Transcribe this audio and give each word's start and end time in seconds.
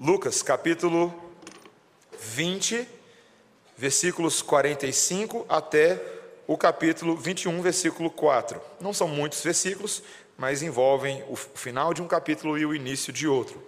Lucas 0.00 0.42
capítulo 0.42 1.12
20, 2.20 2.86
versículos 3.76 4.40
45 4.40 5.44
até 5.48 6.00
o 6.46 6.56
capítulo 6.56 7.16
21, 7.16 7.60
versículo 7.60 8.08
4. 8.08 8.60
Não 8.80 8.92
são 8.92 9.08
muitos 9.08 9.42
versículos, 9.42 10.00
mas 10.36 10.62
envolvem 10.62 11.24
o 11.28 11.34
final 11.34 11.92
de 11.92 12.00
um 12.00 12.06
capítulo 12.06 12.56
e 12.56 12.64
o 12.64 12.72
início 12.72 13.12
de 13.12 13.26
outro. 13.26 13.60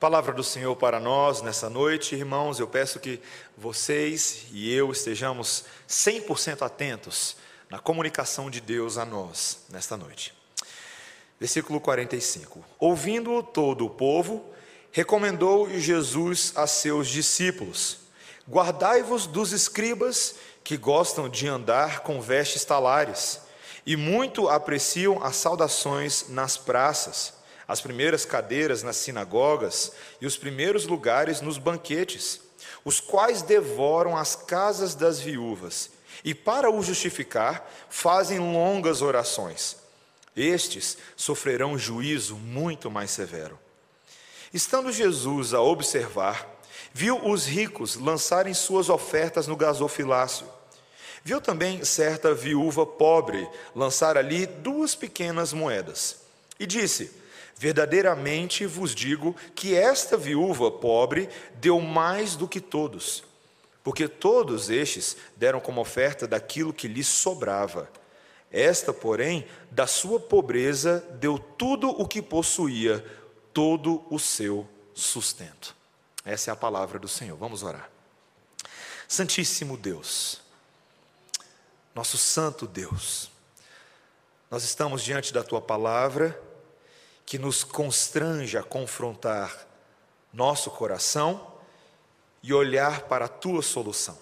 Palavra 0.00 0.32
do 0.32 0.42
Senhor 0.42 0.74
para 0.76 0.98
nós 0.98 1.42
nessa 1.42 1.68
noite, 1.68 2.14
irmãos, 2.14 2.58
eu 2.58 2.66
peço 2.66 2.98
que 2.98 3.20
vocês 3.54 4.46
e 4.50 4.72
eu 4.72 4.90
estejamos 4.90 5.66
100% 5.86 6.62
atentos 6.62 7.36
na 7.68 7.78
comunicação 7.78 8.48
de 8.48 8.62
Deus 8.62 8.96
a 8.96 9.04
nós 9.04 9.66
nesta 9.68 9.94
noite. 9.94 10.41
Versículo 11.42 11.80
45: 11.80 12.64
Ouvindo 12.78 13.42
todo 13.42 13.84
o 13.84 13.90
povo, 13.90 14.44
recomendou 14.92 15.68
Jesus 15.68 16.52
a 16.54 16.68
seus 16.68 17.08
discípulos: 17.08 17.98
Guardai-vos 18.48 19.26
dos 19.26 19.50
escribas 19.50 20.36
que 20.62 20.76
gostam 20.76 21.28
de 21.28 21.48
andar 21.48 22.04
com 22.04 22.20
vestes 22.20 22.64
talares 22.64 23.40
e 23.84 23.96
muito 23.96 24.48
apreciam 24.48 25.20
as 25.20 25.34
saudações 25.34 26.26
nas 26.28 26.56
praças, 26.56 27.34
as 27.66 27.80
primeiras 27.80 28.24
cadeiras 28.24 28.84
nas 28.84 28.94
sinagogas 28.94 29.90
e 30.20 30.26
os 30.26 30.36
primeiros 30.36 30.86
lugares 30.86 31.40
nos 31.40 31.58
banquetes, 31.58 32.40
os 32.84 33.00
quais 33.00 33.42
devoram 33.42 34.16
as 34.16 34.36
casas 34.36 34.94
das 34.94 35.18
viúvas 35.18 35.90
e, 36.22 36.36
para 36.36 36.70
o 36.70 36.80
justificar, 36.84 37.68
fazem 37.90 38.38
longas 38.38 39.02
orações. 39.02 39.81
Estes 40.36 40.96
sofrerão 41.16 41.78
juízo 41.78 42.36
muito 42.36 42.90
mais 42.90 43.10
severo. 43.10 43.58
Estando 44.52 44.92
Jesus 44.92 45.54
a 45.54 45.60
observar, 45.60 46.60
viu 46.92 47.26
os 47.26 47.46
ricos 47.46 47.96
lançarem 47.96 48.54
suas 48.54 48.88
ofertas 48.88 49.46
no 49.46 49.56
gasofilácio 49.56 50.46
Viu 51.24 51.40
também 51.40 51.84
certa 51.84 52.34
viúva 52.34 52.84
pobre 52.84 53.48
lançar 53.74 54.16
ali 54.16 54.44
duas 54.44 54.94
pequenas 54.94 55.52
moedas. 55.52 56.16
E 56.58 56.66
disse: 56.66 57.12
Verdadeiramente 57.56 58.66
vos 58.66 58.94
digo 58.94 59.36
que 59.54 59.74
esta 59.74 60.16
viúva 60.16 60.70
pobre 60.70 61.28
deu 61.54 61.80
mais 61.80 62.34
do 62.34 62.48
que 62.48 62.60
todos, 62.60 63.22
porque 63.84 64.08
todos 64.08 64.68
estes 64.68 65.16
deram 65.36 65.60
como 65.60 65.80
oferta 65.80 66.26
daquilo 66.26 66.72
que 66.72 66.88
lhes 66.88 67.06
sobrava. 67.06 67.88
Esta, 68.52 68.92
porém, 68.92 69.48
da 69.70 69.86
sua 69.86 70.20
pobreza 70.20 71.00
deu 71.18 71.38
tudo 71.38 71.88
o 71.88 72.06
que 72.06 72.20
possuía, 72.20 73.02
todo 73.52 74.04
o 74.10 74.18
seu 74.18 74.68
sustento. 74.92 75.74
Essa 76.22 76.50
é 76.50 76.52
a 76.52 76.56
palavra 76.56 76.98
do 76.98 77.08
Senhor. 77.08 77.36
Vamos 77.36 77.62
orar. 77.62 77.90
Santíssimo 79.08 79.76
Deus, 79.76 80.40
nosso 81.94 82.18
Santo 82.18 82.66
Deus. 82.66 83.30
Nós 84.50 84.64
estamos 84.64 85.02
diante 85.02 85.32
da 85.32 85.42
tua 85.42 85.60
palavra 85.60 86.38
que 87.24 87.38
nos 87.38 87.64
constrange 87.64 88.58
a 88.58 88.62
confrontar 88.62 89.66
nosso 90.32 90.70
coração 90.70 91.54
e 92.42 92.52
olhar 92.52 93.02
para 93.02 93.24
a 93.24 93.28
tua 93.28 93.62
solução. 93.62 94.18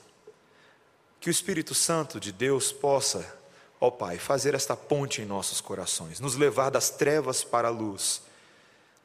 Que 1.18 1.28
o 1.28 1.32
Espírito 1.32 1.74
Santo 1.74 2.20
de 2.20 2.32
Deus 2.32 2.72
possa, 2.72 3.39
ó 3.80 3.90
Pai, 3.90 4.18
fazer 4.18 4.54
esta 4.54 4.76
ponte 4.76 5.22
em 5.22 5.24
nossos 5.24 5.60
corações, 5.60 6.20
nos 6.20 6.36
levar 6.36 6.70
das 6.70 6.90
trevas 6.90 7.42
para 7.42 7.68
a 7.68 7.70
luz, 7.70 8.22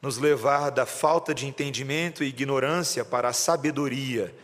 nos 0.02 0.18
levar 0.18 0.70
da 0.70 0.84
falta 0.84 1.34
de 1.34 1.46
entendimento 1.46 2.22
e 2.22 2.28
ignorância 2.28 3.04
para 3.04 3.28
a 3.28 3.32
sabedoria 3.32 4.34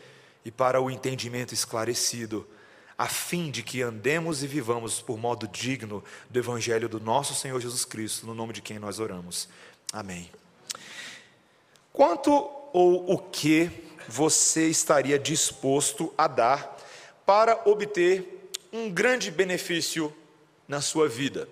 e 0.45 0.51
para 0.51 0.81
o 0.81 0.91
entendimento 0.91 1.53
esclarecido 1.53 2.47
a 2.97 3.07
fim 3.07 3.51
de 3.51 3.63
que 3.63 3.83
andemos 3.83 4.43
e 4.43 4.47
vivamos 4.47 5.01
por 5.01 5.19
modo 5.19 5.49
digno 5.49 6.05
do 6.31 6.39
Evangelho 6.39 6.89
do 6.89 7.01
nosso 7.01 7.35
Senhor 7.35 7.61
Jesus 7.61 7.85
Cristo, 7.85 8.27
no 8.27 8.35
nome 8.35 8.53
de 8.53 8.63
quem 8.63 8.79
nós 8.79 9.01
oramos. 9.01 9.49
Amém. 9.93 10.31
Quanto 11.93 12.31
ou 12.73 13.13
o 13.13 13.19
que 13.19 13.71
você 14.09 14.69
estaria 14.69 15.19
disposto 15.19 16.13
a 16.17 16.27
dar 16.27 16.79
para 17.27 17.61
obter 17.69 18.51
um 18.73 18.91
grande 18.91 19.31
benefício 19.31 20.15
na 20.67 20.81
sua 20.81 21.09
vida? 21.09 21.49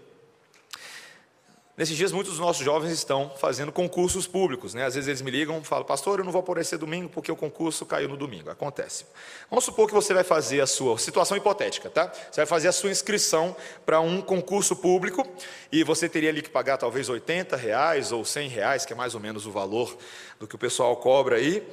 Nesses 1.80 1.96
dias, 1.96 2.12
muitos 2.12 2.34
dos 2.34 2.40
nossos 2.40 2.62
jovens 2.62 2.92
estão 2.92 3.32
fazendo 3.38 3.72
concursos 3.72 4.26
públicos. 4.26 4.74
Né? 4.74 4.84
Às 4.84 4.96
vezes 4.96 5.08
eles 5.08 5.22
me 5.22 5.30
ligam 5.30 5.60
e 5.60 5.64
falam, 5.64 5.82
pastor, 5.82 6.18
eu 6.18 6.24
não 6.26 6.30
vou 6.30 6.40
aparecer 6.40 6.76
domingo 6.76 7.08
porque 7.08 7.32
o 7.32 7.36
concurso 7.36 7.86
caiu 7.86 8.06
no 8.06 8.18
domingo. 8.18 8.50
Acontece. 8.50 9.06
Vamos 9.48 9.64
supor 9.64 9.88
que 9.88 9.94
você 9.94 10.12
vai 10.12 10.22
fazer 10.22 10.60
a 10.60 10.66
sua 10.66 10.98
situação 10.98 11.38
hipotética, 11.38 11.88
tá? 11.88 12.12
Você 12.30 12.42
vai 12.42 12.44
fazer 12.44 12.68
a 12.68 12.72
sua 12.72 12.90
inscrição 12.90 13.56
para 13.86 13.98
um 13.98 14.20
concurso 14.20 14.76
público 14.76 15.26
e 15.72 15.82
você 15.82 16.06
teria 16.06 16.28
ali 16.28 16.42
que 16.42 16.50
pagar 16.50 16.76
talvez 16.76 17.08
80 17.08 17.56
reais 17.56 18.12
ou 18.12 18.26
100 18.26 18.48
reais, 18.50 18.84
que 18.84 18.92
é 18.92 18.96
mais 18.96 19.14
ou 19.14 19.20
menos 19.20 19.46
o 19.46 19.50
valor 19.50 19.96
do 20.38 20.46
que 20.46 20.56
o 20.56 20.58
pessoal 20.58 20.94
cobra 20.98 21.36
aí. 21.36 21.66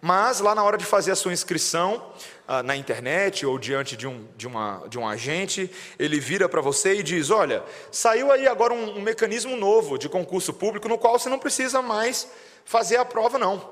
Mas 0.00 0.40
lá 0.40 0.54
na 0.54 0.62
hora 0.62 0.78
de 0.78 0.84
fazer 0.84 1.12
a 1.12 1.16
sua 1.16 1.32
inscrição 1.32 2.10
ah, 2.48 2.62
na 2.62 2.74
internet 2.74 3.44
ou 3.44 3.58
diante 3.58 3.96
de 3.96 4.06
um, 4.06 4.26
de, 4.34 4.46
uma, 4.46 4.82
de 4.88 4.98
um 4.98 5.06
agente, 5.06 5.70
ele 5.98 6.18
vira 6.18 6.48
para 6.48 6.60
você 6.60 6.94
e 6.94 7.02
diz: 7.02 7.30
Olha, 7.30 7.62
saiu 7.92 8.32
aí 8.32 8.48
agora 8.48 8.72
um, 8.72 8.96
um 8.96 9.02
mecanismo 9.02 9.56
novo 9.56 9.98
de 9.98 10.08
concurso 10.08 10.54
público 10.54 10.88
no 10.88 10.98
qual 10.98 11.18
você 11.18 11.28
não 11.28 11.38
precisa 11.38 11.82
mais 11.82 12.28
fazer 12.64 12.96
a 12.96 13.04
prova, 13.04 13.38
não. 13.38 13.70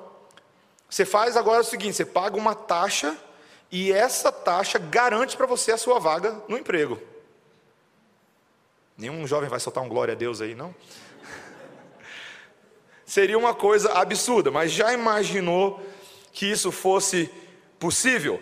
Você 0.88 1.05
faz 1.05 1.37
agora 1.37 1.62
o 1.62 1.65
seguinte: 1.65 1.97
você 1.97 2.05
paga 2.05 2.37
uma 2.37 2.55
taxa 2.55 3.17
e 3.72 3.91
essa 3.91 4.31
taxa 4.31 4.78
garante 4.78 5.37
para 5.37 5.47
você 5.47 5.72
a 5.72 5.78
sua 5.78 5.99
vaga 5.99 6.43
no 6.47 6.59
emprego. 6.59 7.00
Nenhum 8.97 9.27
jovem 9.27 9.49
vai 9.49 9.61
soltar 9.61 9.83
um 9.83 9.88
glória 9.88 10.12
a 10.12 10.17
Deus 10.17 10.41
aí, 10.41 10.55
não? 10.55 10.75
Seria 13.06 13.38
uma 13.38 13.55
coisa 13.55 13.93
absurda, 13.93 14.50
mas 14.50 14.72
já 14.72 14.93
imaginou 14.93 15.81
que 16.38 16.47
isso 16.47 16.71
fosse 16.71 17.28
possível. 17.81 18.41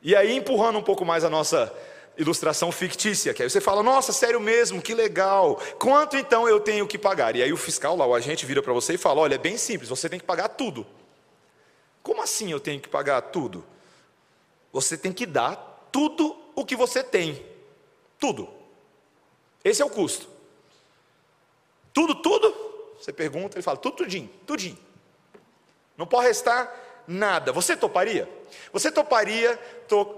E 0.00 0.14
aí, 0.14 0.36
empurrando 0.36 0.78
um 0.78 0.82
pouco 0.82 1.04
mais 1.04 1.24
a 1.24 1.28
nossa 1.28 1.76
ilustração 2.16 2.70
fictícia, 2.70 3.34
que 3.34 3.42
aí 3.42 3.50
você 3.50 3.60
fala, 3.60 3.82
nossa, 3.82 4.12
sério 4.12 4.38
mesmo, 4.38 4.80
que 4.80 4.94
legal, 4.94 5.60
quanto 5.80 6.16
então 6.16 6.48
eu 6.48 6.60
tenho 6.60 6.86
que 6.86 6.96
pagar? 6.96 7.34
E 7.34 7.42
aí 7.42 7.52
o 7.52 7.56
fiscal 7.56 7.96
lá, 7.96 8.06
o 8.06 8.14
agente 8.14 8.46
vira 8.46 8.62
para 8.62 8.72
você 8.72 8.94
e 8.94 8.96
fala, 8.96 9.22
olha, 9.22 9.34
é 9.34 9.38
bem 9.38 9.56
simples, 9.56 9.88
você 9.88 10.08
tem 10.08 10.20
que 10.20 10.24
pagar 10.24 10.50
tudo. 10.50 10.86
Como 12.00 12.22
assim 12.22 12.52
eu 12.52 12.60
tenho 12.60 12.80
que 12.80 12.88
pagar 12.88 13.20
tudo? 13.22 13.64
Você 14.72 14.96
tem 14.96 15.12
que 15.12 15.26
dar 15.26 15.88
tudo 15.90 16.40
o 16.54 16.64
que 16.64 16.76
você 16.76 17.02
tem. 17.02 17.44
Tudo. 18.20 18.48
Esse 19.64 19.82
é 19.82 19.84
o 19.84 19.90
custo. 19.90 20.28
Tudo, 21.92 22.14
tudo? 22.14 22.54
Você 23.00 23.12
pergunta, 23.12 23.56
ele 23.56 23.64
fala, 23.64 23.78
tudo, 23.78 23.96
tudinho, 23.96 24.30
tudinho. 24.46 24.78
Não 25.96 26.06
pode 26.06 26.28
restar 26.28 26.72
nada. 27.10 27.52
Você 27.52 27.76
toparia? 27.76 28.28
Você 28.72 28.90
toparia 28.90 29.58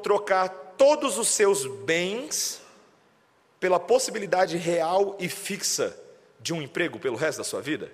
trocar 0.02 0.48
todos 0.76 1.18
os 1.18 1.28
seus 1.28 1.66
bens 1.84 2.60
pela 3.58 3.80
possibilidade 3.80 4.56
real 4.56 5.16
e 5.18 5.28
fixa 5.28 5.96
de 6.38 6.52
um 6.52 6.60
emprego 6.60 6.98
pelo 6.98 7.16
resto 7.16 7.38
da 7.38 7.44
sua 7.44 7.62
vida? 7.62 7.90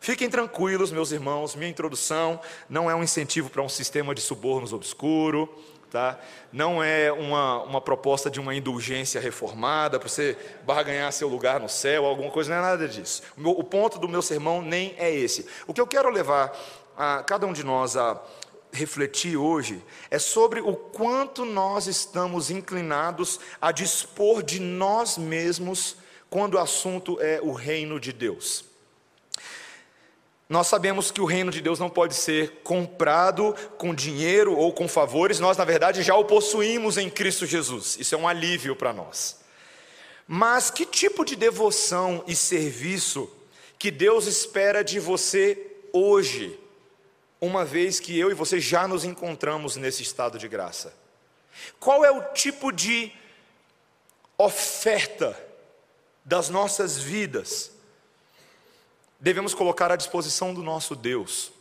Fiquem 0.00 0.28
tranquilos, 0.28 0.92
meus 0.92 1.12
irmãos, 1.12 1.54
minha 1.54 1.70
introdução 1.70 2.38
não 2.68 2.90
é 2.90 2.94
um 2.94 3.02
incentivo 3.02 3.48
para 3.48 3.62
um 3.62 3.70
sistema 3.70 4.14
de 4.14 4.20
subornos 4.20 4.72
obscuro, 4.72 5.48
tá? 5.94 6.18
não 6.52 6.82
é 6.82 7.12
uma, 7.12 7.62
uma 7.62 7.80
proposta 7.80 8.28
de 8.28 8.40
uma 8.40 8.52
indulgência 8.52 9.20
reformada 9.20 9.96
para 9.96 10.08
você 10.08 10.36
barganhar 10.66 11.12
seu 11.12 11.28
lugar 11.28 11.60
no 11.60 11.68
céu, 11.68 12.04
alguma 12.04 12.32
coisa, 12.32 12.50
não 12.50 12.56
é 12.56 12.60
nada 12.62 12.88
disso. 12.88 13.22
O, 13.36 13.40
meu, 13.40 13.52
o 13.52 13.62
ponto 13.62 13.96
do 13.96 14.08
meu 14.08 14.20
sermão 14.20 14.60
nem 14.60 14.92
é 14.98 15.08
esse. 15.14 15.46
O 15.68 15.72
que 15.72 15.80
eu 15.80 15.86
quero 15.86 16.10
levar 16.10 16.52
a 16.96 17.22
cada 17.22 17.46
um 17.46 17.52
de 17.52 17.62
nós 17.62 17.96
a 17.96 18.20
refletir 18.72 19.36
hoje 19.36 19.84
é 20.10 20.18
sobre 20.18 20.60
o 20.60 20.74
quanto 20.74 21.44
nós 21.44 21.86
estamos 21.86 22.50
inclinados 22.50 23.38
a 23.62 23.70
dispor 23.70 24.42
de 24.42 24.58
nós 24.58 25.16
mesmos 25.16 25.96
quando 26.28 26.54
o 26.54 26.58
assunto 26.58 27.20
é 27.20 27.38
o 27.40 27.52
reino 27.52 28.00
de 28.00 28.12
Deus. 28.12 28.64
Nós 30.48 30.66
sabemos 30.66 31.10
que 31.10 31.20
o 31.20 31.24
reino 31.24 31.50
de 31.50 31.60
Deus 31.60 31.78
não 31.78 31.88
pode 31.88 32.14
ser 32.14 32.60
comprado 32.62 33.54
com 33.78 33.94
dinheiro 33.94 34.54
ou 34.56 34.72
com 34.72 34.86
favores, 34.86 35.40
nós, 35.40 35.56
na 35.56 35.64
verdade, 35.64 36.02
já 36.02 36.14
o 36.14 36.24
possuímos 36.24 36.98
em 36.98 37.08
Cristo 37.08 37.46
Jesus, 37.46 37.96
isso 37.98 38.14
é 38.14 38.18
um 38.18 38.28
alívio 38.28 38.76
para 38.76 38.92
nós. 38.92 39.42
Mas 40.26 40.70
que 40.70 40.84
tipo 40.84 41.24
de 41.24 41.36
devoção 41.36 42.22
e 42.26 42.36
serviço 42.36 43.30
que 43.78 43.90
Deus 43.90 44.26
espera 44.26 44.82
de 44.82 44.98
você 44.98 45.58
hoje, 45.92 46.58
uma 47.40 47.64
vez 47.64 48.00
que 48.00 48.18
eu 48.18 48.30
e 48.30 48.34
você 48.34 48.58
já 48.58 48.88
nos 48.88 49.04
encontramos 49.04 49.76
nesse 49.76 50.02
estado 50.02 50.38
de 50.38 50.48
graça? 50.48 50.94
Qual 51.78 52.04
é 52.04 52.10
o 52.10 52.32
tipo 52.32 52.72
de 52.72 53.12
oferta 54.38 55.38
das 56.24 56.48
nossas 56.48 56.98
vidas? 56.98 57.73
Devemos 59.18 59.54
colocar 59.54 59.90
à 59.90 59.96
disposição 59.96 60.52
do 60.52 60.62
nosso 60.62 60.94
Deus, 60.94 61.52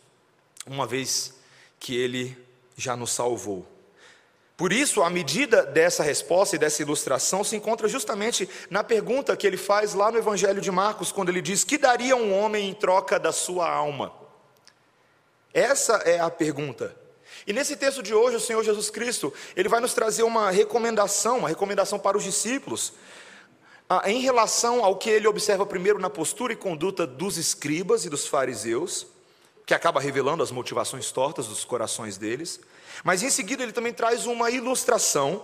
uma 0.66 0.86
vez 0.86 1.34
que 1.80 1.96
Ele 1.96 2.38
já 2.78 2.96
nos 2.96 3.12
salvou. 3.12 3.68
Por 4.56 4.72
isso, 4.72 5.02
a 5.02 5.10
medida 5.10 5.64
dessa 5.64 6.04
resposta 6.04 6.56
e 6.56 6.60
dessa 6.60 6.82
ilustração 6.82 7.44
se 7.44 7.56
encontra 7.56 7.88
justamente 7.88 8.48
na 8.70 8.84
pergunta 8.84 9.36
que 9.36 9.48
ele 9.48 9.58
faz 9.58 9.94
lá 9.94 10.12
no 10.12 10.18
Evangelho 10.18 10.62
de 10.62 10.72
Marcos, 10.72 11.12
quando 11.12 11.30
ele 11.30 11.42
diz: 11.42 11.64
Que 11.64 11.78
daria 11.78 12.16
um 12.16 12.38
homem 12.38 12.70
em 12.70 12.74
troca 12.74 13.20
da 13.20 13.32
sua 13.32 13.70
alma? 13.70 14.14
Essa 15.54 15.96
é 16.06 16.20
a 16.20 16.30
pergunta. 16.30 16.96
E 17.48 17.52
nesse 17.52 17.76
texto 17.76 18.02
de 18.02 18.14
hoje, 18.14 18.38
o 18.38 18.40
Senhor 18.40 18.64
Jesus 18.64 18.90
Cristo, 18.90 19.34
ele 19.56 19.68
vai 19.68 19.80
nos 19.80 19.94
trazer 19.94 20.24
uma 20.24 20.52
recomendação, 20.52 21.40
uma 21.40 21.50
recomendação 21.50 22.00
para 22.00 22.18
os 22.18 22.24
discípulos, 22.24 22.94
em 24.06 24.20
relação 24.22 24.84
ao 24.84 24.96
que 24.96 25.10
ele 25.10 25.28
observa 25.28 25.66
primeiro 25.66 26.00
na 26.00 26.10
postura 26.10 26.54
e 26.54 26.56
conduta 26.56 27.06
dos 27.06 27.38
escribas 27.38 28.06
e 28.06 28.10
dos 28.10 28.28
fariseus, 28.28 29.08
que 29.66 29.74
acaba 29.74 30.00
revelando 30.00 30.44
as 30.44 30.52
motivações 30.52 31.12
tortas 31.12 31.48
dos 31.48 31.64
corações 31.64 32.18
deles, 32.18 32.60
mas 33.04 33.24
em 33.24 33.30
seguida 33.30 33.64
ele 33.64 33.72
também 33.72 33.94
traz 33.94 34.26
uma 34.26 34.50
ilustração 34.50 35.44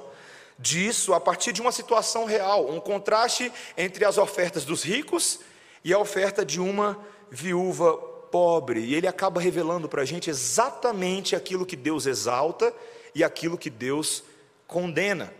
disso 0.57 1.13
a 1.13 1.19
partir 1.19 1.53
de 1.53 1.61
uma 1.61 1.71
situação 1.71 2.25
real, 2.25 2.69
um 2.69 2.79
contraste 2.79 3.51
entre 3.77 4.03
as 4.03 4.17
ofertas 4.17 4.65
dos 4.65 4.83
ricos 4.83 5.39
e 5.83 5.93
a 5.93 5.99
oferta 5.99 6.45
de 6.45 6.59
uma 6.59 6.99
viúva 7.31 7.93
pobre, 8.31 8.81
e 8.81 8.95
ele 8.95 9.07
acaba 9.07 9.41
revelando 9.41 9.87
para 9.87 10.01
a 10.01 10.05
gente 10.05 10.29
exatamente 10.29 11.35
aquilo 11.35 11.65
que 11.65 11.75
Deus 11.75 12.05
exalta 12.05 12.73
e 13.15 13.23
aquilo 13.23 13.57
que 13.57 13.69
Deus 13.69 14.23
condena. 14.67 15.33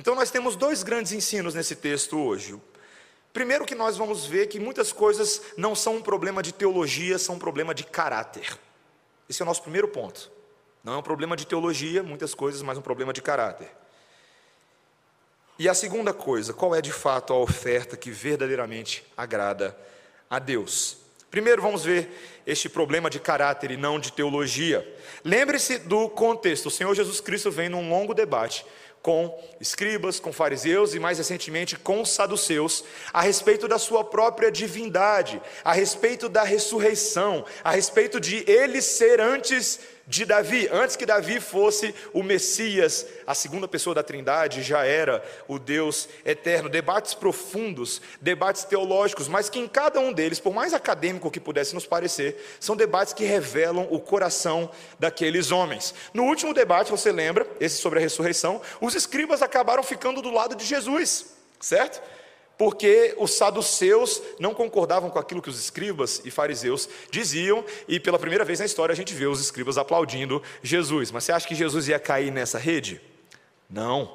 Então 0.00 0.14
nós 0.14 0.30
temos 0.30 0.56
dois 0.56 0.82
grandes 0.82 1.12
ensinos 1.12 1.54
nesse 1.54 1.76
texto 1.76 2.18
hoje. 2.18 2.58
Primeiro 3.34 3.66
que 3.66 3.74
nós 3.74 3.98
vamos 3.98 4.24
ver 4.24 4.46
que 4.46 4.58
muitas 4.58 4.92
coisas 4.92 5.42
não 5.58 5.74
são 5.74 5.96
um 5.96 6.02
problema 6.02 6.42
de 6.42 6.54
teologia, 6.54 7.18
são 7.18 7.34
um 7.34 7.38
problema 7.38 7.74
de 7.74 7.84
caráter. 7.84 8.58
Esse 9.28 9.42
é 9.42 9.44
o 9.44 9.46
nosso 9.46 9.60
primeiro 9.60 9.88
ponto. 9.88 10.32
Não 10.82 10.94
é 10.94 10.96
um 10.96 11.02
problema 11.02 11.36
de 11.36 11.46
teologia, 11.46 12.02
muitas 12.02 12.32
coisas, 12.32 12.62
mas 12.62 12.78
um 12.78 12.80
problema 12.80 13.12
de 13.12 13.20
caráter. 13.20 13.68
E 15.58 15.68
a 15.68 15.74
segunda 15.74 16.14
coisa, 16.14 16.54
qual 16.54 16.74
é 16.74 16.80
de 16.80 16.90
fato 16.90 17.34
a 17.34 17.36
oferta 17.36 17.94
que 17.94 18.10
verdadeiramente 18.10 19.04
agrada 19.14 19.76
a 20.30 20.38
Deus? 20.38 20.96
Primeiro 21.30 21.60
vamos 21.60 21.84
ver 21.84 22.42
este 22.46 22.70
problema 22.70 23.10
de 23.10 23.20
caráter 23.20 23.70
e 23.70 23.76
não 23.76 24.00
de 24.00 24.12
teologia. 24.12 24.98
Lembre-se 25.22 25.78
do 25.78 26.08
contexto. 26.08 26.66
O 26.66 26.70
Senhor 26.70 26.94
Jesus 26.94 27.20
Cristo 27.20 27.50
vem 27.50 27.68
num 27.68 27.90
longo 27.90 28.14
debate 28.14 28.64
com 29.02 29.38
escribas, 29.60 30.20
com 30.20 30.32
fariseus 30.32 30.94
e 30.94 30.98
mais 30.98 31.18
recentemente 31.18 31.76
com 31.76 32.04
saduceus 32.04 32.84
a 33.12 33.22
respeito 33.22 33.66
da 33.66 33.78
sua 33.78 34.04
própria 34.04 34.50
divindade, 34.50 35.40
a 35.64 35.72
respeito 35.72 36.28
da 36.28 36.42
ressurreição, 36.42 37.44
a 37.64 37.70
respeito 37.70 38.20
de 38.20 38.44
ele 38.50 38.82
ser 38.82 39.20
antes 39.20 39.80
de 40.10 40.24
Davi, 40.24 40.68
antes 40.72 40.96
que 40.96 41.06
Davi 41.06 41.38
fosse 41.38 41.94
o 42.12 42.20
Messias, 42.20 43.06
a 43.24 43.32
segunda 43.32 43.68
pessoa 43.68 43.94
da 43.94 44.02
Trindade 44.02 44.60
já 44.60 44.84
era 44.84 45.24
o 45.46 45.56
Deus 45.56 46.08
eterno. 46.24 46.68
Debates 46.68 47.14
profundos, 47.14 48.02
debates 48.20 48.64
teológicos, 48.64 49.28
mas 49.28 49.48
que 49.48 49.60
em 49.60 49.68
cada 49.68 50.00
um 50.00 50.12
deles, 50.12 50.40
por 50.40 50.52
mais 50.52 50.74
acadêmico 50.74 51.30
que 51.30 51.38
pudesse 51.38 51.74
nos 51.74 51.86
parecer, 51.86 52.44
são 52.58 52.74
debates 52.74 53.12
que 53.14 53.22
revelam 53.22 53.86
o 53.88 54.00
coração 54.00 54.68
daqueles 54.98 55.52
homens. 55.52 55.94
No 56.12 56.24
último 56.24 56.52
debate, 56.52 56.90
você 56.90 57.12
lembra, 57.12 57.46
esse 57.60 57.80
sobre 57.80 58.00
a 58.00 58.02
ressurreição, 58.02 58.60
os 58.80 58.96
escribas 58.96 59.42
acabaram 59.42 59.84
ficando 59.84 60.20
do 60.20 60.32
lado 60.32 60.56
de 60.56 60.64
Jesus, 60.64 61.26
certo? 61.60 62.02
Porque 62.60 63.14
os 63.16 63.30
saduceus 63.30 64.20
não 64.38 64.52
concordavam 64.52 65.08
com 65.08 65.18
aquilo 65.18 65.40
que 65.40 65.48
os 65.48 65.58
escribas 65.58 66.20
e 66.26 66.30
fariseus 66.30 66.90
diziam, 67.10 67.64
e 67.88 67.98
pela 67.98 68.18
primeira 68.18 68.44
vez 68.44 68.58
na 68.58 68.66
história 68.66 68.92
a 68.92 68.96
gente 68.96 69.14
vê 69.14 69.24
os 69.24 69.40
escribas 69.40 69.78
aplaudindo 69.78 70.42
Jesus. 70.62 71.10
Mas 71.10 71.24
você 71.24 71.32
acha 71.32 71.48
que 71.48 71.54
Jesus 71.54 71.88
ia 71.88 71.98
cair 71.98 72.30
nessa 72.30 72.58
rede? 72.58 73.00
Não. 73.66 74.12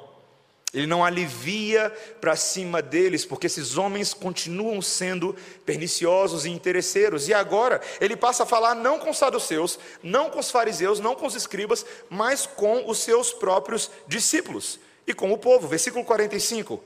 Ele 0.72 0.86
não 0.86 1.04
alivia 1.04 1.92
para 2.20 2.36
cima 2.36 2.80
deles, 2.80 3.24
porque 3.24 3.48
esses 3.48 3.76
homens 3.76 4.14
continuam 4.14 4.80
sendo 4.80 5.34
perniciosos 5.64 6.46
e 6.46 6.50
interesseiros. 6.50 7.26
E 7.26 7.34
agora 7.34 7.80
ele 8.00 8.14
passa 8.14 8.44
a 8.44 8.46
falar 8.46 8.76
não 8.76 9.00
com 9.00 9.10
os 9.10 9.18
saduceus, 9.18 9.76
não 10.04 10.30
com 10.30 10.38
os 10.38 10.52
fariseus, 10.52 11.00
não 11.00 11.16
com 11.16 11.26
os 11.26 11.34
escribas, 11.34 11.84
mas 12.08 12.46
com 12.46 12.88
os 12.88 12.98
seus 12.98 13.32
próprios 13.32 13.90
discípulos 14.06 14.78
e 15.04 15.12
com 15.12 15.32
o 15.32 15.38
povo. 15.38 15.66
Versículo 15.66 16.04
45. 16.04 16.80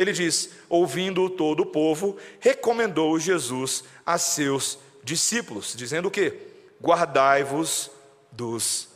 Ele 0.00 0.14
diz: 0.14 0.48
ouvindo 0.66 1.28
todo 1.28 1.60
o 1.60 1.66
povo, 1.66 2.16
recomendou 2.40 3.20
Jesus 3.20 3.84
a 4.04 4.16
seus 4.16 4.78
discípulos, 5.04 5.74
dizendo 5.76 6.08
o 6.08 6.10
que? 6.10 6.38
Guardai-vos 6.82 7.90
dos 8.32 8.88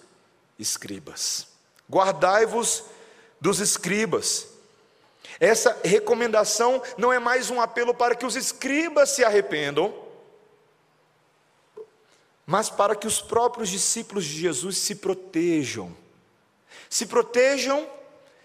escribas. 0.58 1.46
Guardai-vos 1.90 2.84
dos 3.38 3.60
escribas. 3.60 4.48
Essa 5.38 5.78
recomendação 5.84 6.82
não 6.96 7.12
é 7.12 7.18
mais 7.18 7.50
um 7.50 7.60
apelo 7.60 7.92
para 7.92 8.14
que 8.14 8.24
os 8.24 8.34
escribas 8.34 9.10
se 9.10 9.22
arrependam, 9.22 9.94
mas 12.46 12.70
para 12.70 12.96
que 12.96 13.06
os 13.06 13.20
próprios 13.20 13.68
discípulos 13.68 14.24
de 14.24 14.40
Jesus 14.40 14.78
se 14.78 14.94
protejam. 14.94 15.94
Se 16.88 17.04
protejam 17.04 17.86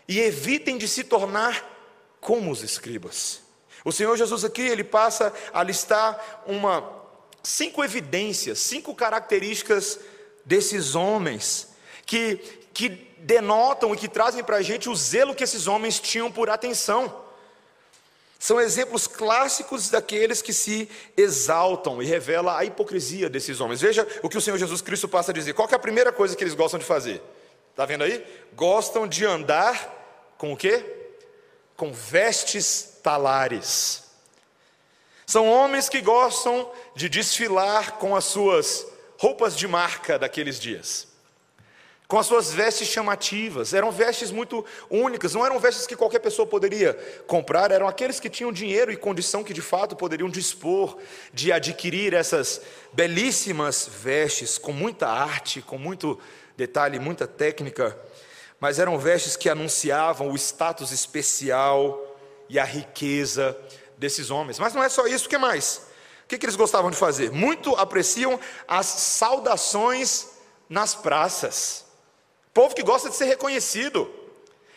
e 0.09 0.19
evitem 0.19 0.77
de 0.77 0.89
se 0.89 1.05
tornar 1.05 1.78
como 2.19 2.51
os 2.51 2.63
escribas. 2.63 3.41
O 3.83 3.91
Senhor 3.91 4.15
Jesus 4.17 4.43
aqui, 4.43 4.61
ele 4.61 4.83
passa 4.83 5.33
a 5.53 5.63
listar 5.63 6.43
uma 6.45 6.99
cinco 7.41 7.83
evidências, 7.83 8.59
cinco 8.59 8.93
características 8.93 9.99
desses 10.45 10.95
homens 10.95 11.69
que, 12.05 12.37
que 12.73 12.89
denotam 13.19 13.93
e 13.93 13.97
que 13.97 14.07
trazem 14.07 14.43
para 14.43 14.57
a 14.57 14.61
gente 14.61 14.89
o 14.89 14.95
zelo 14.95 15.35
que 15.35 15.43
esses 15.43 15.67
homens 15.67 15.99
tinham 15.99 16.31
por 16.31 16.49
atenção. 16.49 17.27
São 18.37 18.59
exemplos 18.59 19.05
clássicos 19.05 19.89
daqueles 19.89 20.41
que 20.41 20.53
se 20.53 20.89
exaltam 21.17 22.01
e 22.01 22.05
revela 22.05 22.57
a 22.57 22.63
hipocrisia 22.63 23.29
desses 23.29 23.59
homens. 23.59 23.81
Veja 23.81 24.07
o 24.23 24.29
que 24.29 24.37
o 24.37 24.41
Senhor 24.41 24.57
Jesus 24.57 24.81
Cristo 24.81 25.09
passa 25.09 25.31
a 25.31 25.33
dizer. 25.33 25.53
Qual 25.53 25.67
é 25.69 25.75
a 25.75 25.79
primeira 25.79 26.11
coisa 26.11 26.35
que 26.35 26.43
eles 26.43 26.53
gostam 26.53 26.79
de 26.79 26.85
fazer? 26.85 27.21
Está 27.71 27.85
vendo 27.85 28.03
aí? 28.05 28.25
Gostam 28.55 29.07
de 29.07 29.25
andar 29.25 30.33
com 30.37 30.53
o 30.53 30.57
quê? 30.57 30.98
Com 31.79 31.93
vestes 31.93 32.99
talares. 33.01 34.03
São 35.25 35.49
homens 35.49 35.87
que 35.87 36.01
gostam 36.01 36.69
de 36.93 37.07
desfilar 37.07 37.93
com 37.93 38.17
as 38.17 38.25
suas 38.25 38.85
roupas 39.17 39.55
de 39.55 39.65
marca 39.65 40.19
daqueles 40.19 40.59
dias, 40.59 41.07
com 42.05 42.19
as 42.19 42.25
suas 42.25 42.51
vestes 42.51 42.89
chamativas. 42.89 43.73
Eram 43.73 43.93
vestes 43.93 44.29
muito 44.29 44.65
únicas, 44.89 45.33
não 45.33 45.45
eram 45.45 45.57
vestes 45.57 45.87
que 45.87 45.95
qualquer 45.95 46.19
pessoa 46.19 46.45
poderia 46.45 46.93
comprar, 47.25 47.71
eram 47.71 47.87
aqueles 47.87 48.19
que 48.19 48.29
tinham 48.29 48.51
dinheiro 48.51 48.91
e 48.91 48.97
condição 48.97 49.41
que 49.41 49.53
de 49.53 49.61
fato 49.61 49.95
poderiam 49.95 50.29
dispor 50.29 50.97
de 51.33 51.49
adquirir 51.49 52.13
essas 52.13 52.61
belíssimas 52.91 53.89
vestes 53.89 54.57
com 54.57 54.73
muita 54.73 55.07
arte, 55.07 55.61
com 55.61 55.77
muito 55.77 56.19
detalhe, 56.57 56.99
muita 56.99 57.25
técnica 57.25 57.97
mas 58.59 58.77
eram 58.77 58.99
vestes 58.99 59.37
que 59.37 59.49
anunciavam 59.49 60.29
o 60.29 60.35
status 60.35 60.91
especial 60.91 62.05
e 62.49 62.59
a 62.59 62.65
riqueza 62.65 63.57
desses 63.97 64.29
homens. 64.29 64.59
Mas 64.59 64.73
não 64.73 64.83
é 64.83 64.89
só 64.89 65.07
isso, 65.07 65.27
o 65.27 65.29
que 65.29 65.37
mais? 65.37 65.87
O 66.23 66.27
que, 66.27 66.37
que 66.37 66.45
eles 66.45 66.55
gostavam 66.55 66.91
de 66.91 66.97
fazer? 66.97 67.31
Muito 67.31 67.75
apreciam 67.75 68.39
as 68.67 68.85
saudações 68.85 70.27
nas 70.67 70.93
praças. 70.93 71.85
Povo 72.53 72.75
que 72.75 72.83
gosta 72.83 73.09
de 73.09 73.15
ser 73.15 73.25
reconhecido. 73.25 74.09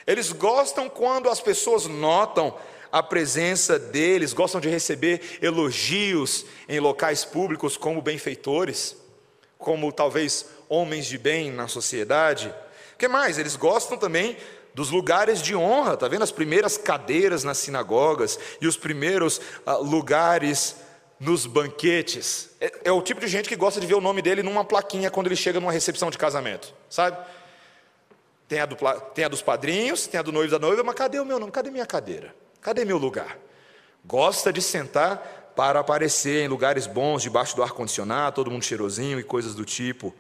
Eles 0.07 0.33
gostam 0.33 0.89
quando 0.89 1.29
as 1.29 1.41
pessoas 1.41 1.87
notam 1.87 2.57
a 2.91 3.03
presença 3.03 3.79
deles, 3.79 4.33
gostam 4.33 4.61
de 4.61 4.69
receber 4.69 5.39
elogios 5.41 6.45
em 6.69 6.79
locais 6.79 7.25
públicos 7.25 7.77
como 7.77 8.03
benfeitores, 8.03 8.97
como 9.59 9.93
talvez 9.93 10.47
homens 10.69 11.07
de 11.07 11.17
bem 11.17 11.51
na 11.51 11.69
sociedade 11.69 12.53
que 12.99 13.09
mais? 13.09 13.39
Eles 13.39 13.57
gostam 13.57 13.97
também 13.97 14.37
dos 14.75 14.91
lugares 14.91 15.43
de 15.43 15.55
honra, 15.55 15.97
tá 15.97 16.09
vendo? 16.09 16.23
As 16.23 16.33
primeiras 16.33 16.77
cadeiras 16.77 17.45
nas 17.45 17.59
sinagogas 17.59 18.39
e 18.61 18.67
os 18.67 18.77
primeiros 18.77 19.41
ah, 19.67 19.77
lugares 19.77 20.77
nos 21.21 21.47
banquetes. 21.47 22.51
É, 22.61 22.73
é, 22.85 22.93
o 22.93 23.01
tipo 23.01 23.21
de 23.21 23.29
gente 23.29 23.49
que 23.49 23.57
gosta 23.57 23.81
de 23.81 23.87
ver 23.87 23.95
o 23.95 24.01
nome 24.01 24.23
dele 24.23 24.43
numa 24.43 24.65
plaquinha 24.65 25.11
quando 25.11 25.27
ele 25.27 25.37
chega 25.37 25.61
numa 25.61 25.73
recepção 25.73 26.11
de 26.11 26.19
casamento, 26.19 26.75
sabe? 26.89 27.17
Tem 28.49 28.61
a, 28.61 28.67
do, 28.67 28.77
tem 29.15 29.25
a 29.25 29.29
dos 29.29 29.41
padrinhos, 29.41 30.07
tem 30.07 30.19
a 30.19 30.23
do 30.23 30.33
noivo 30.33 30.51
da 30.51 30.59
noiva, 30.59 30.83
mas 30.83 30.95
cadê 30.95 31.21
o 31.21 31.25
meu 31.25 31.39
nome? 31.39 31.53
Cadê 31.53 31.71
minha 31.71 31.87
cadeira? 31.87 32.35
Cadê 32.61 32.85
meu 32.85 32.99
lugar? 32.99 33.39
Gosta 34.05 34.53
de 34.53 34.61
sentar 34.61 35.53
para 35.55 35.81
aparecer 35.81 36.45
em 36.45 36.49
lugares 36.49 36.87
bons, 36.87 37.23
debaixo 37.23 37.55
do 37.55 37.63
ar-condicionado, 37.63 38.35
todo 38.35 38.51
mundo 38.51 38.65
cheirosinho 38.65 39.21
e 39.21 39.23
coisas 39.23 39.55
do 39.55 39.65
tipo. 39.65 40.15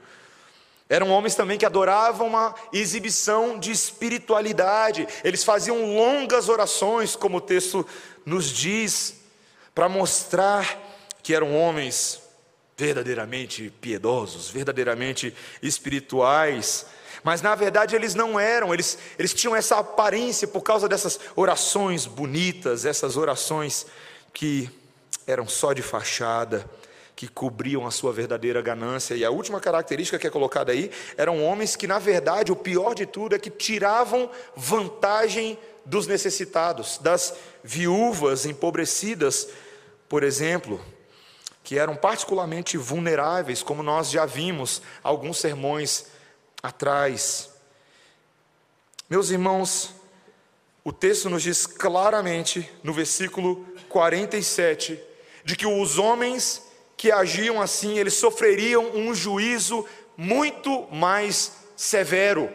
Eram 0.92 1.08
homens 1.08 1.34
também 1.34 1.56
que 1.56 1.64
adoravam 1.64 2.26
uma 2.26 2.54
exibição 2.70 3.58
de 3.58 3.70
espiritualidade. 3.70 5.08
Eles 5.24 5.42
faziam 5.42 5.96
longas 5.96 6.50
orações, 6.50 7.16
como 7.16 7.38
o 7.38 7.40
texto 7.40 7.86
nos 8.26 8.50
diz, 8.50 9.14
para 9.74 9.88
mostrar 9.88 10.78
que 11.22 11.34
eram 11.34 11.56
homens 11.56 12.20
verdadeiramente 12.76 13.72
piedosos, 13.80 14.50
verdadeiramente 14.50 15.34
espirituais, 15.62 16.84
mas 17.24 17.40
na 17.40 17.54
verdade 17.54 17.96
eles 17.96 18.14
não 18.14 18.38
eram, 18.38 18.74
eles, 18.74 18.98
eles 19.18 19.32
tinham 19.32 19.56
essa 19.56 19.78
aparência 19.78 20.46
por 20.46 20.60
causa 20.60 20.86
dessas 20.86 21.18
orações 21.34 22.04
bonitas, 22.04 22.84
essas 22.84 23.16
orações 23.16 23.86
que 24.34 24.68
eram 25.26 25.48
só 25.48 25.72
de 25.72 25.80
fachada, 25.80 26.68
que 27.14 27.28
cobriam 27.28 27.86
a 27.86 27.90
sua 27.90 28.12
verdadeira 28.12 28.60
ganância. 28.60 29.14
E 29.14 29.24
a 29.24 29.30
última 29.30 29.60
característica 29.60 30.18
que 30.18 30.26
é 30.26 30.30
colocada 30.30 30.72
aí 30.72 30.90
eram 31.16 31.44
homens 31.44 31.76
que, 31.76 31.86
na 31.86 31.98
verdade, 31.98 32.52
o 32.52 32.56
pior 32.56 32.94
de 32.94 33.06
tudo 33.06 33.34
é 33.34 33.38
que 33.38 33.50
tiravam 33.50 34.30
vantagem 34.56 35.58
dos 35.84 36.06
necessitados, 36.06 36.98
das 36.98 37.34
viúvas 37.62 38.46
empobrecidas, 38.46 39.48
por 40.08 40.22
exemplo, 40.22 40.80
que 41.62 41.78
eram 41.78 41.96
particularmente 41.96 42.76
vulneráveis, 42.76 43.62
como 43.62 43.82
nós 43.82 44.10
já 44.10 44.26
vimos 44.26 44.82
alguns 45.02 45.38
sermões 45.38 46.06
atrás. 46.62 47.50
Meus 49.08 49.30
irmãos, 49.30 49.94
o 50.84 50.92
texto 50.92 51.30
nos 51.30 51.42
diz 51.42 51.66
claramente, 51.66 52.68
no 52.82 52.92
versículo 52.92 53.64
47, 53.88 54.98
de 55.44 55.56
que 55.56 55.66
os 55.66 55.98
homens 55.98 56.62
que 57.02 57.10
agiam 57.10 57.60
assim, 57.60 57.98
eles 57.98 58.14
sofreriam 58.14 58.92
um 58.94 59.12
juízo 59.12 59.84
muito 60.16 60.86
mais 60.92 61.50
severo. 61.76 62.48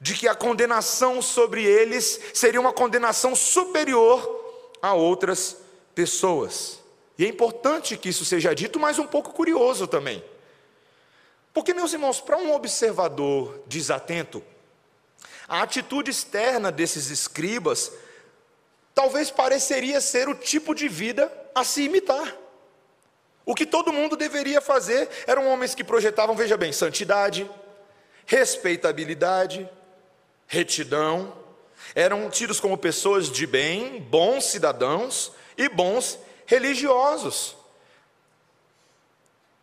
De 0.00 0.14
que 0.14 0.26
a 0.26 0.34
condenação 0.34 1.20
sobre 1.20 1.62
eles 1.62 2.18
seria 2.32 2.58
uma 2.58 2.72
condenação 2.72 3.36
superior 3.36 4.66
a 4.80 4.94
outras 4.94 5.58
pessoas. 5.94 6.80
E 7.18 7.26
é 7.26 7.28
importante 7.28 7.94
que 7.98 8.08
isso 8.08 8.24
seja 8.24 8.54
dito, 8.54 8.80
mas 8.80 8.98
um 8.98 9.06
pouco 9.06 9.34
curioso 9.34 9.86
também. 9.86 10.24
Porque, 11.52 11.74
meus 11.74 11.92
irmãos, 11.92 12.22
para 12.22 12.38
um 12.38 12.54
observador 12.54 13.62
desatento, 13.66 14.42
a 15.46 15.60
atitude 15.60 16.10
externa 16.10 16.72
desses 16.72 17.10
escribas 17.10 17.92
talvez 18.94 19.30
pareceria 19.30 20.00
ser 20.00 20.28
o 20.28 20.34
tipo 20.34 20.74
de 20.74 20.88
vida 20.88 21.32
a 21.54 21.64
se 21.64 21.82
imitar. 21.82 22.36
O 23.44 23.54
que 23.54 23.66
todo 23.66 23.92
mundo 23.92 24.16
deveria 24.16 24.60
fazer 24.60 25.08
eram 25.26 25.48
homens 25.48 25.74
que 25.74 25.82
projetavam, 25.82 26.36
veja 26.36 26.56
bem, 26.56 26.72
santidade, 26.72 27.50
respeitabilidade, 28.26 29.68
retidão, 30.46 31.36
eram 31.94 32.30
tidos 32.30 32.60
como 32.60 32.78
pessoas 32.78 33.30
de 33.30 33.46
bem, 33.46 34.00
bons 34.00 34.44
cidadãos 34.44 35.32
e 35.56 35.68
bons 35.68 36.18
religiosos. 36.46 37.56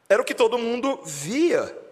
Era 0.09 0.21
o 0.21 0.25
que 0.25 0.33
todo 0.33 0.57
mundo 0.57 1.01
via. 1.05 1.86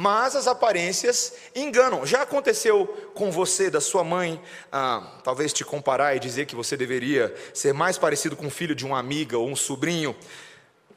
Mas 0.00 0.36
as 0.36 0.46
aparências 0.46 1.34
enganam. 1.56 2.06
Já 2.06 2.22
aconteceu 2.22 2.86
com 3.16 3.32
você, 3.32 3.68
da 3.68 3.80
sua 3.80 4.04
mãe, 4.04 4.40
ah, 4.70 5.18
talvez 5.24 5.52
te 5.52 5.64
comparar 5.64 6.14
e 6.14 6.20
dizer 6.20 6.46
que 6.46 6.54
você 6.54 6.76
deveria 6.76 7.34
ser 7.52 7.74
mais 7.74 7.98
parecido 7.98 8.36
com 8.36 8.46
o 8.46 8.50
filho 8.50 8.76
de 8.76 8.86
uma 8.86 8.96
amiga 8.96 9.36
ou 9.36 9.48
um 9.48 9.56
sobrinho, 9.56 10.14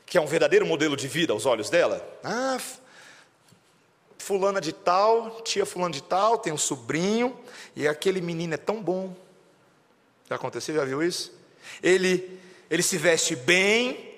que 0.05 0.20
é 0.20 0.22
um 0.22 0.27
verdadeiro 0.27 0.67
modelo 0.67 0.96
de 0.96 1.08
vida 1.08 1.34
aos 1.34 1.48
olhos 1.48 1.67
dela? 1.67 2.08
Ah, 2.24 2.60
fulana 4.20 4.62
de 4.62 4.72
tal, 4.72 5.41
tia 5.41 5.65
fulana 5.65 5.96
de 5.96 6.03
tal, 6.03 6.38
tem 6.38 6.53
um 6.53 6.58
sobrinho, 6.58 7.36
e 7.75 7.88
aquele 7.88 8.22
menino 8.22 8.53
é 8.53 8.58
tão 8.58 8.84
bom. 8.84 9.15
Já 10.29 10.36
aconteceu? 10.36 10.75
Já 10.75 10.86
viu 10.86 11.01
isso? 11.01 11.34
Ele, 11.81 12.39
ele 12.70 12.84
se 12.84 13.00
veste 13.00 13.36
bem, 13.36 14.13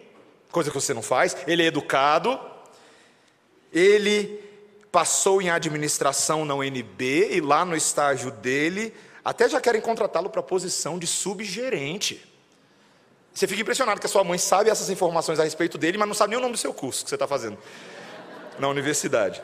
coisa 0.51 0.69
que 0.69 0.75
você 0.75 0.93
não 0.93 1.01
faz, 1.01 1.37
ele 1.47 1.63
é 1.63 1.67
educado, 1.67 2.37
ele 3.71 4.42
passou 4.93 5.41
em 5.41 5.49
administração 5.49 6.45
na 6.45 6.53
UNB 6.53 7.29
e 7.31 7.41
lá 7.41 7.65
no 7.65 7.75
estágio 7.75 8.29
dele, 8.29 8.93
até 9.25 9.49
já 9.49 9.59
querem 9.59 9.81
contratá-lo 9.81 10.29
para 10.29 10.39
a 10.39 10.43
posição 10.43 10.99
de 10.99 11.07
subgerente. 11.07 12.23
Você 13.33 13.47
fica 13.47 13.63
impressionado 13.63 13.99
que 13.99 14.05
a 14.05 14.09
sua 14.09 14.23
mãe 14.23 14.37
sabe 14.37 14.69
essas 14.69 14.91
informações 14.91 15.39
a 15.39 15.43
respeito 15.43 15.79
dele, 15.79 15.97
mas 15.97 16.07
não 16.07 16.13
sabe 16.13 16.29
nem 16.29 16.37
o 16.37 16.41
nome 16.41 16.53
do 16.53 16.59
seu 16.59 16.71
curso 16.71 17.03
que 17.03 17.09
você 17.09 17.15
está 17.15 17.27
fazendo 17.27 17.57
na 18.59 18.67
universidade. 18.67 19.41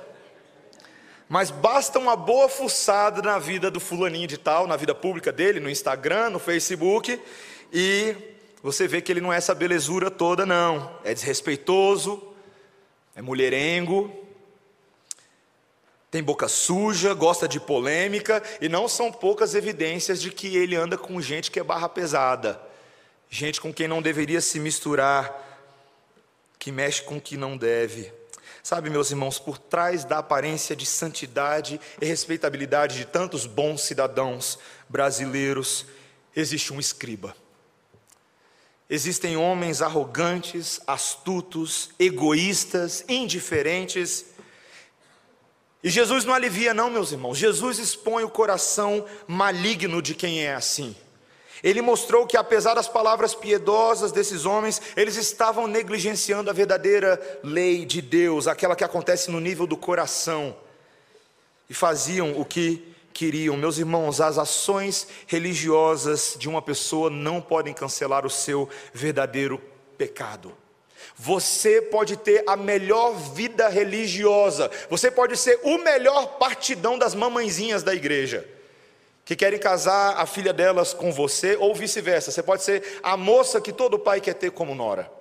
Mas 1.28 1.50
basta 1.50 1.98
uma 1.98 2.16
boa 2.16 2.48
fuçada 2.48 3.20
na 3.24 3.40
vida 3.40 3.72
do 3.72 3.80
fulaninho 3.80 4.28
de 4.28 4.38
tal, 4.38 4.68
na 4.68 4.78
vida 4.78 4.94
pública 4.94 5.32
dele, 5.32 5.60
no 5.60 5.70
Instagram, 5.70 6.30
no 6.30 6.38
Facebook, 6.38 7.20
e 7.74 8.16
você 8.62 8.88
vê 8.88 9.02
que 9.02 9.12
ele 9.12 9.22
não 9.22 9.34
é 9.34 9.38
essa 9.38 9.56
belezura 9.56 10.12
toda, 10.12 10.46
não. 10.46 10.96
É 11.04 11.12
desrespeitoso, 11.12 12.36
é 13.16 13.22
mulherengo, 13.24 14.29
tem 16.12 16.24
boca 16.24 16.48
suja, 16.48 17.14
gosta 17.14 17.48
de 17.48 17.60
polêmica, 17.60 18.42
e 18.60 18.68
não 18.68 18.88
são 18.88 19.12
poucas 19.12 19.54
evidências 19.54 20.22
de 20.22 20.32
que 20.32 20.58
ele 20.58 20.76
anda 20.76 20.98
com 20.98 21.22
gente 21.22 21.52
que 21.52 21.60
é 21.60 21.64
barra 21.64 21.88
pesada, 21.88 22.60
gente 23.30 23.62
com 23.62 23.74
quem 23.74 23.88
não 23.88 24.02
deveria 24.02 24.42
se 24.42 24.60
misturar, 24.60 25.48
que 26.58 26.72
mexe 26.72 27.04
com 27.04 27.18
o 27.18 27.22
que 27.22 27.38
não 27.38 27.56
deve. 27.56 28.12
Sabe, 28.62 28.90
meus 28.90 29.12
irmãos, 29.12 29.40
por 29.40 29.58
trás 29.58 30.04
da 30.04 30.18
aparência 30.18 30.76
de 30.76 30.86
santidade 30.86 31.80
e 32.02 32.06
respeitabilidade 32.06 32.98
de 32.98 33.06
tantos 33.06 33.46
bons 33.46 33.82
cidadãos 33.82 34.60
brasileiros, 34.88 35.86
existe 36.36 36.74
um 36.74 36.80
escriba. 36.80 37.36
Existem 38.90 39.38
homens 39.38 39.84
arrogantes, 39.84 40.82
astutos, 40.88 41.92
egoístas, 42.00 43.06
indiferentes. 43.08 44.26
E 45.84 45.90
Jesus 45.90 46.26
não 46.26 46.34
alivia, 46.34 46.74
não, 46.74 46.90
meus 46.90 47.12
irmãos. 47.12 47.38
Jesus 47.38 47.80
expõe 47.80 48.24
o 48.24 48.30
coração 48.30 49.06
maligno 49.28 50.02
de 50.02 50.14
quem 50.14 50.44
é 50.46 50.54
assim. 50.54 50.96
Ele 51.64 51.82
mostrou 51.82 52.26
que, 52.26 52.38
apesar 52.38 52.74
das 52.74 52.88
palavras 52.88 53.36
piedosas 53.36 54.12
desses 54.12 54.46
homens, 54.46 54.82
eles 54.96 55.16
estavam 55.16 55.68
negligenciando 55.68 56.50
a 56.50 56.54
verdadeira 56.54 57.20
lei 57.44 57.86
de 57.86 58.02
Deus, 58.02 58.48
aquela 58.48 58.76
que 58.76 58.84
acontece 58.84 59.30
no 59.30 59.40
nível 59.40 59.68
do 59.68 59.76
coração, 59.76 60.56
e 61.70 61.74
faziam 61.74 62.40
o 62.40 62.46
que 62.46 62.96
queriam. 63.14 63.58
Meus 63.58 63.78
irmãos, 63.78 64.22
as 64.22 64.38
ações 64.38 65.08
religiosas 65.28 66.36
de 66.40 66.48
uma 66.48 66.62
pessoa 66.62 67.10
não 67.10 67.42
podem 67.42 67.74
cancelar 67.74 68.26
o 68.26 68.30
seu 68.30 68.70
verdadeiro 68.94 69.62
pecado. 69.98 70.56
Você 71.16 71.82
pode 71.82 72.18
ter 72.18 72.44
a 72.48 72.56
melhor 72.56 73.14
vida 73.14 73.68
religiosa, 73.68 74.72
você 74.90 75.12
pode 75.12 75.36
ser 75.36 75.60
o 75.64 75.78
melhor 75.78 76.38
partidão 76.38 76.98
das 76.98 77.14
mamãezinhas 77.14 77.84
da 77.84 77.94
igreja, 77.94 78.48
que 79.26 79.36
querem 79.36 79.60
casar 79.60 80.18
a 80.18 80.26
filha 80.26 80.54
delas 80.54 80.94
com 80.94 81.12
você, 81.12 81.56
ou 81.58 81.76
vice-versa. 81.76 82.32
Você 82.32 82.42
pode 82.42 82.64
ser 82.64 83.00
a 83.04 83.16
moça 83.18 83.62
que 83.62 83.74
todo 83.74 84.00
pai 84.00 84.22
quer 84.22 84.34
ter 84.34 84.52
como 84.52 84.74
nora. 84.74 85.12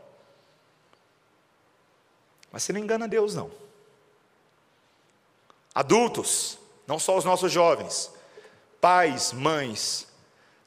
Mas 2.50 2.62
você 2.62 2.72
não 2.72 2.80
engana 2.80 3.06
Deus, 3.06 3.34
não. 3.34 3.50
Adultos, 5.74 6.58
não 6.86 6.98
só 6.98 7.16
os 7.16 7.24
nossos 7.24 7.52
jovens, 7.52 8.10
pais, 8.80 9.32
mães. 9.32 10.08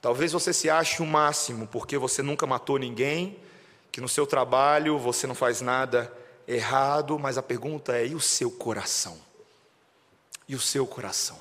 Talvez 0.01 0.31
você 0.31 0.53
se 0.53 0.69
ache 0.69 1.01
o 1.01 1.05
máximo 1.05 1.67
porque 1.67 1.97
você 1.97 2.21
nunca 2.21 2.45
matou 2.45 2.77
ninguém, 2.77 3.40
que 3.91 4.01
no 4.01 4.07
seu 4.07 4.25
trabalho 4.25 4.97
você 4.97 5.27
não 5.27 5.35
faz 5.35 5.61
nada 5.61 6.11
errado, 6.47 7.19
mas 7.19 7.37
a 7.37 7.43
pergunta 7.43 7.97
é: 7.97 8.07
e 8.07 8.15
o 8.15 8.21
seu 8.21 8.49
coração? 8.49 9.17
E 10.47 10.55
o 10.55 10.59
seu 10.59 10.87
coração? 10.87 11.39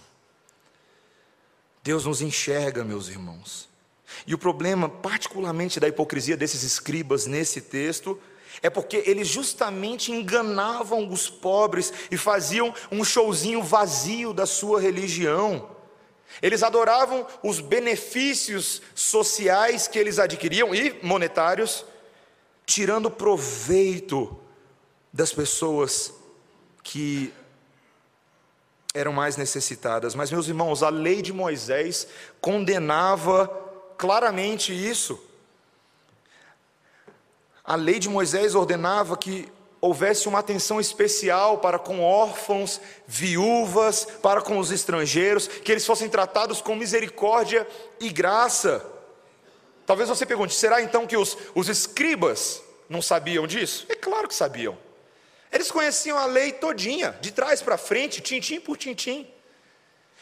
Deus 1.83 2.05
nos 2.05 2.21
enxerga, 2.21 2.85
meus 2.85 3.09
irmãos. 3.09 3.69
E 4.27 4.35
o 4.35 4.39
problema, 4.39 4.89
particularmente 4.89 5.81
da 5.81 5.89
hipocrisia 5.89 6.37
desses 6.37 6.63
escribas 6.63 7.27
nesse 7.27 7.61
texto, 7.61 8.21
é 8.61 8.69
porque 8.69 9.03
eles 9.07 9.29
justamente 9.29 10.13
enganavam 10.13 11.09
os 11.09 11.31
pobres 11.31 11.93
e 12.11 12.17
faziam 12.17 12.75
um 12.91 13.05
showzinho 13.05 13.63
vazio 13.63 14.35
da 14.35 14.45
sua 14.45 14.81
religião. 14.81 15.71
Eles 16.43 16.63
adoravam 16.63 17.27
os 17.43 17.61
benefícios 17.61 18.83
sociais 18.95 19.89
que 19.89 19.99
eles 19.99 20.19
adquiriam 20.19 20.75
e 20.75 20.99
monetários, 21.03 21.85
tirando 22.67 23.11
proveito 23.11 24.39
das 25.13 25.33
pessoas 25.33 26.13
que 26.83 27.33
eram 28.95 29.13
mais 29.13 29.37
necessitadas. 29.37 30.15
Mas, 30.15 30.31
meus 30.31 30.49
irmãos, 30.49 30.83
a 30.83 30.89
lei 30.89 31.23
de 31.23 31.33
Moisés 31.33 32.07
condenava 32.41 33.49
claramente 33.97 34.73
isso. 34.73 35.23
A 37.65 37.77
lei 37.77 37.99
de 37.99 38.09
Moisés 38.09 38.55
ordenava 38.55 39.17
que 39.17 39.49
houvesse 39.81 40.29
uma 40.29 40.41
atenção 40.41 40.81
especial 40.81 41.59
para 41.59 41.79
com 41.79 42.03
órfãos, 42.03 42.81
viúvas, 43.07 44.05
para 44.21 44.43
com 44.43 44.59
os 44.59 44.71
estrangeiros, 44.71 45.47
que 45.47 45.73
eles 45.73 45.87
fossem 45.87 46.09
tratados 46.09 46.61
com 46.61 46.75
misericórdia 46.75 47.67
e 47.99 48.11
graça. 48.11 48.85
Talvez 49.91 50.09
você 50.09 50.25
pergunte: 50.25 50.55
será 50.55 50.81
então 50.81 51.05
que 51.05 51.17
os, 51.17 51.37
os 51.53 51.69
escribas 51.69 52.63
não 52.89 53.03
sabiam 53.03 53.45
disso? 53.45 53.87
É 53.89 53.97
claro 53.97 54.29
que 54.29 54.35
sabiam. 54.37 54.79
Eles 55.53 55.69
conheciam 55.69 56.17
a 56.17 56.27
lei 56.27 56.53
todinha, 56.53 57.19
de 57.21 57.33
trás 57.33 57.61
para 57.61 57.77
frente, 57.77 58.21
tintim 58.21 58.61
por 58.61 58.77
tintim. 58.77 59.29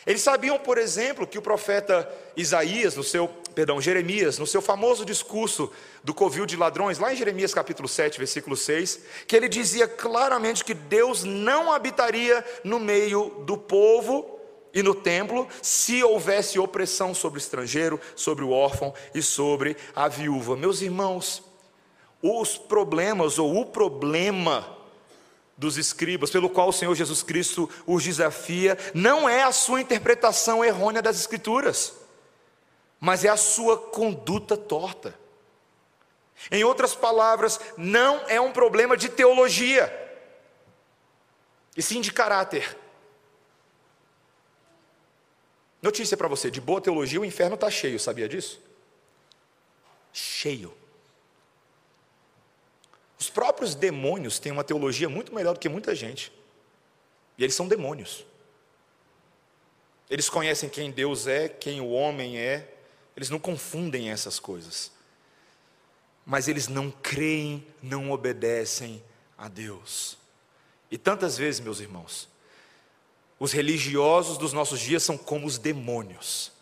Eles 0.07 0.23
sabiam, 0.23 0.59
por 0.59 0.79
exemplo, 0.79 1.27
que 1.27 1.37
o 1.37 1.43
profeta 1.43 2.11
Isaías, 2.35 2.97
no 2.97 3.05
seu, 3.05 3.29
perdão, 3.55 3.79
Jeremias, 3.79 4.39
no 4.39 4.47
seu 4.47 4.63
famoso 4.63 5.05
discurso 5.05 5.71
do 6.03 6.15
covil 6.15 6.47
de 6.47 6.57
ladrões, 6.57 6.99
lá 6.99 7.13
em 7.13 7.17
Jeremias 7.17 7.53
capítulo 7.53 7.87
7, 7.87 8.17
versículo 8.17 8.57
6, 8.57 9.01
que 9.27 9.37
ele 9.37 9.51
dizia 9.51 9.87
claramente 9.87 10.65
que 10.65 10.73
Deus 10.73 11.25
não 11.25 11.71
habitaria 11.71 12.43
no 12.65 12.81
meio 12.81 13.45
do 13.45 13.59
povo 13.59 14.38
e 14.75 14.83
no 14.83 14.95
templo 14.95 15.49
se 15.63 16.03
houvesse 16.03 16.59
opressão 16.59 17.15
sobre 17.15 17.39
o 17.39 17.43
estrangeiro, 17.43 18.01
sobre 18.15 18.45
o 18.45 18.51
órfão 18.51 18.95
e 19.15 19.23
sobre 19.23 19.77
a 19.95 20.09
viúva. 20.09 20.57
Meus 20.57 20.83
irmãos, 20.83 21.43
os 22.23 22.59
problemas 22.59 23.39
ou 23.39 23.61
o 23.61 23.67
problema 23.67 24.77
dos 25.57 25.77
escribas, 25.77 26.31
pelo 26.31 26.49
qual 26.49 26.69
o 26.69 26.73
Senhor 26.73 26.95
Jesus 26.95 27.23
Cristo 27.23 27.69
os 27.87 28.05
desafia, 28.05 28.79
não 28.95 29.29
é 29.29 29.43
a 29.43 29.53
sua 29.53 29.81
interpretação 29.81 30.65
errônea 30.65 31.03
das 31.03 31.19
Escrituras, 31.19 31.95
mas 33.01 33.25
é 33.25 33.29
a 33.29 33.37
sua 33.37 33.77
conduta 33.77 34.57
torta. 34.57 35.19
Em 36.51 36.63
outras 36.63 36.95
palavras, 36.95 37.59
não 37.77 38.23
é 38.29 38.41
um 38.41 38.53
problema 38.53 38.97
de 38.97 39.09
teologia, 39.09 39.93
e 41.77 41.83
sim 41.83 42.01
de 42.01 42.13
caráter. 42.13 42.77
Notícia 45.81 46.17
para 46.17 46.29
você: 46.29 46.51
de 46.51 46.61
boa 46.61 46.81
teologia, 46.81 47.21
o 47.21 47.25
inferno 47.25 47.55
está 47.55 47.71
cheio, 47.71 47.99
sabia 47.99 48.29
disso? 48.29 48.61
Cheio. 50.13 50.77
Os 53.19 53.29
próprios 53.29 53.75
demônios 53.75 54.39
têm 54.39 54.53
uma 54.53 54.65
teologia 54.65 55.09
muito 55.09 55.35
melhor 55.35 55.55
do 55.55 55.61
que 55.61 55.69
muita 55.69 55.95
gente. 55.95 56.33
E 57.37 57.43
eles 57.43 57.55
são 57.55 57.67
demônios. 57.67 58.25
Eles 60.09 60.29
conhecem 60.29 60.69
quem 60.69 60.91
Deus 60.91 61.27
é, 61.27 61.49
quem 61.49 61.81
o 61.81 61.91
homem 61.91 62.39
é. 62.39 62.75
Eles 63.17 63.29
não 63.29 63.39
confundem 63.39 64.11
essas 64.11 64.39
coisas. 64.39 64.93
Mas 66.25 66.47
eles 66.47 66.69
não 66.69 66.91
creem, 66.91 67.67
não 67.83 68.11
obedecem 68.11 69.03
a 69.37 69.49
Deus. 69.49 70.17
E 70.91 70.97
tantas 70.97 71.37
vezes, 71.37 71.61
meus 71.61 71.81
irmãos, 71.81 72.29
os 73.39 73.53
religiosos 73.53 74.39
dos 74.39 74.53
nossos 74.53 74.81
dias 74.81 75.03
são 75.03 75.17
como 75.17 75.47
os 75.47 75.59
demônios. 75.59 76.53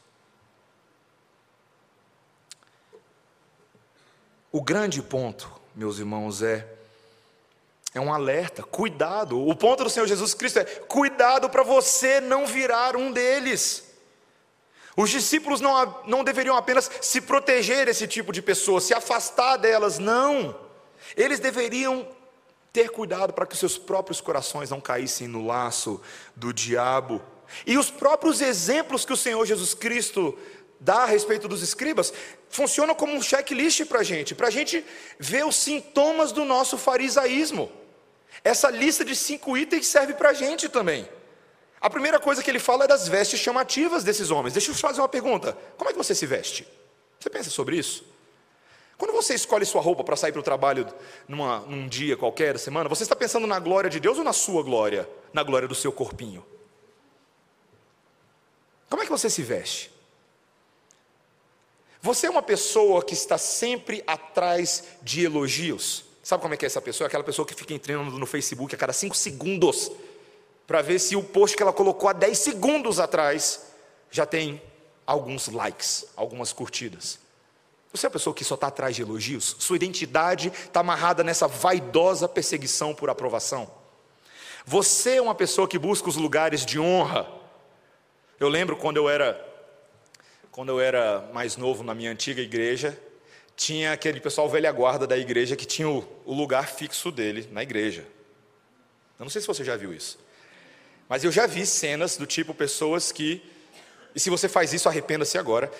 O 4.52 4.62
grande 4.62 5.02
ponto 5.02 5.56
meus 5.76 5.99
irmãos, 5.99 6.42
é 6.42 6.66
é 7.95 8.00
um 8.00 8.12
alerta, 8.12 8.62
cuidado. 8.62 9.40
O 9.40 9.56
ponto 9.56 9.85
do 9.85 9.90
Senhor 9.90 10.06
Jesus 10.06 10.35
Cristo 10.35 10.59
é: 10.59 10.64
cuidado 10.64 11.49
para 11.49 11.62
você 11.62 12.21
não 12.21 12.47
virar 12.47 12.97
um 12.97 13.11
deles. 13.11 13.85
Os 14.95 15.11
discípulos 15.11 15.61
não, 15.61 16.02
não 16.06 16.25
deveriam 16.25 16.56
apenas 16.56 16.90
se 17.00 17.21
proteger 17.21 17.87
desse 17.87 18.06
tipo 18.06 18.33
de 18.33 18.42
pessoa, 18.42 18.80
se 18.80 18.92
afastar 18.92 19.56
delas, 19.56 19.99
não. 19.99 20.59
Eles 21.16 21.38
deveriam 21.38 22.06
ter 22.76 22.90
cuidado 22.90 23.33
para 23.33 23.47
que 23.47 23.56
seus 23.56 23.78
próprios 23.78 24.21
corações 24.21 24.68
não 24.68 24.83
caíssem 24.83 25.26
no 25.26 25.47
laço 25.47 25.99
do 26.35 26.52
diabo. 26.52 27.23
E 27.66 27.78
os 27.78 27.90
próprios 27.90 28.42
exemplos 28.42 29.02
que 29.02 29.14
o 29.14 29.16
Senhor 29.16 29.47
Jesus 29.47 29.73
Cristo 29.73 30.38
dá 30.78 31.04
a 31.04 31.06
respeito 31.06 31.49
dos 31.49 31.62
escribas, 31.62 32.12
funciona 32.50 32.95
como 32.95 33.14
um 33.14 33.23
checklist 33.23 33.87
para 33.87 34.00
a 34.00 34.02
gente, 34.02 34.35
para 34.35 34.49
a 34.49 34.50
gente 34.50 34.85
ver 35.18 35.47
os 35.47 35.56
sintomas 35.56 36.33
do 36.33 36.45
nosso 36.45 36.76
farisaísmo. 36.76 37.73
Essa 38.45 38.68
lista 38.68 39.02
de 39.06 39.16
cinco 39.16 39.56
itens 39.56 39.87
serve 39.87 40.12
para 40.12 40.29
a 40.29 40.35
gente 40.35 40.68
também. 40.68 41.09
A 41.81 41.88
primeira 41.88 42.20
coisa 42.20 42.42
que 42.42 42.50
ele 42.50 42.59
fala 42.59 42.85
é 42.85 42.88
das 42.88 43.09
vestes 43.09 43.40
chamativas 43.40 44.05
desses 44.05 44.31
homens. 44.31 44.53
Deixa 44.53 44.70
eu 44.70 44.74
te 44.74 44.83
fazer 44.83 45.00
uma 45.00 45.09
pergunta: 45.09 45.57
como 45.79 45.88
é 45.88 45.94
que 45.94 45.98
você 45.98 46.14
se 46.14 46.27
veste? 46.27 46.68
Você 47.18 47.31
pensa 47.31 47.48
sobre 47.48 47.79
isso? 47.79 48.05
Quando 48.98 49.12
você 49.12 49.35
escolhe 49.35 49.66
sua 49.66 49.82
roupa 49.82 50.02
para 50.02 50.16
sair 50.16 50.32
para 50.32 50.40
o 50.40 50.44
trabalho 50.44 50.87
numa, 51.28 51.61
num 51.61 51.87
dia 51.87 52.16
qualquer 52.16 52.59
semana, 52.59 52.88
você 52.88 53.02
está 53.02 53.14
pensando 53.14 53.46
na 53.46 53.59
glória 53.59 53.90
de 53.90 54.00
Deus 54.00 54.18
ou 54.18 54.24
na 54.24 54.32
sua 54.32 54.62
glória? 54.62 55.09
Na 55.32 55.42
glória 55.42 55.68
do 55.68 55.74
seu 55.74 55.92
corpinho? 55.92 56.44
Como 58.88 59.02
é 59.02 59.04
que 59.04 59.11
você 59.11 59.28
se 59.28 59.42
veste? 59.42 59.90
Você 62.00 62.26
é 62.26 62.30
uma 62.30 62.42
pessoa 62.42 63.04
que 63.04 63.14
está 63.14 63.37
sempre 63.37 64.02
atrás 64.06 64.85
de 65.02 65.24
elogios. 65.24 66.04
Sabe 66.22 66.40
como 66.40 66.54
é 66.54 66.56
que 66.56 66.64
é 66.64 66.68
essa 66.68 66.80
pessoa? 66.80 67.06
É 67.06 67.09
aquela 67.09 67.24
pessoa 67.24 67.44
que 67.46 67.54
fica 67.54 67.74
entrando 67.74 68.18
no 68.18 68.26
Facebook 68.26 68.74
a 68.74 68.78
cada 68.78 68.92
cinco 68.92 69.16
segundos 69.16 69.90
para 70.66 70.82
ver 70.82 70.98
se 70.98 71.16
o 71.16 71.22
post 71.22 71.56
que 71.56 71.62
ela 71.62 71.72
colocou 71.72 72.09
há 72.09 72.12
10 72.12 72.38
segundos 72.38 72.98
atrás 72.98 73.66
já 74.11 74.24
tem 74.24 74.62
alguns 75.06 75.48
likes, 75.48 76.06
algumas 76.16 76.52
curtidas. 76.52 77.25
Você 77.92 78.07
é 78.07 78.09
uma 78.09 78.12
pessoa 78.12 78.35
que 78.35 78.44
só 78.44 78.55
está 78.55 78.66
atrás 78.66 78.94
de 78.94 79.03
elogios? 79.03 79.57
Sua 79.59 79.77
identidade 79.77 80.49
está 80.49 80.81
amarrada 80.81 81.25
nessa 81.25 81.46
vaidosa 81.46 82.29
perseguição 82.29 82.94
por 82.94 83.09
aprovação? 83.09 83.70
Você 84.64 85.16
é 85.16 85.22
uma 85.22 85.35
pessoa 85.35 85.68
que 85.68 85.79
busca 85.79 86.09
os 86.09 86.16
lugares 86.16 86.66
de 86.66 86.79
honra? 86.79 87.27
Eu 88.38 88.49
lembro 88.49 88.77
quando 88.77 88.96
eu 88.96 89.09
era 89.09 89.44
quando 90.51 90.70
eu 90.70 90.81
era 90.81 91.29
mais 91.35 91.59
novo 91.59 91.85
na 91.85 91.94
minha 91.94 92.11
antiga 92.11 92.40
igreja, 92.40 92.99
tinha 93.55 93.92
aquele 93.92 94.20
pessoal 94.20 94.49
velha 94.49 94.72
guarda 94.72 95.07
da 95.07 95.16
igreja 95.16 95.55
que 95.55 95.66
tinha 95.66 95.87
o, 95.87 96.03
o 96.25 96.33
lugar 96.33 96.66
fixo 96.66 97.11
dele 97.12 97.46
na 97.53 97.62
igreja. 97.62 98.07
Eu 99.18 99.25
não 99.25 99.31
sei 99.31 99.42
se 99.42 99.46
você 99.46 99.62
já 99.62 99.77
viu 99.77 99.92
isso. 99.92 100.18
Mas 101.09 101.25
eu 101.25 101.31
já 101.31 101.46
vi 101.46 101.66
cenas 101.66 102.16
do 102.16 102.27
tipo 102.27 102.55
pessoas 102.55 103.12
que, 103.12 103.42
e 104.14 104.20
se 104.20 104.31
você 104.31 104.49
faz 104.49 104.72
isso, 104.72 104.88
arrependa-se 104.88 105.38
agora, 105.38 105.70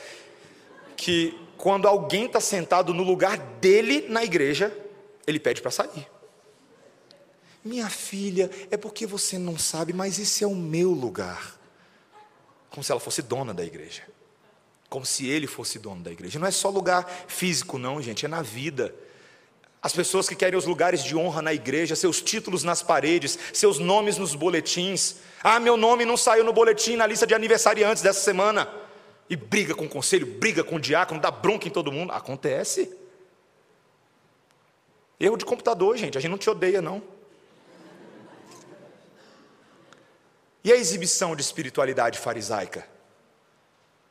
que 0.97 1.38
quando 1.57 1.88
alguém 1.88 2.27
está 2.27 2.40
sentado 2.40 2.92
no 2.95 3.03
lugar 3.03 3.38
dele 3.38 4.07
na 4.09 4.25
igreja, 4.25 4.77
ele 5.27 5.40
pede 5.40 5.61
para 5.61 5.71
sair. 5.71 6.09
Minha 7.64 7.90
filha, 7.90 8.51
é 8.71 8.77
porque 8.77 9.07
você 9.07 9.38
não 9.38 9.59
sabe, 9.59 9.92
mas 9.92 10.19
esse 10.19 10.45
é 10.45 10.47
o 10.47 10.55
meu 10.55 10.90
lugar. 10.90 11.59
Como 12.71 12.85
se 12.85 12.92
ela 12.92 13.01
fosse 13.01 13.23
dona 13.23 13.53
da 13.53 13.64
igreja 13.64 14.03
como 14.88 15.05
se 15.05 15.29
ele 15.29 15.47
fosse 15.47 15.79
dono 15.79 16.03
da 16.03 16.11
igreja. 16.11 16.38
Não 16.38 16.47
é 16.47 16.51
só 16.51 16.69
lugar 16.69 17.07
físico, 17.27 17.79
não, 17.79 18.01
gente, 18.01 18.25
é 18.25 18.29
na 18.29 18.42
vida. 18.42 18.95
As 19.83 19.92
pessoas 19.92 20.29
que 20.29 20.35
querem 20.35 20.59
os 20.59 20.64
lugares 20.64 21.03
de 21.03 21.16
honra 21.16 21.42
na 21.42 21.53
igreja, 21.53 21.95
seus 21.95 22.21
títulos 22.21 22.64
nas 22.64 22.83
paredes, 22.83 23.38
seus 23.53 23.79
nomes 23.79 24.16
nos 24.16 24.35
boletins. 24.35 25.16
Ah, 25.42 25.61
meu 25.61 25.77
nome 25.77 26.05
não 26.05 26.16
saiu 26.16 26.45
no 26.45 26.53
boletim 26.53 26.97
na 26.97 27.07
lista 27.07 27.27
de 27.27 27.35
aniversariantes 27.35 28.03
dessa 28.03 28.21
semana. 28.21 28.69
E 29.29 29.37
briga 29.37 29.75
com 29.75 29.87
o 29.87 29.89
conselho, 29.89 30.27
briga 30.27 30.62
com 30.62 30.77
o 30.77 30.81
diácono, 30.81 31.21
dá 31.21 31.31
bronca 31.31 31.67
em 31.67 31.71
todo 31.71 31.91
mundo. 31.91 32.12
Acontece. 32.12 32.97
Erro 35.19 35.37
de 35.37 35.45
computador, 35.45 35.97
gente, 35.97 36.17
a 36.17 36.21
gente 36.21 36.31
não 36.31 36.39
te 36.39 36.49
odeia, 36.49 36.81
não. 36.81 37.03
E 40.62 40.73
a 40.73 40.77
exibição 40.77 41.35
de 41.35 41.43
espiritualidade 41.43 42.19
farisaica? 42.19 42.97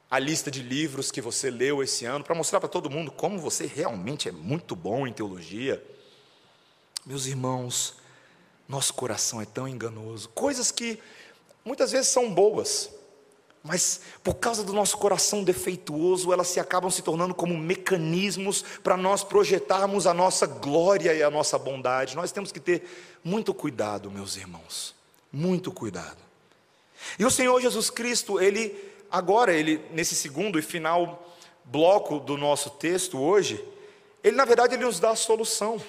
a 0.10 0.20
lista 0.20 0.52
de 0.52 0.62
livros 0.62 1.12
que 1.12 1.20
você 1.20 1.50
leu 1.50 1.82
esse 1.84 2.06
ano, 2.06 2.24
para 2.24 2.36
mostrar 2.36 2.60
para 2.60 2.70
todo 2.70 2.90
mundo 2.90 3.12
como 3.12 3.40
você 3.40 3.66
realmente 3.66 4.30
é 4.30 4.32
muito 4.32 4.76
bom 4.76 5.08
em 5.08 5.12
teologia. 5.12 5.84
Meus 7.06 7.26
irmãos, 7.26 7.96
nosso 8.68 8.94
coração 8.94 9.42
é 9.42 9.46
tão 9.46 9.68
enganoso. 9.68 10.30
Coisas 10.30 10.72
que 10.72 11.00
muitas 11.64 11.92
vezes 11.92 12.08
são 12.08 12.34
boas, 12.34 12.90
mas 13.66 14.00
por 14.24 14.36
causa 14.36 14.64
do 14.64 14.72
nosso 14.72 14.96
coração 14.96 15.44
defeituoso, 15.44 16.32
elas 16.32 16.50
se 16.50 16.60
acabam 16.60 16.92
se 16.92 17.02
tornando 17.02 17.34
como 17.34 17.58
mecanismos 17.58 18.64
para 18.84 18.96
nós 18.96 19.24
projetarmos 19.24 20.06
a 20.06 20.14
nossa 20.14 20.46
glória 20.46 21.12
e 21.16 21.24
a 21.24 21.32
nossa 21.32 21.58
bondade. 21.58 22.16
Nós 22.16 22.32
temos 22.32 22.52
que 22.52 22.60
ter 22.60 22.88
muito 23.24 23.56
cuidado, 23.56 24.12
meus 24.12 24.38
irmãos, 24.38 24.94
muito 25.34 25.72
cuidado. 25.72 26.20
E 27.18 27.26
o 27.26 27.32
Senhor 27.32 27.60
Jesus 27.60 27.90
Cristo, 27.90 28.40
ele 28.40 28.76
agora, 29.10 29.52
ele, 29.52 29.82
nesse 29.92 30.14
segundo 30.14 30.60
e 30.60 30.62
final 30.62 31.28
bloco 31.64 32.20
do 32.20 32.38
nosso 32.38 32.70
texto 32.70 33.20
hoje, 33.20 33.66
ele 34.24 34.38
na 34.38 34.46
verdade 34.46 34.76
ele 34.76 34.86
nos 34.86 35.00
dá 35.00 35.10
a 35.10 35.16
solução. 35.16 35.82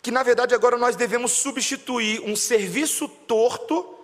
Que 0.00 0.12
na 0.12 0.22
verdade 0.22 0.54
agora 0.54 0.78
nós 0.78 0.94
devemos 0.94 1.32
substituir 1.32 2.20
um 2.20 2.36
serviço 2.36 3.08
torto 3.08 3.97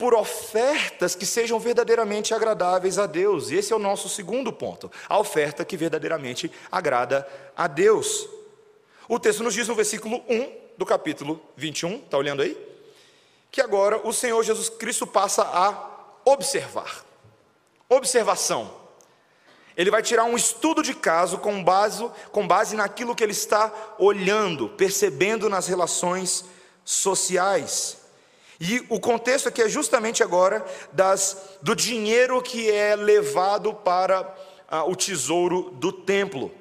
por 0.00 0.14
ofertas 0.14 1.14
que 1.14 1.26
sejam 1.26 1.60
verdadeiramente 1.60 2.32
agradáveis 2.32 2.98
a 2.98 3.04
Deus. 3.04 3.50
E 3.50 3.56
esse 3.56 3.70
é 3.70 3.76
o 3.76 3.78
nosso 3.78 4.08
segundo 4.08 4.50
ponto, 4.50 4.90
a 5.06 5.18
oferta 5.18 5.62
que 5.62 5.76
verdadeiramente 5.76 6.50
agrada 6.72 7.28
a 7.54 7.66
Deus. 7.66 8.26
O 9.06 9.20
texto 9.20 9.42
nos 9.42 9.52
diz 9.52 9.68
no 9.68 9.74
versículo 9.74 10.24
1 10.26 10.52
do 10.78 10.86
capítulo 10.86 11.38
21, 11.54 11.96
está 11.96 12.16
olhando 12.16 12.40
aí? 12.40 12.56
Que 13.50 13.60
agora 13.60 14.00
o 14.02 14.10
Senhor 14.10 14.42
Jesus 14.42 14.70
Cristo 14.70 15.06
passa 15.06 15.42
a 15.42 16.22
observar. 16.24 17.04
Observação. 17.86 18.74
Ele 19.76 19.90
vai 19.90 20.02
tirar 20.02 20.24
um 20.24 20.34
estudo 20.34 20.82
de 20.82 20.94
caso 20.94 21.36
com 21.36 21.62
base, 21.62 22.10
com 22.32 22.48
base 22.48 22.74
naquilo 22.74 23.14
que 23.14 23.22
ele 23.22 23.32
está 23.32 23.70
olhando, 23.98 24.70
percebendo 24.70 25.50
nas 25.50 25.66
relações 25.66 26.46
sociais. 26.86 27.99
E 28.60 28.84
o 28.90 29.00
contexto 29.00 29.48
aqui 29.48 29.62
é 29.62 29.68
justamente 29.70 30.22
agora 30.22 30.62
das, 30.92 31.56
do 31.62 31.74
dinheiro 31.74 32.42
que 32.42 32.70
é 32.70 32.94
levado 32.94 33.72
para 33.72 34.36
ah, 34.68 34.84
o 34.84 34.94
tesouro 34.94 35.70
do 35.80 35.90
templo. 35.90 36.52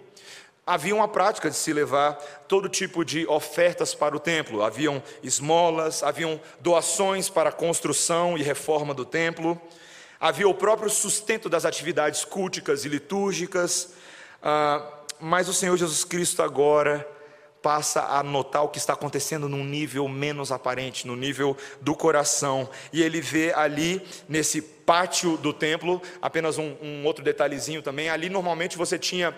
Havia 0.66 0.96
uma 0.96 1.10
prática 1.10 1.50
de 1.50 1.58
se 1.58 1.74
levar 1.74 2.14
todo 2.48 2.70
tipo 2.70 3.04
de 3.04 3.28
ofertas 3.28 3.94
para 3.94 4.16
o 4.16 4.20
templo. 4.20 4.64
Haviam 4.64 5.04
esmolas, 5.22 6.02
haviam 6.02 6.40
doações 6.62 7.28
para 7.28 7.50
a 7.50 7.52
construção 7.52 8.38
e 8.38 8.44
reforma 8.44 8.94
do 8.94 9.04
templo. 9.04 9.62
Havia 10.22 10.48
o 10.48 10.54
próprio 10.54 10.90
sustento 10.90 11.50
das 11.50 11.66
atividades 11.66 12.24
culticas 12.24 12.86
e 12.86 12.88
litúrgicas. 12.88 13.90
Ah, 14.42 14.90
mas 15.20 15.50
o 15.50 15.54
Senhor 15.54 15.76
Jesus 15.76 16.06
Cristo 16.06 16.42
agora 16.42 17.06
passa 17.62 18.02
a 18.04 18.24
notar 18.24 18.64
o 18.64 18.70
que 18.70 18.78
está 18.78 18.94
acontecendo 18.94 19.50
num 19.50 19.64
nível 19.64 20.08
menos 20.08 20.52
aparente, 20.52 21.06
no 21.06 21.16
nível 21.16 21.56
do 21.82 21.96
coração. 21.96 22.70
E 22.92 23.02
ele 23.02 23.22
vê 23.22 23.54
ali, 23.54 24.02
nesse 24.28 24.62
pátio 24.62 25.38
do 25.38 25.54
templo, 25.54 26.02
apenas 26.22 26.58
um, 26.58 26.76
um 26.82 27.06
outro 27.06 27.24
detalhezinho 27.24 27.82
também. 27.82 28.10
Ali, 28.10 28.30
normalmente, 28.30 28.78
você 28.78 28.98
tinha 28.98 29.36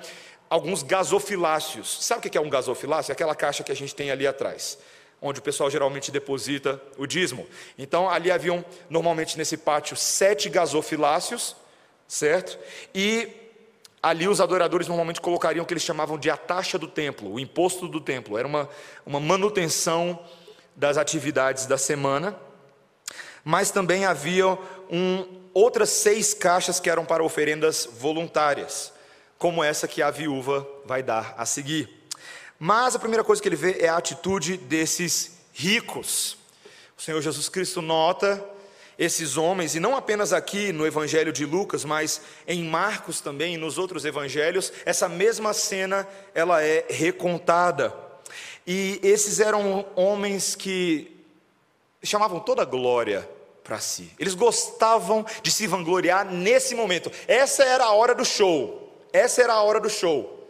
alguns 0.49 0.83
gasofiláceos. 0.83 2.03
Sabe 2.03 2.27
o 2.27 2.29
que 2.29 2.37
é 2.37 2.41
um 2.41 2.49
gasofiláceo? 2.49 3.11
É 3.11 3.13
aquela 3.13 3.35
caixa 3.35 3.63
que 3.63 3.71
a 3.71 3.75
gente 3.75 3.95
tem 3.95 4.11
ali 4.11 4.27
atrás, 4.27 4.77
onde 5.21 5.39
o 5.39 5.43
pessoal 5.43 5.69
geralmente 5.69 6.11
deposita 6.11 6.81
o 6.97 7.07
dízimo. 7.07 7.47
Então, 7.77 8.09
ali 8.09 8.29
haviam, 8.29 8.63
normalmente 8.89 9.37
nesse 9.37 9.57
pátio, 9.57 9.95
sete 9.95 10.49
gasofiláceos, 10.49 11.55
certo? 12.07 12.59
E 12.93 13.40
Ali 14.03 14.27
os 14.27 14.41
adoradores 14.41 14.87
normalmente 14.87 15.21
colocariam 15.21 15.63
o 15.63 15.65
que 15.65 15.73
eles 15.73 15.83
chamavam 15.83 16.17
de 16.17 16.29
a 16.29 16.37
taxa 16.37 16.77
do 16.77 16.87
templo, 16.87 17.33
o 17.33 17.39
imposto 17.39 17.87
do 17.87 18.01
templo. 18.01 18.37
Era 18.37 18.47
uma, 18.47 18.67
uma 19.05 19.19
manutenção 19.19 20.19
das 20.75 20.97
atividades 20.97 21.65
da 21.67 21.77
semana. 21.77 22.35
Mas 23.43 23.69
também 23.71 24.05
havia 24.05 24.47
um, 24.89 25.41
outras 25.53 25.89
seis 25.89 26.33
caixas 26.33 26.79
que 26.79 26.89
eram 26.89 27.05
para 27.05 27.23
oferendas 27.23 27.87
voluntárias, 27.99 28.91
como 29.37 29.63
essa 29.63 29.87
que 29.87 30.01
a 30.01 30.11
viúva 30.11 30.67
vai 30.85 31.03
dar 31.03 31.35
a 31.37 31.45
seguir. 31.45 31.89
Mas 32.57 32.95
a 32.95 32.99
primeira 32.99 33.23
coisa 33.23 33.41
que 33.41 33.47
ele 33.47 33.55
vê 33.55 33.79
é 33.79 33.89
a 33.89 33.97
atitude 33.97 34.57
desses 34.57 35.37
ricos. 35.53 36.37
O 36.97 37.01
Senhor 37.01 37.21
Jesus 37.21 37.49
Cristo 37.49 37.81
nota 37.81 38.43
esses 39.01 39.35
homens, 39.35 39.73
e 39.73 39.79
não 39.79 39.95
apenas 39.95 40.31
aqui 40.31 40.71
no 40.71 40.85
Evangelho 40.85 41.33
de 41.33 41.43
Lucas, 41.43 41.83
mas 41.83 42.21
em 42.47 42.63
Marcos 42.63 43.19
também, 43.19 43.55
e 43.55 43.57
nos 43.57 43.79
outros 43.79 44.05
evangelhos, 44.05 44.71
essa 44.85 45.09
mesma 45.09 45.53
cena 45.53 46.07
ela 46.35 46.61
é 46.61 46.85
recontada. 46.87 47.91
E 48.65 48.99
esses 49.01 49.39
eram 49.39 49.87
homens 49.95 50.53
que 50.53 51.19
chamavam 52.03 52.39
toda 52.39 52.61
a 52.61 52.65
glória 52.65 53.27
para 53.63 53.79
si. 53.79 54.11
Eles 54.19 54.35
gostavam 54.35 55.25
de 55.41 55.49
se 55.49 55.65
vangloriar 55.65 56.31
nesse 56.31 56.75
momento. 56.75 57.11
Essa 57.27 57.63
era 57.63 57.85
a 57.85 57.93
hora 57.93 58.13
do 58.13 58.23
show. 58.23 58.87
Essa 59.11 59.41
era 59.41 59.53
a 59.53 59.63
hora 59.63 59.79
do 59.79 59.89
show. 59.89 60.40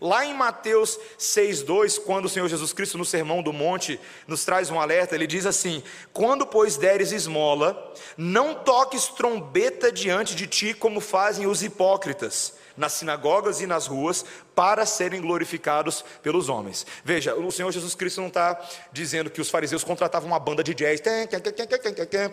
Lá 0.00 0.24
em 0.24 0.34
Mateus 0.34 0.98
6,2, 1.18 2.00
quando 2.00 2.26
o 2.26 2.28
Senhor 2.28 2.48
Jesus 2.48 2.72
Cristo, 2.72 2.96
no 2.96 3.04
Sermão 3.04 3.42
do 3.42 3.52
Monte, 3.52 3.98
nos 4.26 4.44
traz 4.44 4.70
um 4.70 4.80
alerta, 4.80 5.14
ele 5.14 5.26
diz 5.26 5.44
assim: 5.44 5.82
Quando, 6.12 6.46
pois, 6.46 6.76
deres 6.76 7.10
esmola, 7.10 7.94
não 8.16 8.54
toques 8.54 9.06
trombeta 9.06 9.90
diante 9.90 10.36
de 10.36 10.46
ti, 10.46 10.72
como 10.72 11.00
fazem 11.00 11.46
os 11.46 11.62
hipócritas, 11.62 12.54
nas 12.76 12.92
sinagogas 12.92 13.60
e 13.60 13.66
nas 13.66 13.88
ruas, 13.88 14.24
para 14.54 14.86
serem 14.86 15.20
glorificados 15.20 16.04
pelos 16.22 16.48
homens. 16.48 16.86
Veja, 17.04 17.34
o 17.34 17.50
Senhor 17.50 17.72
Jesus 17.72 17.96
Cristo 17.96 18.20
não 18.20 18.28
está 18.28 18.60
dizendo 18.92 19.30
que 19.30 19.40
os 19.40 19.50
fariseus 19.50 19.82
contratavam 19.82 20.28
uma 20.28 20.38
banda 20.38 20.62
de 20.62 20.74
jazz 20.74 21.00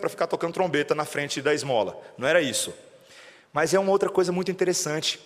para 0.00 0.08
ficar 0.08 0.28
tocando 0.28 0.54
trombeta 0.54 0.94
na 0.94 1.04
frente 1.04 1.42
da 1.42 1.52
esmola. 1.52 2.00
Não 2.16 2.28
era 2.28 2.40
isso. 2.40 2.72
Mas 3.52 3.74
é 3.74 3.78
uma 3.78 3.90
outra 3.90 4.08
coisa 4.08 4.30
muito 4.30 4.50
interessante. 4.52 5.18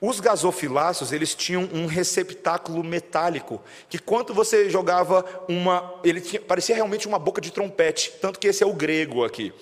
Os 0.00 0.20
gasofiláceos, 0.20 1.10
eles 1.10 1.34
tinham 1.34 1.68
um 1.72 1.86
receptáculo 1.86 2.84
metálico, 2.84 3.60
que 3.88 3.98
quando 3.98 4.32
você 4.32 4.70
jogava 4.70 5.24
uma, 5.48 5.92
ele 6.04 6.20
tinha, 6.20 6.40
parecia 6.40 6.76
realmente 6.76 7.08
uma 7.08 7.18
boca 7.18 7.40
de 7.40 7.50
trompete, 7.50 8.12
tanto 8.20 8.38
que 8.38 8.46
esse 8.46 8.62
é 8.62 8.66
o 8.66 8.72
grego 8.72 9.24
aqui, 9.24 9.52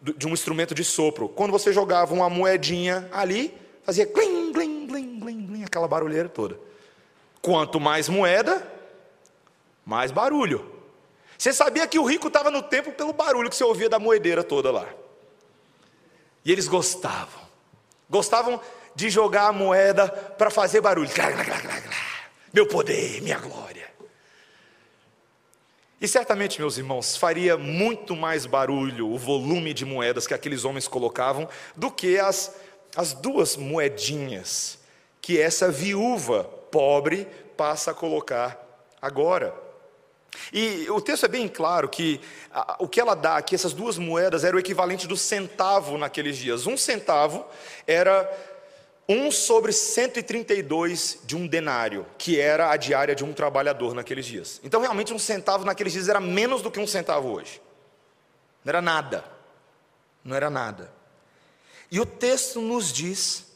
de 0.00 0.26
um 0.26 0.32
instrumento 0.32 0.74
de 0.74 0.82
sopro. 0.82 1.28
Quando 1.28 1.50
você 1.50 1.70
jogava 1.70 2.14
uma 2.14 2.30
moedinha 2.30 3.06
ali, 3.12 3.54
fazia 3.82 4.06
glim, 4.06 4.52
glim, 4.52 4.86
glim, 4.86 5.20
glim, 5.20 5.46
glim, 5.46 5.64
aquela 5.64 5.86
barulheira 5.86 6.30
toda. 6.30 6.58
Quanto 7.42 7.78
mais 7.78 8.08
moeda, 8.08 8.66
mais 9.84 10.10
barulho. 10.10 10.72
Você 11.36 11.52
sabia 11.52 11.86
que 11.86 11.98
o 11.98 12.04
rico 12.04 12.28
estava 12.28 12.50
no 12.50 12.62
templo 12.62 12.90
pelo 12.92 13.12
barulho 13.12 13.50
que 13.50 13.56
você 13.56 13.64
ouvia 13.64 13.90
da 13.90 13.98
moedeira 13.98 14.42
toda 14.42 14.70
lá. 14.70 14.88
E 16.42 16.50
eles 16.50 16.66
gostavam. 16.66 17.42
Gostavam 18.08 18.60
de 18.94 19.10
jogar 19.10 19.48
a 19.48 19.52
moeda 19.52 20.08
para 20.08 20.50
fazer 20.50 20.80
barulho. 20.80 21.10
Meu 22.52 22.66
poder, 22.66 23.20
minha 23.20 23.38
glória. 23.38 23.92
E 26.00 26.06
certamente, 26.06 26.60
meus 26.60 26.76
irmãos, 26.76 27.16
faria 27.16 27.56
muito 27.56 28.14
mais 28.14 28.44
barulho 28.44 29.08
o 29.08 29.18
volume 29.18 29.72
de 29.72 29.84
moedas 29.84 30.26
que 30.26 30.34
aqueles 30.34 30.64
homens 30.64 30.86
colocavam 30.86 31.48
do 31.74 31.90
que 31.90 32.18
as, 32.18 32.54
as 32.94 33.14
duas 33.14 33.56
moedinhas 33.56 34.78
que 35.20 35.40
essa 35.40 35.70
viúva 35.70 36.44
pobre 36.70 37.26
passa 37.56 37.92
a 37.92 37.94
colocar 37.94 38.86
agora. 39.00 39.54
E 40.52 40.86
o 40.90 41.00
texto 41.00 41.24
é 41.24 41.28
bem 41.28 41.48
claro 41.48 41.88
que 41.88 42.20
a, 42.52 42.76
o 42.78 42.86
que 42.86 43.00
ela 43.00 43.14
dá 43.14 43.36
aqui, 43.36 43.54
essas 43.54 43.72
duas 43.72 43.96
moedas, 43.96 44.44
era 44.44 44.54
o 44.54 44.60
equivalente 44.60 45.06
do 45.06 45.16
centavo 45.16 45.96
naqueles 45.96 46.36
dias. 46.36 46.66
Um 46.66 46.76
centavo 46.76 47.46
era 47.86 48.30
1 49.08 49.30
sobre 49.30 49.72
132 49.72 51.20
de 51.24 51.36
um 51.36 51.46
denário, 51.46 52.06
que 52.16 52.40
era 52.40 52.70
a 52.70 52.76
diária 52.76 53.14
de 53.14 53.24
um 53.24 53.32
trabalhador 53.32 53.94
naqueles 53.94 54.24
dias. 54.24 54.60
Então, 54.64 54.80
realmente, 54.80 55.12
um 55.12 55.18
centavo 55.18 55.64
naqueles 55.64 55.92
dias 55.92 56.08
era 56.08 56.20
menos 56.20 56.62
do 56.62 56.70
que 56.70 56.80
um 56.80 56.86
centavo 56.86 57.28
hoje. 57.28 57.60
Não 58.64 58.70
era 58.70 58.80
nada. 58.80 59.24
Não 60.24 60.34
era 60.34 60.48
nada. 60.48 60.90
E 61.90 62.00
o 62.00 62.06
texto 62.06 62.60
nos 62.60 62.90
diz, 62.92 63.46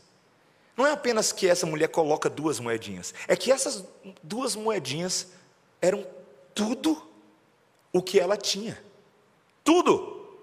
não 0.77 0.87
é 0.87 0.93
apenas 0.93 1.33
que 1.33 1.49
essa 1.49 1.67
mulher 1.67 1.89
coloca 1.89 2.29
duas 2.29 2.61
moedinhas, 2.61 3.15
é 3.27 3.35
que 3.35 3.51
essas 3.51 3.85
duas 4.23 4.55
moedinhas 4.55 5.29
eram 5.81 6.07
tudo 6.55 7.03
o 7.93 8.03
que 8.03 8.21
ela 8.21 8.37
tinha. 8.37 8.79
Tudo. 9.65 10.39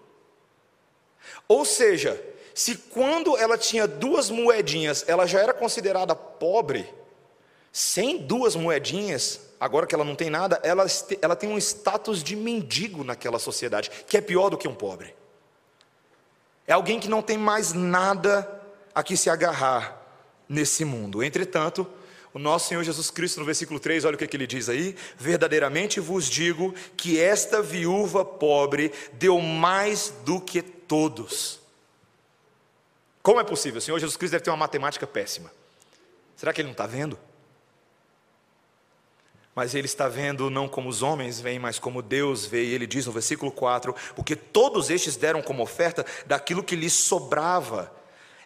Ou 1.48 1.64
seja, 1.64 2.22
se 2.56 2.78
quando 2.78 3.36
ela 3.36 3.58
tinha 3.58 3.86
duas 3.86 4.30
moedinhas, 4.30 5.04
ela 5.10 5.28
já 5.28 5.42
era 5.42 5.54
considerada 5.54 6.16
pobre, 6.16 6.88
sem 7.70 8.18
duas 8.18 8.56
moedinhas, 8.56 9.42
agora 9.60 9.86
que 9.86 9.94
ela 9.94 10.06
não 10.06 10.16
tem 10.16 10.30
nada, 10.30 10.58
ela, 10.64 10.86
ela 11.22 11.36
tem 11.36 11.50
um 11.50 11.58
status 11.58 12.24
de 12.24 12.34
mendigo 12.34 13.04
naquela 13.04 13.40
sociedade, 13.40 13.92
que 14.08 14.16
é 14.16 14.22
pior 14.22 14.50
do 14.50 14.58
que 14.58 14.70
um 14.70 14.74
pobre. 14.74 15.14
É 16.66 16.72
alguém 16.72 16.98
que 16.98 17.10
não 17.10 17.22
tem 17.22 17.38
mais 17.38 17.74
nada 17.74 18.50
a 18.96 19.04
que 19.04 19.18
se 19.18 19.30
agarrar 19.30 20.02
nesse 20.48 20.86
mundo. 20.86 21.22
Entretanto, 21.22 21.86
o 22.34 22.40
nosso 22.40 22.70
Senhor 22.70 22.86
Jesus 22.86 23.12
Cristo, 23.12 23.42
no 23.42 23.46
versículo 23.46 23.82
3, 23.82 24.06
olha 24.06 24.16
o 24.16 24.18
que, 24.18 24.28
que 24.28 24.38
ele 24.38 24.48
diz 24.48 24.70
aí: 24.70 24.96
Verdadeiramente 25.18 26.00
vos 26.00 26.30
digo 26.30 26.74
que 26.96 27.20
esta 27.20 27.62
viúva 27.62 28.24
pobre 28.24 28.94
deu 29.12 29.42
mais 29.42 30.14
do 30.24 30.40
que 30.40 30.62
todos 30.62 31.65
como 33.26 33.40
é 33.40 33.44
possível? 33.44 33.80
O 33.80 33.82
Senhor 33.82 33.98
Jesus 33.98 34.16
Cristo 34.16 34.34
deve 34.34 34.44
ter 34.44 34.52
uma 34.52 34.58
matemática 34.58 35.08
péssima. 35.08 35.52
Será 36.36 36.54
que 36.54 36.62
ele 36.62 36.68
não 36.68 36.74
está 36.74 36.86
vendo? 36.86 37.18
Mas 39.56 39.74
ele 39.74 39.88
está 39.88 40.08
vendo 40.08 40.48
não 40.52 40.68
como 40.68 40.88
os 40.88 41.02
homens 41.02 41.40
veem, 41.40 41.58
mas 41.58 41.80
como 41.80 42.04
Deus 42.04 42.46
vê. 42.46 42.66
E 42.66 42.76
ele 42.76 42.86
diz 42.86 43.08
no 43.08 43.12
versículo 43.12 43.52
4: 43.52 43.96
Porque 44.16 44.36
todos 44.36 44.92
estes 44.92 45.16
deram 45.16 45.42
como 45.42 45.64
oferta 45.64 46.06
daquilo 46.28 46.64
que 46.64 46.76
lhes 46.76 46.94
sobrava. 46.94 47.92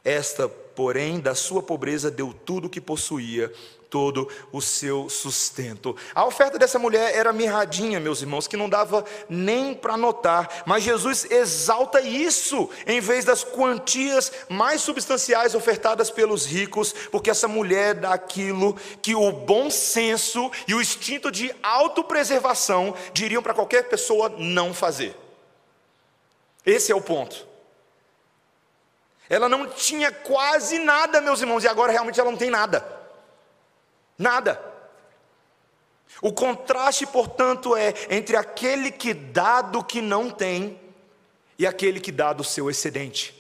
Esta, 0.02 0.48
porém, 0.80 1.20
da 1.20 1.36
sua 1.36 1.62
pobreza 1.62 2.10
deu 2.10 2.34
tudo 2.34 2.68
o 2.68 2.70
que 2.70 2.80
possuía 2.80 3.52
todo 3.90 4.30
o 4.50 4.62
seu 4.62 5.10
sustento. 5.10 5.94
A 6.16 6.26
oferta 6.26 6.58
dessa 6.58 6.80
mulher 6.80 7.14
era 7.14 7.34
mirradinha, 7.34 8.00
meus 8.00 8.22
irmãos, 8.22 8.48
que 8.48 8.56
não 8.56 8.70
dava 8.70 9.04
nem 9.28 9.74
para 9.74 9.98
notar, 9.98 10.64
mas 10.66 10.82
Jesus 10.82 11.30
exalta 11.30 12.00
isso 12.00 12.70
em 12.88 13.02
vez 13.02 13.26
das 13.26 13.44
quantias 13.44 14.32
mais 14.48 14.80
substanciais 14.80 15.54
ofertadas 15.54 16.10
pelos 16.10 16.46
ricos, 16.46 16.94
porque 17.12 17.30
essa 17.30 17.50
mulher 17.50 17.96
dá 17.96 18.14
aquilo 18.14 18.74
que 19.02 19.14
o 19.14 19.34
bom 19.34 19.70
senso 19.70 20.50
e 20.66 20.74
o 20.74 20.82
instinto 20.82 21.30
de 21.30 21.54
autopreservação 21.62 22.96
diriam 23.12 23.44
para 23.44 23.54
qualquer 23.54 23.90
pessoa 23.90 24.34
não 24.38 24.74
fazer. 24.74 25.14
Esse 26.66 26.90
é 26.90 26.96
o 26.96 27.02
ponto. 27.02 27.49
Ela 29.30 29.48
não 29.48 29.68
tinha 29.68 30.12
quase 30.12 30.80
nada, 30.80 31.22
meus 31.22 31.40
irmãos, 31.40 31.64
e 31.64 31.68
agora 31.68 31.92
realmente 31.92 32.20
ela 32.20 32.32
não 32.32 32.38
tem 32.38 32.50
nada. 32.50 32.84
Nada. 34.18 34.60
O 36.22 36.34
contraste, 36.34 37.06
portanto, 37.06 37.76
é 37.76 37.94
entre 38.10 38.36
aquele 38.36 38.92
que 38.92 39.14
dá 39.14 39.62
do 39.62 39.84
que 39.84 40.02
não 40.02 40.30
tem 40.30 40.80
e 41.58 41.68
aquele 41.68 42.00
que 42.00 42.12
dá 42.12 42.34
do 42.34 42.44
seu 42.44 42.70
excedente. 42.70 43.36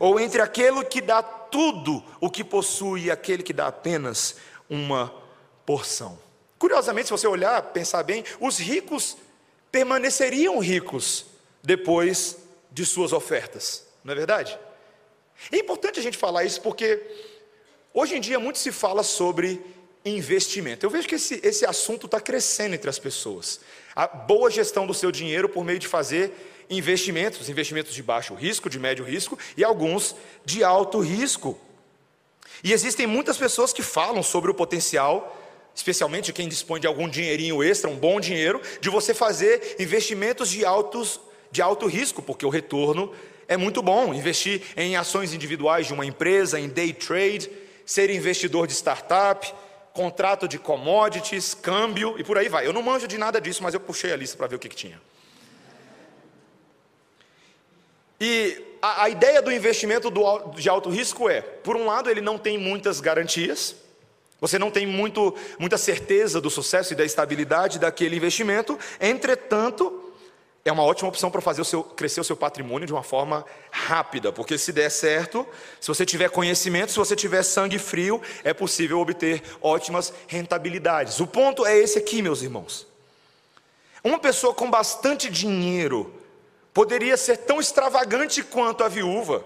Ou 0.00 0.18
entre 0.18 0.40
aquele 0.40 0.82
que 0.84 1.00
dá 1.00 1.22
tudo 1.22 2.02
o 2.20 2.30
que 2.30 2.42
possui 2.42 3.04
e 3.04 3.10
aquele 3.10 3.42
que 3.42 3.52
dá 3.52 3.66
apenas 3.66 4.36
uma 4.68 5.12
porção. 5.66 6.18
Curiosamente, 6.58 7.08
se 7.08 7.12
você 7.12 7.26
olhar, 7.26 7.60
pensar 7.62 8.02
bem, 8.02 8.24
os 8.40 8.58
ricos 8.58 9.16
permaneceriam 9.70 10.58
ricos 10.58 11.26
depois 11.62 12.38
de 12.70 12.86
suas 12.86 13.12
ofertas, 13.12 13.86
não 14.04 14.12
é 14.12 14.16
verdade? 14.16 14.58
É 15.50 15.56
importante 15.56 15.98
a 15.98 16.02
gente 16.02 16.18
falar 16.18 16.44
isso 16.44 16.60
porque 16.60 17.00
hoje 17.92 18.16
em 18.16 18.20
dia 18.20 18.38
muito 18.38 18.58
se 18.58 18.70
fala 18.70 19.02
sobre 19.02 19.60
investimento. 20.04 20.84
Eu 20.84 20.90
vejo 20.90 21.08
que 21.08 21.14
esse, 21.14 21.40
esse 21.42 21.64
assunto 21.64 22.06
está 22.06 22.20
crescendo 22.20 22.74
entre 22.74 22.90
as 22.90 22.98
pessoas. 22.98 23.60
A 23.94 24.06
boa 24.06 24.50
gestão 24.50 24.86
do 24.86 24.94
seu 24.94 25.12
dinheiro 25.12 25.48
por 25.48 25.64
meio 25.64 25.78
de 25.78 25.86
fazer 25.86 26.32
investimentos, 26.68 27.48
investimentos 27.48 27.94
de 27.94 28.02
baixo 28.02 28.34
risco, 28.34 28.68
de 28.68 28.78
médio 28.78 29.04
risco 29.04 29.38
e 29.56 29.62
alguns 29.62 30.16
de 30.44 30.64
alto 30.64 31.00
risco. 31.00 31.58
E 32.64 32.72
existem 32.72 33.06
muitas 33.06 33.36
pessoas 33.36 33.72
que 33.72 33.82
falam 33.82 34.22
sobre 34.22 34.50
o 34.50 34.54
potencial, 34.54 35.38
especialmente 35.74 36.32
quem 36.32 36.48
dispõe 36.48 36.80
de 36.80 36.86
algum 36.86 37.08
dinheirinho 37.08 37.62
extra, 37.62 37.90
um 37.90 37.96
bom 37.96 38.20
dinheiro, 38.20 38.60
de 38.80 38.88
você 38.88 39.12
fazer 39.12 39.76
investimentos 39.78 40.48
de, 40.48 40.64
altos, 40.64 41.20
de 41.50 41.60
alto 41.60 41.86
risco, 41.86 42.22
porque 42.22 42.46
o 42.46 42.50
retorno 42.50 43.12
é 43.52 43.56
muito 43.56 43.82
bom. 43.82 44.14
Investir 44.14 44.62
em 44.76 44.96
ações 44.96 45.32
individuais 45.32 45.86
de 45.86 45.92
uma 45.92 46.06
empresa, 46.06 46.58
em 46.58 46.68
day 46.68 46.92
trade, 46.92 47.50
ser 47.84 48.10
investidor 48.10 48.66
de 48.66 48.72
startup, 48.72 49.52
contrato 49.92 50.48
de 50.48 50.58
commodities, 50.58 51.54
câmbio 51.54 52.18
e 52.18 52.24
por 52.24 52.38
aí 52.38 52.48
vai. 52.48 52.66
Eu 52.66 52.72
não 52.72 52.82
manjo 52.82 53.06
de 53.06 53.18
nada 53.18 53.40
disso, 53.40 53.62
mas 53.62 53.74
eu 53.74 53.80
puxei 53.80 54.12
a 54.12 54.16
lista 54.16 54.36
para 54.36 54.46
ver 54.46 54.56
o 54.56 54.58
que, 54.58 54.68
que 54.68 54.76
tinha. 54.76 55.00
E 58.20 58.76
a, 58.80 59.04
a 59.04 59.08
ideia 59.10 59.42
do 59.42 59.52
investimento 59.52 60.08
do, 60.08 60.50
de 60.54 60.68
alto 60.68 60.88
risco 60.88 61.28
é, 61.28 61.40
por 61.40 61.76
um 61.76 61.86
lado, 61.86 62.08
ele 62.08 62.20
não 62.20 62.38
tem 62.38 62.56
muitas 62.56 63.00
garantias, 63.00 63.74
você 64.40 64.58
não 64.58 64.70
tem 64.70 64.86
muito, 64.86 65.36
muita 65.58 65.76
certeza 65.76 66.40
do 66.40 66.50
sucesso 66.50 66.92
e 66.92 66.96
da 66.96 67.04
estabilidade 67.04 67.78
daquele 67.78 68.16
investimento, 68.16 68.78
entretanto, 69.00 70.01
é 70.64 70.70
uma 70.70 70.84
ótima 70.84 71.08
opção 71.08 71.30
para 71.30 71.40
fazer 71.40 71.60
o 71.60 71.64
seu, 71.64 71.82
crescer 71.82 72.20
o 72.20 72.24
seu 72.24 72.36
patrimônio 72.36 72.86
de 72.86 72.92
uma 72.92 73.02
forma 73.02 73.44
rápida, 73.70 74.32
porque 74.32 74.56
se 74.56 74.72
der 74.72 74.90
certo, 74.90 75.46
se 75.80 75.88
você 75.88 76.06
tiver 76.06 76.30
conhecimento, 76.30 76.92
se 76.92 76.98
você 76.98 77.16
tiver 77.16 77.42
sangue 77.42 77.78
frio, 77.78 78.22
é 78.44 78.54
possível 78.54 79.00
obter 79.00 79.42
ótimas 79.60 80.12
rentabilidades. 80.28 81.18
O 81.18 81.26
ponto 81.26 81.66
é 81.66 81.76
esse 81.76 81.98
aqui, 81.98 82.22
meus 82.22 82.42
irmãos. 82.42 82.86
Uma 84.04 84.20
pessoa 84.20 84.54
com 84.54 84.70
bastante 84.70 85.28
dinheiro 85.28 86.14
poderia 86.72 87.16
ser 87.16 87.38
tão 87.38 87.60
extravagante 87.60 88.42
quanto 88.42 88.84
a 88.84 88.88
viúva 88.88 89.44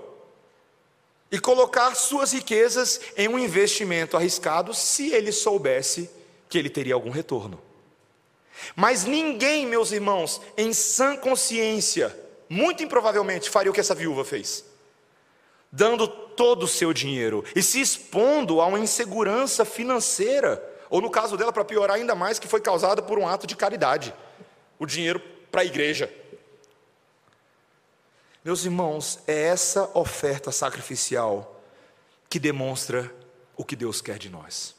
e 1.30 1.38
colocar 1.38 1.94
suas 1.94 2.32
riquezas 2.32 3.00
em 3.16 3.26
um 3.26 3.38
investimento 3.38 4.16
arriscado 4.16 4.72
se 4.74 5.12
ele 5.12 5.32
soubesse 5.32 6.10
que 6.48 6.58
ele 6.58 6.70
teria 6.70 6.94
algum 6.94 7.10
retorno. 7.10 7.65
Mas 8.74 9.04
ninguém, 9.04 9.66
meus 9.66 9.92
irmãos, 9.92 10.40
em 10.56 10.72
sã 10.72 11.16
consciência, 11.16 12.16
muito 12.48 12.82
improvavelmente 12.82 13.50
faria 13.50 13.70
o 13.70 13.74
que 13.74 13.80
essa 13.80 13.94
viúva 13.94 14.24
fez, 14.24 14.64
dando 15.70 16.06
todo 16.06 16.64
o 16.64 16.68
seu 16.68 16.92
dinheiro 16.92 17.44
e 17.54 17.62
se 17.62 17.80
expondo 17.80 18.60
a 18.60 18.66
uma 18.66 18.78
insegurança 18.78 19.64
financeira, 19.64 20.62
ou 20.88 21.00
no 21.00 21.10
caso 21.10 21.36
dela, 21.36 21.52
para 21.52 21.64
piorar 21.64 21.96
ainda 21.96 22.14
mais, 22.14 22.38
que 22.38 22.48
foi 22.48 22.60
causada 22.60 23.02
por 23.02 23.18
um 23.18 23.26
ato 23.26 23.46
de 23.46 23.56
caridade 23.56 24.14
o 24.78 24.86
dinheiro 24.86 25.20
para 25.50 25.62
a 25.62 25.64
igreja. 25.64 26.12
Meus 28.44 28.64
irmãos, 28.64 29.18
é 29.26 29.46
essa 29.46 29.90
oferta 29.94 30.52
sacrificial 30.52 31.60
que 32.28 32.38
demonstra 32.38 33.12
o 33.56 33.64
que 33.64 33.74
Deus 33.74 34.00
quer 34.00 34.18
de 34.18 34.28
nós. 34.28 34.74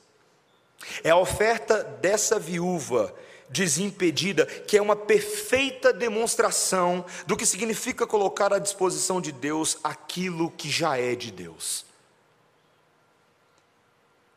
É 1.04 1.10
a 1.10 1.18
oferta 1.18 1.84
dessa 1.84 2.40
viúva 2.40 3.14
desimpedida, 3.50 4.46
que 4.46 4.78
é 4.78 4.82
uma 4.82 4.96
perfeita 4.96 5.94
demonstração 5.94 7.06
do 7.26 7.38
que 7.38 7.46
significa 7.46 8.06
colocar 8.06 8.54
à 8.54 8.60
disposição 8.60 9.22
de 9.22 9.32
Deus 9.32 9.78
aquilo 9.84 10.52
que 10.52 10.70
já 10.70 10.98
é 10.98 11.16
de 11.16 11.32
Deus. 11.32 11.86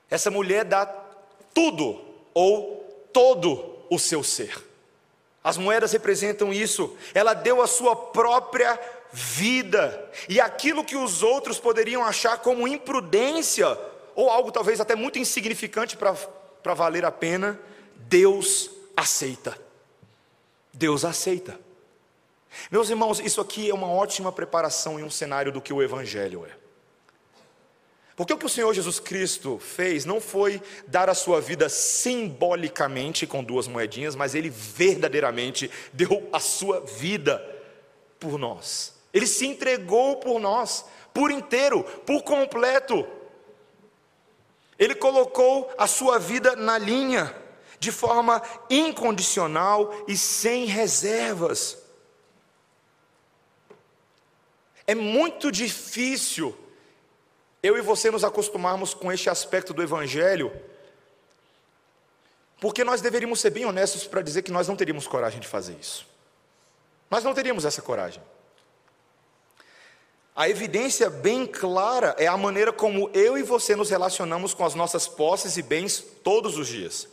Essa 0.08 0.30
mulher 0.30 0.64
dá 0.64 0.86
tudo 1.54 2.00
ou 2.34 3.08
todo 3.12 3.78
o 3.88 3.98
seu 3.98 4.22
ser. 4.22 4.70
As 5.42 5.56
moedas 5.56 5.92
representam 5.92 6.52
isso. 6.52 6.96
Ela 7.14 7.32
deu 7.32 7.62
a 7.62 7.66
sua 7.66 7.96
própria 7.96 8.78
vida. 9.12 10.10
E 10.28 10.40
aquilo 10.40 10.84
que 10.84 10.96
os 10.96 11.22
outros 11.22 11.58
poderiam 11.58 12.04
achar 12.04 12.38
como 12.38 12.68
imprudência, 12.68 13.66
ou 14.14 14.28
algo 14.28 14.52
talvez 14.52 14.80
até 14.80 14.94
muito 14.94 15.18
insignificante 15.18 15.96
para 15.96 16.74
valer 16.74 17.04
a 17.04 17.10
pena, 17.10 17.58
Deus 17.96 18.70
aceita. 18.96 19.58
Deus 20.72 21.04
aceita. 21.04 21.58
Meus 22.70 22.90
irmãos, 22.90 23.20
isso 23.20 23.40
aqui 23.40 23.70
é 23.70 23.74
uma 23.74 23.88
ótima 23.88 24.32
preparação 24.32 24.98
em 24.98 25.02
um 25.02 25.10
cenário 25.10 25.52
do 25.52 25.60
que 25.60 25.72
o 25.72 25.82
Evangelho 25.82 26.44
é. 26.46 26.60
Porque 28.16 28.34
o 28.34 28.36
que 28.36 28.44
o 28.44 28.50
Senhor 28.50 28.74
Jesus 28.74 29.00
Cristo 29.00 29.58
fez 29.58 30.04
não 30.04 30.20
foi 30.20 30.60
dar 30.86 31.08
a 31.08 31.14
sua 31.14 31.40
vida 31.40 31.70
simbolicamente 31.70 33.26
com 33.26 33.42
duas 33.42 33.66
moedinhas, 33.66 34.14
mas 34.14 34.34
ele 34.34 34.50
verdadeiramente 34.50 35.70
deu 35.92 36.28
a 36.30 36.38
sua 36.38 36.80
vida 36.80 37.42
por 38.18 38.38
nós. 38.38 38.94
Ele 39.12 39.26
se 39.26 39.46
entregou 39.46 40.16
por 40.16 40.38
nós, 40.38 40.84
por 41.14 41.30
inteiro, 41.30 41.82
por 42.04 42.22
completo. 42.22 43.06
Ele 44.78 44.94
colocou 44.94 45.72
a 45.78 45.86
sua 45.86 46.18
vida 46.18 46.54
na 46.54 46.76
linha 46.76 47.34
de 47.80 47.90
forma 47.90 48.42
incondicional 48.68 50.04
e 50.06 50.16
sem 50.16 50.66
reservas. 50.66 51.78
É 54.86 54.94
muito 54.94 55.50
difícil 55.50 56.54
eu 57.62 57.78
e 57.78 57.80
você 57.80 58.10
nos 58.10 58.22
acostumarmos 58.22 58.92
com 58.92 59.10
este 59.10 59.30
aspecto 59.30 59.72
do 59.72 59.82
Evangelho, 59.82 60.52
porque 62.60 62.84
nós 62.84 63.00
deveríamos 63.00 63.40
ser 63.40 63.50
bem 63.50 63.64
honestos 63.64 64.06
para 64.06 64.20
dizer 64.20 64.42
que 64.42 64.52
nós 64.52 64.68
não 64.68 64.76
teríamos 64.76 65.06
coragem 65.06 65.40
de 65.40 65.48
fazer 65.48 65.74
isso. 65.80 66.06
Nós 67.10 67.24
não 67.24 67.32
teríamos 67.32 67.64
essa 67.64 67.80
coragem. 67.80 68.22
A 70.36 70.48
evidência 70.48 71.08
bem 71.08 71.46
clara 71.46 72.14
é 72.18 72.26
a 72.26 72.36
maneira 72.36 72.72
como 72.72 73.10
eu 73.14 73.38
e 73.38 73.42
você 73.42 73.74
nos 73.74 73.88
relacionamos 73.88 74.52
com 74.52 74.64
as 74.64 74.74
nossas 74.74 75.08
posses 75.08 75.56
e 75.56 75.62
bens 75.62 75.98
todos 76.22 76.58
os 76.58 76.68
dias. 76.68 77.08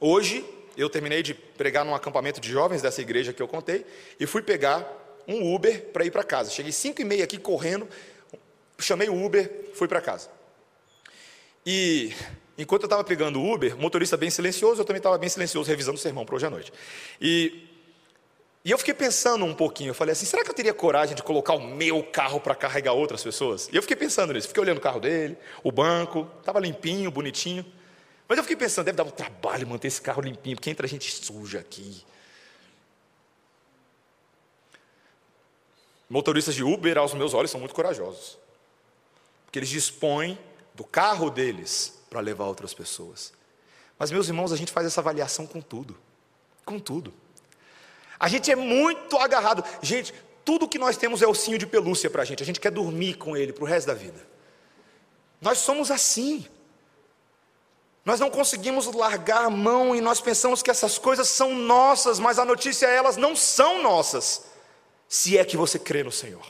Hoje, 0.00 0.44
eu 0.76 0.90
terminei 0.90 1.22
de 1.22 1.32
pregar 1.32 1.84
num 1.84 1.94
acampamento 1.94 2.38
de 2.38 2.50
jovens 2.50 2.82
dessa 2.82 3.00
igreja 3.00 3.32
que 3.32 3.42
eu 3.42 3.48
contei 3.48 3.86
e 4.20 4.26
fui 4.26 4.42
pegar 4.42 4.86
um 5.26 5.54
Uber 5.54 5.86
para 5.86 6.04
ir 6.04 6.10
para 6.10 6.22
casa. 6.22 6.50
Cheguei 6.50 6.70
5 6.70 7.00
e 7.00 7.04
meia 7.04 7.24
aqui 7.24 7.38
correndo, 7.38 7.88
chamei 8.78 9.08
o 9.08 9.24
Uber, 9.24 9.70
fui 9.74 9.88
para 9.88 10.02
casa. 10.02 10.28
E 11.64 12.12
enquanto 12.58 12.82
eu 12.82 12.86
estava 12.86 13.02
pegando 13.02 13.40
o 13.40 13.52
Uber, 13.52 13.74
motorista 13.76 14.18
bem 14.18 14.28
silencioso, 14.28 14.82
eu 14.82 14.84
também 14.84 14.98
estava 14.98 15.16
bem 15.16 15.30
silencioso 15.30 15.68
revisando 15.68 15.96
o 15.96 16.00
sermão 16.00 16.26
para 16.26 16.36
hoje 16.36 16.46
à 16.46 16.50
noite. 16.50 16.72
E, 17.18 17.66
e 18.62 18.70
eu 18.70 18.76
fiquei 18.76 18.92
pensando 18.92 19.46
um 19.46 19.54
pouquinho, 19.54 19.90
eu 19.90 19.94
falei 19.94 20.12
assim, 20.12 20.26
será 20.26 20.44
que 20.44 20.50
eu 20.50 20.54
teria 20.54 20.74
coragem 20.74 21.16
de 21.16 21.22
colocar 21.22 21.54
o 21.54 21.66
meu 21.66 22.02
carro 22.02 22.38
para 22.38 22.54
carregar 22.54 22.92
outras 22.92 23.22
pessoas? 23.22 23.70
E 23.72 23.76
eu 23.76 23.80
fiquei 23.80 23.96
pensando 23.96 24.34
nisso, 24.34 24.48
fiquei 24.48 24.62
olhando 24.62 24.76
o 24.76 24.82
carro 24.82 25.00
dele, 25.00 25.38
o 25.64 25.72
banco, 25.72 26.28
estava 26.38 26.60
limpinho, 26.60 27.10
bonitinho. 27.10 27.64
Mas 28.28 28.38
eu 28.38 28.44
fiquei 28.44 28.56
pensando, 28.56 28.86
deve 28.86 28.96
dar 28.96 29.04
um 29.04 29.10
trabalho 29.10 29.66
manter 29.66 29.88
esse 29.88 30.00
carro 30.00 30.20
limpinho, 30.20 30.56
porque 30.56 30.70
entra 30.70 30.86
gente 30.86 31.10
suja 31.12 31.60
aqui. 31.60 32.04
Motoristas 36.08 36.54
de 36.54 36.62
Uber, 36.62 36.98
aos 36.98 37.14
meus 37.14 37.34
olhos, 37.34 37.50
são 37.50 37.60
muito 37.60 37.74
corajosos. 37.74 38.38
Porque 39.44 39.58
eles 39.58 39.68
dispõem 39.68 40.38
do 40.74 40.84
carro 40.84 41.30
deles 41.30 42.00
para 42.08 42.20
levar 42.20 42.46
outras 42.46 42.74
pessoas. 42.74 43.32
Mas, 43.98 44.10
meus 44.10 44.28
irmãos, 44.28 44.52
a 44.52 44.56
gente 44.56 44.72
faz 44.72 44.86
essa 44.86 45.00
avaliação 45.00 45.46
com 45.46 45.60
tudo. 45.60 45.96
Com 46.64 46.78
tudo. 46.78 47.12
A 48.18 48.28
gente 48.28 48.50
é 48.50 48.56
muito 48.56 49.16
agarrado. 49.16 49.64
Gente, 49.82 50.12
tudo 50.44 50.68
que 50.68 50.78
nós 50.78 50.96
temos 50.96 51.22
é 51.22 51.26
ossinho 51.26 51.58
de 51.58 51.66
pelúcia 51.66 52.10
para 52.10 52.22
a 52.22 52.24
gente. 52.24 52.42
A 52.42 52.46
gente 52.46 52.60
quer 52.60 52.70
dormir 52.70 53.14
com 53.14 53.36
ele 53.36 53.52
para 53.52 53.64
o 53.64 53.66
resto 53.66 53.86
da 53.88 53.94
vida. 53.94 54.26
Nós 55.40 55.58
somos 55.58 55.90
assim. 55.90 56.46
Nós 58.06 58.20
não 58.20 58.30
conseguimos 58.30 58.86
largar 58.86 59.46
a 59.46 59.50
mão 59.50 59.92
e 59.92 60.00
nós 60.00 60.20
pensamos 60.20 60.62
que 60.62 60.70
essas 60.70 60.96
coisas 60.96 61.26
são 61.26 61.52
nossas, 61.52 62.20
mas 62.20 62.38
a 62.38 62.44
notícia 62.44 62.86
é 62.86 62.94
elas 62.94 63.16
não 63.16 63.34
são 63.34 63.82
nossas, 63.82 64.44
se 65.08 65.36
é 65.36 65.44
que 65.44 65.56
você 65.56 65.76
crê 65.76 66.04
no 66.04 66.12
Senhor. 66.12 66.46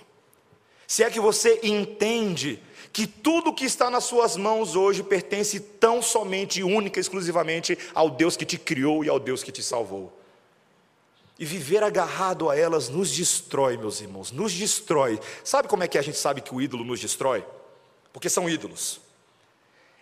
Se 0.86 1.02
é 1.02 1.08
que 1.10 1.18
você 1.18 1.58
entende 1.62 2.62
que 2.92 3.06
tudo 3.06 3.54
que 3.54 3.64
está 3.64 3.88
nas 3.88 4.04
suas 4.04 4.36
mãos 4.36 4.76
hoje 4.76 5.02
pertence 5.02 5.58
tão 5.58 6.02
somente, 6.02 6.62
única, 6.62 7.00
exclusivamente 7.00 7.78
ao 7.94 8.10
Deus 8.10 8.36
que 8.36 8.44
te 8.44 8.58
criou 8.58 9.02
e 9.02 9.08
ao 9.08 9.18
Deus 9.18 9.42
que 9.42 9.50
te 9.50 9.62
salvou. 9.62 10.12
E 11.38 11.46
viver 11.46 11.82
agarrado 11.82 12.50
a 12.50 12.56
elas 12.56 12.90
nos 12.90 13.10
destrói, 13.10 13.78
meus 13.78 14.02
irmãos, 14.02 14.30
nos 14.30 14.52
destrói. 14.52 15.18
Sabe 15.42 15.68
como 15.68 15.82
é 15.82 15.88
que 15.88 15.96
a 15.96 16.02
gente 16.02 16.18
sabe 16.18 16.42
que 16.42 16.54
o 16.54 16.60
ídolo 16.60 16.84
nos 16.84 17.00
destrói? 17.00 17.42
Porque 18.12 18.28
são 18.28 18.46
ídolos. 18.46 19.05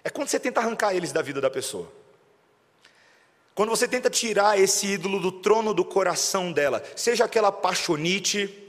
É 0.04 0.10
quando 0.10 0.28
você 0.28 0.38
tenta 0.38 0.60
arrancar 0.60 0.94
eles 0.94 1.10
da 1.10 1.22
vida 1.22 1.40
da 1.40 1.50
pessoa. 1.50 1.90
Quando 3.54 3.70
você 3.70 3.88
tenta 3.88 4.10
tirar 4.10 4.58
esse 4.58 4.86
ídolo 4.86 5.18
do 5.18 5.32
trono 5.32 5.72
do 5.72 5.84
coração 5.84 6.52
dela, 6.52 6.82
seja 6.94 7.24
aquela 7.24 7.50
paixonite 7.50 8.62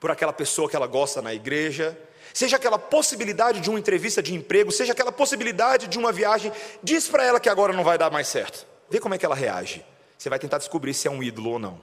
por 0.00 0.10
aquela 0.10 0.32
pessoa 0.32 0.68
que 0.68 0.74
ela 0.74 0.86
gosta 0.86 1.20
na 1.20 1.34
igreja, 1.34 1.96
seja 2.32 2.56
aquela 2.56 2.78
possibilidade 2.78 3.60
de 3.60 3.68
uma 3.68 3.78
entrevista 3.78 4.22
de 4.22 4.34
emprego, 4.34 4.72
seja 4.72 4.92
aquela 4.92 5.12
possibilidade 5.12 5.86
de 5.86 5.98
uma 5.98 6.10
viagem, 6.10 6.50
diz 6.82 7.06
para 7.06 7.24
ela 7.24 7.38
que 7.38 7.48
agora 7.48 7.74
não 7.74 7.84
vai 7.84 7.98
dar 7.98 8.10
mais 8.10 8.26
certo. 8.26 8.66
Vê 8.88 8.98
como 8.98 9.14
é 9.14 9.18
que 9.18 9.26
ela 9.26 9.34
reage. 9.34 9.84
Você 10.16 10.30
vai 10.30 10.38
tentar 10.38 10.58
descobrir 10.58 10.94
se 10.94 11.06
é 11.06 11.10
um 11.10 11.22
ídolo 11.22 11.50
ou 11.50 11.58
não. 11.58 11.80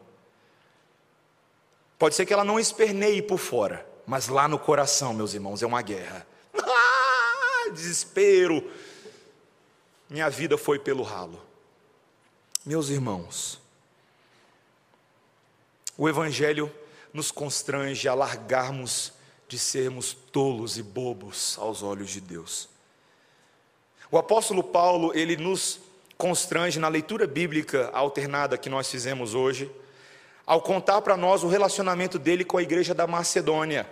Pode 2.00 2.16
ser 2.16 2.26
que 2.26 2.34
ela 2.34 2.44
não 2.44 2.60
esperneie 2.60 3.22
por 3.22 3.38
fora, 3.38 3.86
mas 4.06 4.28
lá 4.28 4.48
no 4.48 4.60
coração, 4.60 5.14
meus 5.14 5.34
irmãos, 5.34 5.62
é 5.62 5.66
uma 5.66 5.82
guerra. 5.82 6.26
Ah, 6.56 6.94
desespero. 7.72 8.64
Minha 10.10 10.30
vida 10.30 10.58
foi 10.58 10.80
pelo 10.80 11.04
ralo. 11.04 11.42
Meus 12.66 12.90
irmãos, 12.90 13.60
o 15.98 16.08
Evangelho 16.08 16.72
nos 17.14 17.32
constrange 17.32 18.08
a 18.08 18.14
largarmos 18.14 19.14
de 19.48 19.58
sermos 19.58 20.14
tolos 20.14 20.78
e 20.78 20.84
bobos 20.84 21.58
aos 21.58 21.82
olhos 21.82 22.10
de 22.10 22.20
Deus. 22.20 22.70
O 24.12 24.18
apóstolo 24.18 24.64
Paulo, 24.64 25.12
ele 25.18 25.36
nos 25.38 25.80
constrange 26.18 26.80
na 26.80 26.88
leitura 26.88 27.28
bíblica 27.28 27.90
alternada 27.94 28.58
que 28.58 28.70
nós 28.70 28.90
fizemos 28.90 29.34
hoje, 29.34 29.72
ao 30.46 30.62
contar 30.62 31.02
para 31.02 31.18
nós 31.18 31.44
o 31.44 31.48
relacionamento 31.48 32.18
dele 32.18 32.46
com 32.46 32.58
a 32.58 32.62
igreja 32.62 32.94
da 32.94 33.06
Macedônia. 33.06 33.90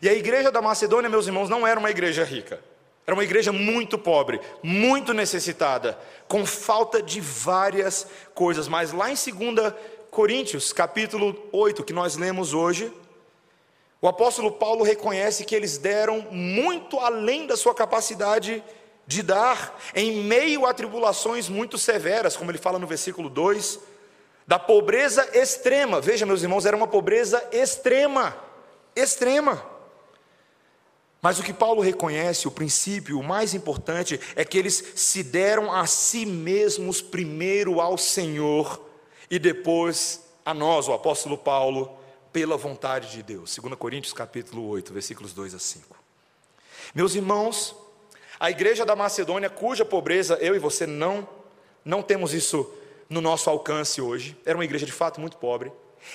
E 0.00 0.08
a 0.08 0.12
igreja 0.12 0.50
da 0.50 0.60
Macedônia, 0.60 1.08
meus 1.08 1.26
irmãos, 1.26 1.48
não 1.48 1.66
era 1.66 1.78
uma 1.78 1.90
igreja 1.90 2.24
rica. 2.24 2.60
Era 3.06 3.14
uma 3.14 3.24
igreja 3.24 3.52
muito 3.52 3.96
pobre, 3.96 4.40
muito 4.62 5.14
necessitada, 5.14 5.96
com 6.26 6.44
falta 6.44 7.00
de 7.00 7.20
várias 7.20 8.06
coisas. 8.34 8.66
Mas 8.66 8.92
lá 8.92 9.08
em 9.10 9.14
2 9.14 9.72
Coríntios, 10.10 10.72
capítulo 10.72 11.36
8, 11.52 11.84
que 11.84 11.92
nós 11.92 12.16
lemos 12.16 12.52
hoje, 12.52 12.92
o 14.00 14.08
apóstolo 14.08 14.52
Paulo 14.52 14.82
reconhece 14.82 15.44
que 15.44 15.54
eles 15.54 15.78
deram 15.78 16.26
muito 16.30 16.98
além 16.98 17.46
da 17.46 17.56
sua 17.56 17.74
capacidade 17.74 18.62
de 19.06 19.22
dar, 19.22 19.78
em 19.94 20.22
meio 20.22 20.66
a 20.66 20.74
tribulações 20.74 21.48
muito 21.48 21.78
severas, 21.78 22.36
como 22.36 22.50
ele 22.50 22.58
fala 22.58 22.78
no 22.78 22.88
versículo 22.88 23.30
2, 23.30 23.78
da 24.46 24.58
pobreza 24.58 25.28
extrema. 25.32 26.00
Veja, 26.00 26.26
meus 26.26 26.42
irmãos, 26.42 26.66
era 26.66 26.76
uma 26.76 26.88
pobreza 26.88 27.46
extrema, 27.52 28.36
extrema. 28.96 29.75
Mas 31.26 31.40
o 31.40 31.42
que 31.42 31.52
Paulo 31.52 31.82
reconhece, 31.82 32.46
o 32.46 32.52
princípio, 32.52 33.18
o 33.18 33.24
mais 33.24 33.52
importante, 33.52 34.20
é 34.36 34.44
que 34.44 34.56
eles 34.56 34.92
se 34.94 35.24
deram 35.24 35.72
a 35.72 35.84
si 35.84 36.24
mesmos 36.24 37.02
primeiro 37.02 37.80
ao 37.80 37.98
Senhor 37.98 38.80
e 39.28 39.36
depois 39.36 40.22
a 40.44 40.54
nós, 40.54 40.86
o 40.86 40.92
apóstolo 40.92 41.36
Paulo, 41.36 41.98
pela 42.32 42.56
vontade 42.56 43.10
de 43.10 43.24
Deus. 43.24 43.58
2 43.60 43.74
Coríntios 43.74 44.12
capítulo 44.12 44.68
8, 44.68 44.92
versículos 44.92 45.32
2 45.32 45.56
a 45.56 45.58
5. 45.58 45.96
Meus 46.94 47.16
irmãos, 47.16 47.74
a 48.38 48.48
igreja 48.48 48.86
da 48.86 48.94
Macedônia, 48.94 49.50
cuja 49.50 49.84
pobreza 49.84 50.38
eu 50.40 50.54
e 50.54 50.60
você 50.60 50.86
não 50.86 51.28
não 51.84 52.02
temos 52.02 52.34
isso 52.34 52.72
no 53.10 53.20
nosso 53.20 53.50
alcance 53.50 54.00
hoje, 54.00 54.36
era 54.46 54.56
uma 54.56 54.64
igreja 54.64 54.86
de 54.86 54.92
fato 54.92 55.20
muito 55.20 55.38
pobre. 55.38 55.72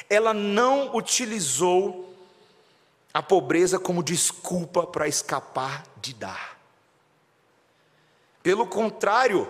Ela 0.10 0.34
não 0.34 0.96
utilizou 0.96 2.11
a 3.14 3.22
pobreza 3.22 3.78
como 3.78 4.04
desculpa 4.04 4.88
para 4.88 5.08
escapar 5.08 5.84
de 5.98 6.14
dar. 6.14 6.58
Pelo 8.42 8.66
contrário, 8.66 9.48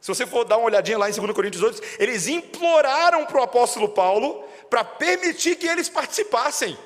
se 0.00 0.08
você 0.08 0.26
for 0.26 0.44
dar 0.44 0.58
uma 0.58 0.66
olhadinha 0.66 0.98
lá 0.98 1.08
em 1.08 1.12
2 1.12 1.32
Coríntios 1.32 1.62
8, 1.62 1.82
eles 1.98 2.28
imploraram 2.28 3.24
para 3.24 3.40
o 3.40 3.42
apóstolo 3.42 3.88
Paulo 3.88 4.44
para 4.68 4.84
permitir 4.84 5.56
que 5.56 5.66
eles 5.66 5.88
participassem. 5.88 6.76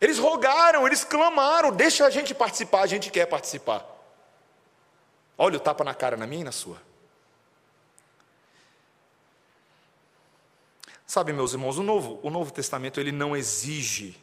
Eles 0.00 0.18
rogaram, 0.18 0.86
eles 0.86 1.04
clamaram, 1.04 1.72
deixa 1.72 2.06
a 2.06 2.10
gente 2.10 2.34
participar, 2.34 2.82
a 2.82 2.86
gente 2.86 3.10
quer 3.10 3.26
participar. 3.26 3.86
Olha 5.36 5.56
o 5.56 5.60
tapa 5.60 5.84
na 5.84 5.94
cara 5.94 6.16
na 6.16 6.26
minha 6.26 6.42
e 6.42 6.44
na 6.44 6.52
sua. 6.52 6.80
Sabe, 11.06 11.32
meus 11.32 11.52
irmãos, 11.52 11.76
o 11.76 11.82
Novo, 11.82 12.20
o 12.22 12.30
Novo 12.30 12.52
Testamento 12.52 13.00
ele 13.00 13.10
não 13.10 13.36
exige 13.36 14.16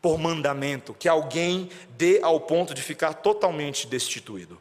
por 0.00 0.18
mandamento 0.18 0.94
que 0.94 1.08
alguém 1.08 1.70
dê 1.96 2.20
ao 2.22 2.40
ponto 2.40 2.72
de 2.74 2.82
ficar 2.82 3.14
totalmente 3.14 3.86
destituído. 3.86 4.58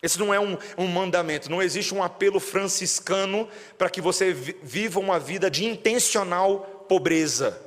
Esse 0.00 0.18
não 0.18 0.32
é 0.32 0.38
um, 0.38 0.56
um 0.76 0.86
mandamento, 0.86 1.50
não 1.50 1.60
existe 1.60 1.92
um 1.92 2.02
apelo 2.02 2.38
franciscano 2.38 3.48
para 3.76 3.90
que 3.90 4.00
você 4.00 4.32
viva 4.32 5.00
uma 5.00 5.18
vida 5.18 5.50
de 5.50 5.64
intencional 5.64 6.86
pobreza. 6.88 7.60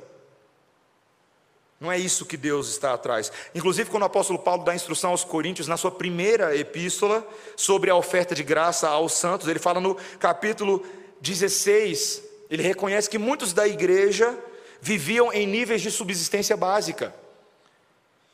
Não 1.78 1.90
é 1.90 1.98
isso 1.98 2.24
que 2.24 2.36
Deus 2.36 2.68
está 2.68 2.94
atrás. 2.94 3.30
Inclusive, 3.54 3.90
quando 3.90 4.04
o 4.04 4.06
apóstolo 4.06 4.38
Paulo 4.38 4.64
dá 4.64 4.74
instrução 4.74 5.10
aos 5.10 5.24
Coríntios, 5.24 5.66
na 5.66 5.76
sua 5.76 5.90
primeira 5.90 6.56
epístola, 6.56 7.26
sobre 7.56 7.90
a 7.90 7.96
oferta 7.96 8.34
de 8.34 8.44
graça 8.44 8.88
aos 8.88 9.14
santos, 9.14 9.48
ele 9.48 9.58
fala 9.58 9.80
no 9.80 9.96
capítulo 10.18 10.86
16, 11.20 12.22
ele 12.48 12.62
reconhece 12.62 13.10
que 13.10 13.18
muitos 13.18 13.52
da 13.52 13.66
igreja 13.66 14.38
viviam 14.82 15.32
em 15.32 15.46
níveis 15.46 15.80
de 15.80 15.92
subsistência 15.92 16.56
básica. 16.56 17.14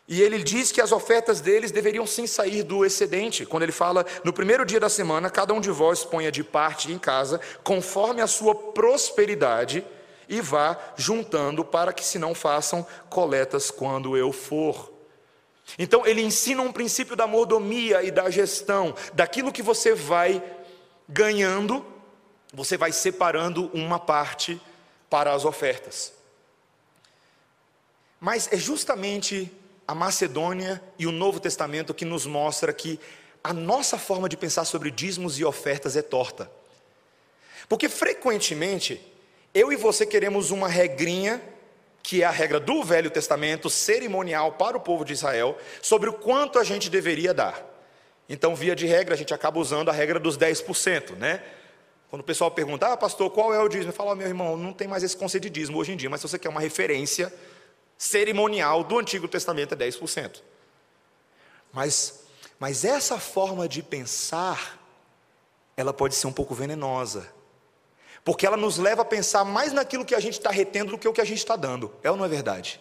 E 0.08 0.22
ele 0.22 0.42
diz 0.42 0.72
que 0.72 0.80
as 0.80 0.90
ofertas 0.90 1.42
deles 1.42 1.70
deveriam 1.70 2.06
sim 2.06 2.26
sair 2.26 2.62
do 2.62 2.86
excedente. 2.86 3.44
Quando 3.44 3.64
ele 3.64 3.72
fala, 3.72 4.06
no 4.24 4.32
primeiro 4.32 4.64
dia 4.64 4.80
da 4.80 4.88
semana, 4.88 5.28
cada 5.28 5.52
um 5.52 5.60
de 5.60 5.70
vós 5.70 6.02
ponha 6.02 6.32
de 6.32 6.42
parte 6.42 6.90
em 6.90 6.98
casa, 6.98 7.38
conforme 7.62 8.22
a 8.22 8.26
sua 8.26 8.54
prosperidade, 8.54 9.84
e 10.26 10.40
vá 10.40 10.78
juntando 10.96 11.62
para 11.62 11.92
que 11.92 12.04
se 12.04 12.18
não 12.18 12.34
façam 12.34 12.86
coletas 13.10 13.70
quando 13.70 14.16
eu 14.16 14.32
for. 14.32 14.90
Então 15.78 16.06
ele 16.06 16.22
ensina 16.22 16.62
um 16.62 16.72
princípio 16.72 17.14
da 17.14 17.26
mordomia 17.26 18.02
e 18.02 18.10
da 18.10 18.30
gestão, 18.30 18.94
daquilo 19.12 19.52
que 19.52 19.62
você 19.62 19.94
vai 19.94 20.42
ganhando, 21.06 21.84
você 22.54 22.78
vai 22.78 22.90
separando 22.90 23.70
uma 23.74 23.98
parte 23.98 24.58
para 25.10 25.34
as 25.34 25.44
ofertas. 25.44 26.17
Mas 28.20 28.48
é 28.52 28.56
justamente 28.56 29.50
a 29.86 29.94
Macedônia 29.94 30.82
e 30.98 31.06
o 31.06 31.12
Novo 31.12 31.40
Testamento 31.40 31.94
que 31.94 32.04
nos 32.04 32.26
mostra 32.26 32.72
que 32.72 33.00
a 33.42 33.52
nossa 33.52 33.96
forma 33.96 34.28
de 34.28 34.36
pensar 34.36 34.64
sobre 34.64 34.90
dízimos 34.90 35.38
e 35.38 35.44
ofertas 35.44 35.96
é 35.96 36.02
torta. 36.02 36.50
Porque 37.68 37.88
frequentemente 37.88 39.00
eu 39.54 39.72
e 39.72 39.76
você 39.76 40.04
queremos 40.04 40.50
uma 40.50 40.68
regrinha, 40.68 41.42
que 42.02 42.22
é 42.22 42.26
a 42.26 42.30
regra 42.30 42.60
do 42.60 42.82
Velho 42.82 43.10
Testamento, 43.10 43.70
cerimonial 43.70 44.52
para 44.52 44.76
o 44.76 44.80
povo 44.80 45.04
de 45.04 45.12
Israel, 45.12 45.56
sobre 45.80 46.10
o 46.10 46.12
quanto 46.12 46.58
a 46.58 46.64
gente 46.64 46.90
deveria 46.90 47.32
dar. 47.32 47.64
Então, 48.28 48.54
via 48.54 48.76
de 48.76 48.86
regra, 48.86 49.14
a 49.14 49.16
gente 49.16 49.32
acaba 49.32 49.58
usando 49.58 49.88
a 49.88 49.92
regra 49.92 50.20
dos 50.20 50.36
10%, 50.36 51.16
né? 51.16 51.42
Quando 52.10 52.20
o 52.20 52.24
pessoal 52.24 52.50
pergunta, 52.50 52.92
ah, 52.92 52.96
pastor, 52.96 53.30
qual 53.30 53.54
é 53.54 53.60
o 53.60 53.68
dízimo? 53.68 53.90
Eu 53.90 53.94
falo, 53.94 54.10
oh, 54.10 54.14
meu 54.14 54.26
irmão, 54.26 54.56
não 54.56 54.72
tem 54.72 54.86
mais 54.86 55.02
esse 55.02 55.16
conceito 55.16 55.44
de 55.44 55.50
dízimo 55.50 55.78
hoje 55.78 55.92
em 55.92 55.96
dia, 55.96 56.10
mas 56.10 56.20
se 56.20 56.28
você 56.28 56.38
quer 56.38 56.48
uma 56.48 56.60
referência 56.60 57.32
cerimonial 57.98 58.82
do 58.82 58.98
Antigo 58.98 59.28
Testamento, 59.28 59.74
é 59.74 59.76
10%. 59.76 60.40
Mas, 61.72 62.20
mas 62.58 62.84
essa 62.84 63.18
forma 63.18 63.68
de 63.68 63.82
pensar, 63.82 64.80
ela 65.76 65.92
pode 65.92 66.14
ser 66.14 66.28
um 66.28 66.32
pouco 66.32 66.54
venenosa 66.54 67.36
porque 68.28 68.46
ela 68.46 68.58
nos 68.58 68.76
leva 68.76 69.00
a 69.00 69.04
pensar 69.06 69.42
mais 69.42 69.72
naquilo 69.72 70.04
que 70.04 70.14
a 70.14 70.20
gente 70.20 70.34
está 70.34 70.50
retendo 70.50 70.90
do 70.90 70.98
que 70.98 71.08
o 71.08 71.14
que 71.14 71.20
a 71.22 71.24
gente 71.24 71.38
está 71.38 71.56
dando. 71.56 71.90
É 72.02 72.10
ou 72.10 72.16
não 72.18 72.26
é 72.26 72.28
verdade? 72.28 72.78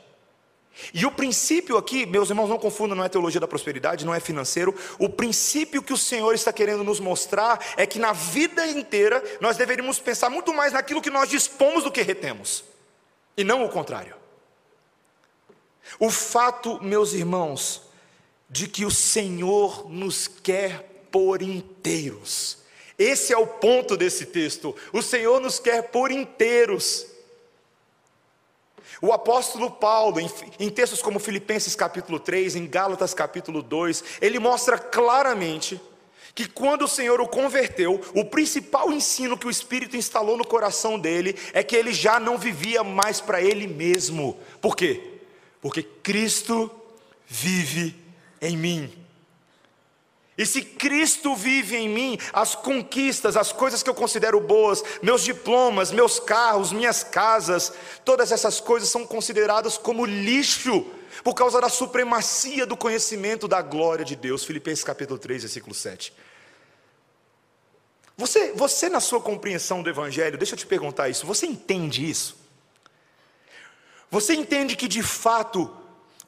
E 0.93 1.05
o 1.05 1.11
princípio 1.11 1.77
aqui, 1.77 2.05
meus 2.05 2.29
irmãos, 2.29 2.49
não 2.49 2.57
confundam, 2.57 2.97
não 2.97 3.05
é 3.05 3.07
teologia 3.07 3.39
da 3.39 3.47
prosperidade, 3.47 4.05
não 4.05 4.13
é 4.13 4.19
financeiro. 4.19 4.75
O 4.99 5.07
princípio 5.07 5.81
que 5.81 5.93
o 5.93 5.97
Senhor 5.97 6.35
está 6.35 6.51
querendo 6.51 6.83
nos 6.83 6.99
mostrar 6.99 7.59
é 7.77 7.85
que 7.85 7.97
na 7.97 8.11
vida 8.11 8.67
inteira 8.67 9.23
nós 9.39 9.55
deveríamos 9.55 9.99
pensar 9.99 10.29
muito 10.29 10.53
mais 10.53 10.73
naquilo 10.73 11.01
que 11.01 11.09
nós 11.09 11.29
dispomos 11.29 11.85
do 11.85 11.91
que 11.93 12.01
retemos, 12.01 12.65
e 13.37 13.43
não 13.45 13.63
o 13.63 13.69
contrário. 13.69 14.15
O 15.99 16.09
fato, 16.09 16.81
meus 16.83 17.13
irmãos, 17.13 17.83
de 18.49 18.67
que 18.67 18.85
o 18.85 18.91
Senhor 18.91 19.89
nos 19.89 20.27
quer 20.27 21.07
por 21.11 21.41
inteiros, 21.41 22.57
esse 22.97 23.31
é 23.31 23.37
o 23.37 23.45
ponto 23.45 23.95
desse 23.95 24.25
texto. 24.25 24.75
O 24.91 25.01
Senhor 25.03 25.39
nos 25.39 25.59
quer 25.59 25.83
por 25.83 26.11
inteiros. 26.11 27.05
O 28.99 29.13
apóstolo 29.13 29.69
Paulo, 29.69 30.19
em, 30.19 30.29
em, 30.59 30.69
textos 30.69 31.03
como 31.03 31.19
Filipenses 31.19 31.75
capítulo 31.75 32.19
3, 32.19 32.55
em 32.55 32.65
Gálatas 32.65 33.13
capítulo 33.13 33.61
2, 33.61 34.03
ele 34.19 34.39
mostra 34.39 34.79
claramente 34.79 35.79
que 36.33 36.47
quando 36.47 36.83
o 36.83 36.87
Senhor 36.87 37.21
o 37.21 37.27
converteu, 37.27 38.01
o 38.15 38.25
principal 38.25 38.91
ensino 38.91 39.37
que 39.37 39.45
o 39.45 39.51
Espírito 39.51 39.95
instalou 39.95 40.35
no 40.35 40.45
coração 40.45 40.97
dele 40.97 41.35
é 41.53 41.63
que 41.63 41.75
ele 41.75 41.93
já 41.93 42.19
não 42.19 42.37
vivia 42.37 42.83
mais 42.83 43.21
para 43.21 43.41
ele 43.41 43.67
mesmo. 43.67 44.37
Por 44.59 44.75
quê? 44.75 45.16
Porque 45.67 45.83
Cristo 45.83 46.71
vive 47.27 47.93
em 48.39 48.55
mim. 48.55 49.05
E 50.37 50.45
se 50.45 50.61
Cristo 50.61 51.35
vive 51.35 51.75
em 51.75 51.89
mim, 51.89 52.17
as 52.31 52.55
conquistas, 52.55 53.35
as 53.35 53.51
coisas 53.51 53.83
que 53.83 53.89
eu 53.89 53.93
considero 53.93 54.39
boas, 54.39 54.81
meus 55.01 55.25
diplomas, 55.25 55.91
meus 55.91 56.21
carros, 56.21 56.71
minhas 56.71 57.03
casas, 57.03 57.73
todas 58.05 58.31
essas 58.31 58.61
coisas 58.61 58.87
são 58.87 59.05
consideradas 59.05 59.77
como 59.77 60.05
lixo 60.05 60.85
por 61.21 61.33
causa 61.33 61.59
da 61.59 61.67
supremacia 61.67 62.65
do 62.65 62.77
conhecimento 62.77 63.45
da 63.45 63.61
glória 63.61 64.05
de 64.05 64.15
Deus. 64.15 64.45
Filipenses 64.45 64.85
capítulo 64.85 65.19
3, 65.19 65.41
versículo 65.41 65.75
7. 65.75 66.13
Você, 68.15 68.53
você, 68.53 68.87
na 68.87 69.01
sua 69.01 69.19
compreensão 69.19 69.83
do 69.83 69.89
Evangelho, 69.89 70.37
deixa 70.37 70.53
eu 70.53 70.57
te 70.59 70.65
perguntar 70.65 71.09
isso, 71.09 71.25
você 71.25 71.45
entende 71.45 72.09
isso? 72.09 72.46
Você 74.09 74.33
entende 74.33 74.75
que 74.75 74.87
de 74.87 75.03
fato, 75.03 75.75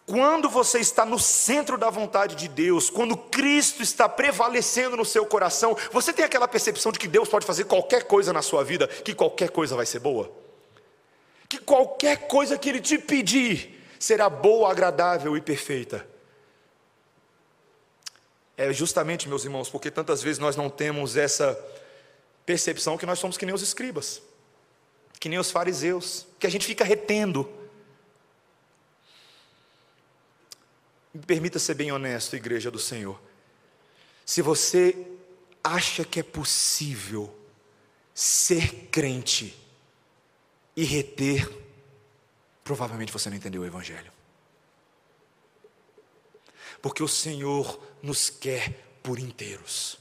quando 0.06 0.50
você 0.50 0.80
está 0.80 1.06
no 1.06 1.20
centro 1.20 1.78
da 1.78 1.90
vontade 1.90 2.36
de 2.36 2.48
Deus, 2.48 2.90
quando 2.90 3.16
Cristo 3.16 3.82
está 3.82 4.10
prevalecendo 4.10 4.98
no 4.98 5.06
seu 5.06 5.26
coração, 5.26 5.78
você 5.92 6.12
tem 6.12 6.26
aquela 6.26 6.48
percepção 6.48 6.92
de 6.92 7.00
que 7.00 7.08
Deus 7.08 7.30
pode 7.30 7.46
fazer 7.46 7.66
qualquer 7.66 8.04
coisa 8.04 8.34
na 8.34 8.42
sua 8.42 8.64
vida, 8.64 8.88
que 8.88 9.14
qualquer 9.14 9.50
coisa 9.50 9.76
vai 9.76 9.86
ser 9.86 10.00
boa? 10.00 10.32
Que 11.48 11.58
qualquer 11.58 12.28
coisa 12.28 12.58
que 12.58 12.70
Ele 12.70 12.82
te 12.82 12.98
pedir 12.98 13.84
será 14.00 14.30
boa, 14.30 14.72
agradável 14.72 15.36
e 15.36 15.42
perfeita. 15.42 16.08
É 18.58 18.74
justamente, 18.74 19.30
meus 19.30 19.46
irmãos, 19.46 19.70
porque 19.70 19.90
tantas 19.90 20.22
vezes 20.22 20.38
nós 20.38 20.56
não 20.56 20.70
temos 20.70 21.16
essa 21.16 21.58
percepção 22.46 22.98
que 22.98 23.06
nós 23.06 23.20
somos 23.20 23.38
que 23.38 23.46
nem 23.46 23.56
os 23.56 23.62
escribas, 23.62 24.22
que 25.20 25.30
nem 25.30 25.40
os 25.40 25.52
fariseus, 25.52 26.26
que 26.40 26.48
a 26.48 26.50
gente 26.50 26.66
fica 26.66 26.84
retendo. 26.84 27.59
Me 31.20 31.26
permita 31.26 31.60
ser 31.60 31.74
bem 31.74 31.92
honesto, 31.92 32.38
igreja 32.38 32.72
do 32.72 32.80
Senhor. 32.80 33.22
Se 34.26 34.42
você 34.42 34.96
acha 35.62 36.06
que 36.06 36.22
é 36.22 36.24
possível 36.24 37.38
ser 38.14 38.88
crente 38.90 39.54
e 40.78 40.86
reter, 40.86 41.52
provavelmente 42.64 43.12
você 43.12 43.30
não 43.30 43.36
entendeu 43.36 43.64
o 43.64 43.66
Evangelho. 43.66 44.14
Porque 46.82 47.04
o 47.04 47.08
Senhor 47.08 47.78
nos 48.02 48.30
quer 48.30 48.72
por 49.04 49.20
inteiros. 49.20 50.00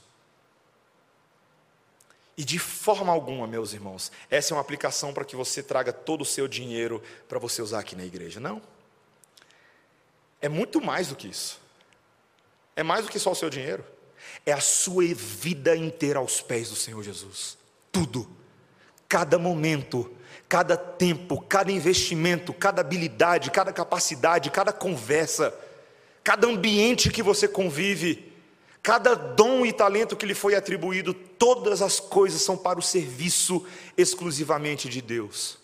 E 2.37 2.45
de 2.45 2.57
forma 2.57 3.11
alguma, 3.11 3.45
meus 3.45 3.73
irmãos, 3.73 4.09
essa 4.29 4.53
é 4.53 4.55
uma 4.55 4.61
aplicação 4.61 5.13
para 5.13 5.25
que 5.25 5.35
você 5.35 5.61
traga 5.61 5.91
todo 5.91 6.21
o 6.21 6.25
seu 6.25 6.47
dinheiro 6.47 7.03
para 7.27 7.39
você 7.39 7.61
usar 7.61 7.79
aqui 7.79 7.93
na 7.93 8.05
igreja. 8.05 8.39
Não. 8.39 8.78
É 10.41 10.47
muito 10.49 10.81
mais 10.81 11.07
do 11.09 11.15
que 11.15 11.27
isso. 11.27 11.59
É 12.75 12.83
mais 12.83 13.05
do 13.05 13.11
que 13.11 13.19
só 13.19 13.31
o 13.31 13.35
seu 13.35 13.49
dinheiro. 13.49 13.83
É 14.45 14.53
a 14.53 14.61
sua 14.61 15.03
vida 15.13 15.75
inteira 15.75 16.19
aos 16.19 16.41
pés 16.41 16.69
do 16.69 16.75
Senhor 16.75 17.03
Jesus. 17.03 17.57
Tudo. 17.91 18.29
Cada 19.07 19.37
momento, 19.39 20.11
cada 20.47 20.77
tempo, 20.77 21.41
cada 21.41 21.71
investimento, 21.71 22.53
cada 22.53 22.81
habilidade, 22.81 23.51
cada 23.51 23.73
capacidade, 23.73 24.51
cada 24.51 24.71
conversa, 24.71 25.53
cada 26.23 26.47
ambiente 26.47 27.09
que 27.09 27.23
você 27.23 27.47
convive 27.47 28.29
Cada 28.81 29.13
dom 29.13 29.65
e 29.65 29.73
talento 29.73 30.15
que 30.15 30.25
lhe 30.25 30.33
foi 30.33 30.55
atribuído, 30.55 31.13
todas 31.13 31.79
as 31.81 31.99
coisas 31.99 32.41
são 32.41 32.57
para 32.57 32.79
o 32.79 32.81
serviço 32.81 33.65
exclusivamente 33.97 34.89
de 34.89 35.01
Deus. 35.01 35.58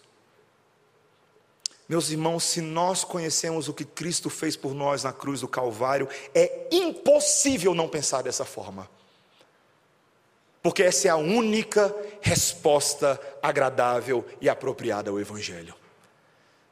Meus 1.87 2.09
irmãos, 2.09 2.43
se 2.43 2.61
nós 2.61 3.03
conhecemos 3.03 3.67
o 3.67 3.73
que 3.73 3.85
Cristo 3.85 4.29
fez 4.29 4.55
por 4.55 4.73
nós 4.73 5.03
na 5.03 5.13
cruz 5.13 5.41
do 5.41 5.47
Calvário, 5.47 6.09
é 6.33 6.67
impossível 6.71 7.75
não 7.75 7.87
pensar 7.87 8.23
dessa 8.23 8.43
forma. 8.43 8.89
Porque 10.63 10.81
essa 10.81 11.07
é 11.07 11.11
a 11.11 11.15
única 11.15 11.95
resposta 12.21 13.21
agradável 13.39 14.25
e 14.41 14.49
apropriada 14.49 15.11
ao 15.11 15.19
Evangelho. 15.19 15.75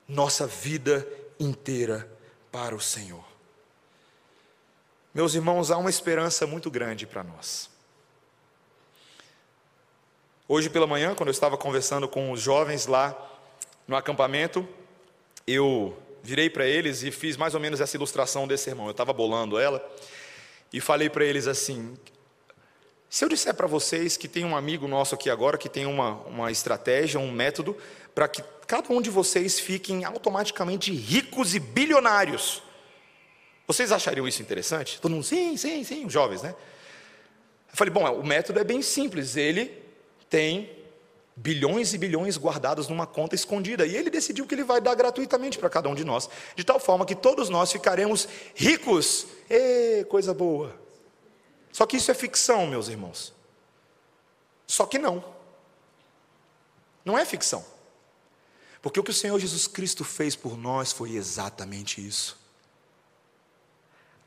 Nossa 0.07 0.47
vida 0.47 1.07
inteira 1.39 2.09
para 2.51 2.75
o 2.75 2.81
Senhor. 2.81 3.23
Meus 5.13 5.35
irmãos, 5.35 5.69
há 5.69 5.77
uma 5.77 5.91
esperança 5.91 6.47
muito 6.47 6.71
grande 6.71 7.05
para 7.05 7.23
nós. 7.23 7.69
Hoje 10.47 10.71
pela 10.71 10.87
manhã, 10.87 11.13
quando 11.13 11.29
eu 11.29 11.33
estava 11.33 11.55
conversando 11.55 12.07
com 12.07 12.31
os 12.31 12.41
jovens 12.41 12.87
lá 12.87 13.15
no 13.87 13.95
acampamento, 13.95 14.67
eu 15.45 15.97
virei 16.21 16.49
para 16.49 16.65
eles 16.65 17.03
e 17.03 17.11
fiz 17.11 17.35
mais 17.35 17.53
ou 17.53 17.59
menos 17.59 17.81
essa 17.81 17.95
ilustração 17.97 18.47
desse 18.47 18.63
sermão. 18.63 18.85
Eu 18.85 18.91
estava 18.91 19.11
bolando 19.11 19.59
ela 19.59 19.85
e 20.71 20.79
falei 20.79 21.09
para 21.09 21.25
eles 21.25 21.47
assim: 21.47 21.95
se 23.09 23.23
eu 23.23 23.29
disser 23.29 23.53
para 23.53 23.67
vocês 23.67 24.17
que 24.17 24.27
tem 24.27 24.45
um 24.45 24.55
amigo 24.55 24.87
nosso 24.87 25.13
aqui 25.15 25.29
agora 25.29 25.57
que 25.57 25.69
tem 25.69 25.85
uma, 25.85 26.13
uma 26.25 26.51
estratégia, 26.51 27.19
um 27.19 27.31
método 27.31 27.77
para 28.15 28.27
que 28.27 28.43
cada 28.65 28.91
um 28.91 29.01
de 29.01 29.09
vocês 29.09 29.59
fiquem 29.59 30.05
automaticamente 30.05 30.91
ricos 30.91 31.53
e 31.53 31.59
bilionários, 31.59 32.63
vocês 33.67 33.91
achariam 33.91 34.27
isso 34.27 34.41
interessante? 34.41 34.99
Todo 34.99 35.11
mundo, 35.11 35.23
sim, 35.23 35.55
sim, 35.57 35.83
sim, 35.83 36.09
jovens, 36.09 36.41
né? 36.41 36.55
Eu 37.71 37.77
falei, 37.77 37.93
bom, 37.93 38.03
o 38.19 38.25
método 38.25 38.59
é 38.59 38.63
bem 38.63 38.81
simples. 38.81 39.35
Ele 39.35 39.71
tem 40.29 40.69
bilhões 41.35 41.93
e 41.93 41.97
bilhões 41.97 42.37
guardados 42.37 42.87
numa 42.87 43.07
conta 43.07 43.35
escondida. 43.35 43.85
E 43.85 43.95
ele 43.95 44.09
decidiu 44.09 44.45
que 44.45 44.55
ele 44.55 44.63
vai 44.63 44.79
dar 44.79 44.95
gratuitamente 44.95 45.57
para 45.57 45.69
cada 45.69 45.89
um 45.89 45.95
de 45.95 46.03
nós, 46.03 46.29
de 46.55 46.63
tal 46.63 46.79
forma 46.79 47.05
que 47.05 47.15
todos 47.15 47.49
nós 47.49 47.71
ficaremos 47.71 48.27
ricos. 48.55 49.27
Ê, 49.49 50.05
coisa 50.09 50.33
boa. 50.33 50.75
Só 51.71 51.85
que 51.85 51.97
isso 51.97 52.11
é 52.11 52.13
ficção, 52.13 52.67
meus 52.67 52.87
irmãos. 52.87 53.33
Só 54.67 54.85
que 54.85 54.99
não. 54.99 55.23
Não 57.03 57.17
é 57.17 57.25
ficção. 57.25 57.65
Porque 58.81 58.99
o 58.99 59.03
que 59.03 59.11
o 59.11 59.13
Senhor 59.13 59.39
Jesus 59.39 59.67
Cristo 59.67 60.03
fez 60.03 60.35
por 60.35 60.57
nós 60.57 60.91
foi 60.91 61.15
exatamente 61.15 62.05
isso 62.05 62.43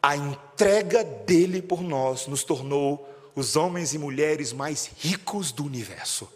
a 0.07 0.16
entrega 0.16 1.02
dele 1.02 1.61
por 1.61 1.82
nós 1.82 2.28
nos 2.28 2.44
tornou 2.44 3.12
os 3.34 3.57
homens 3.57 3.92
e 3.92 3.98
mulheres 3.98 4.52
mais 4.52 4.88
ricos 4.98 5.50
do 5.50 5.64
universo. 5.64 6.28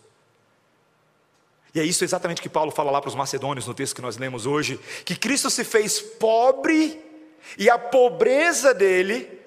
E 1.74 1.80
é 1.80 1.84
isso 1.84 2.02
exatamente 2.02 2.42
que 2.42 2.48
Paulo 2.48 2.70
fala 2.70 2.90
lá 2.90 3.00
para 3.00 3.08
os 3.08 3.14
macedônios 3.14 3.66
no 3.66 3.74
texto 3.74 3.94
que 3.94 4.02
nós 4.02 4.16
lemos 4.16 4.46
hoje: 4.46 4.78
que 5.04 5.16
Cristo 5.16 5.50
se 5.50 5.64
fez 5.64 6.00
pobre 6.00 7.00
e 7.56 7.70
a 7.70 7.78
pobreza 7.78 8.74
dele, 8.74 9.40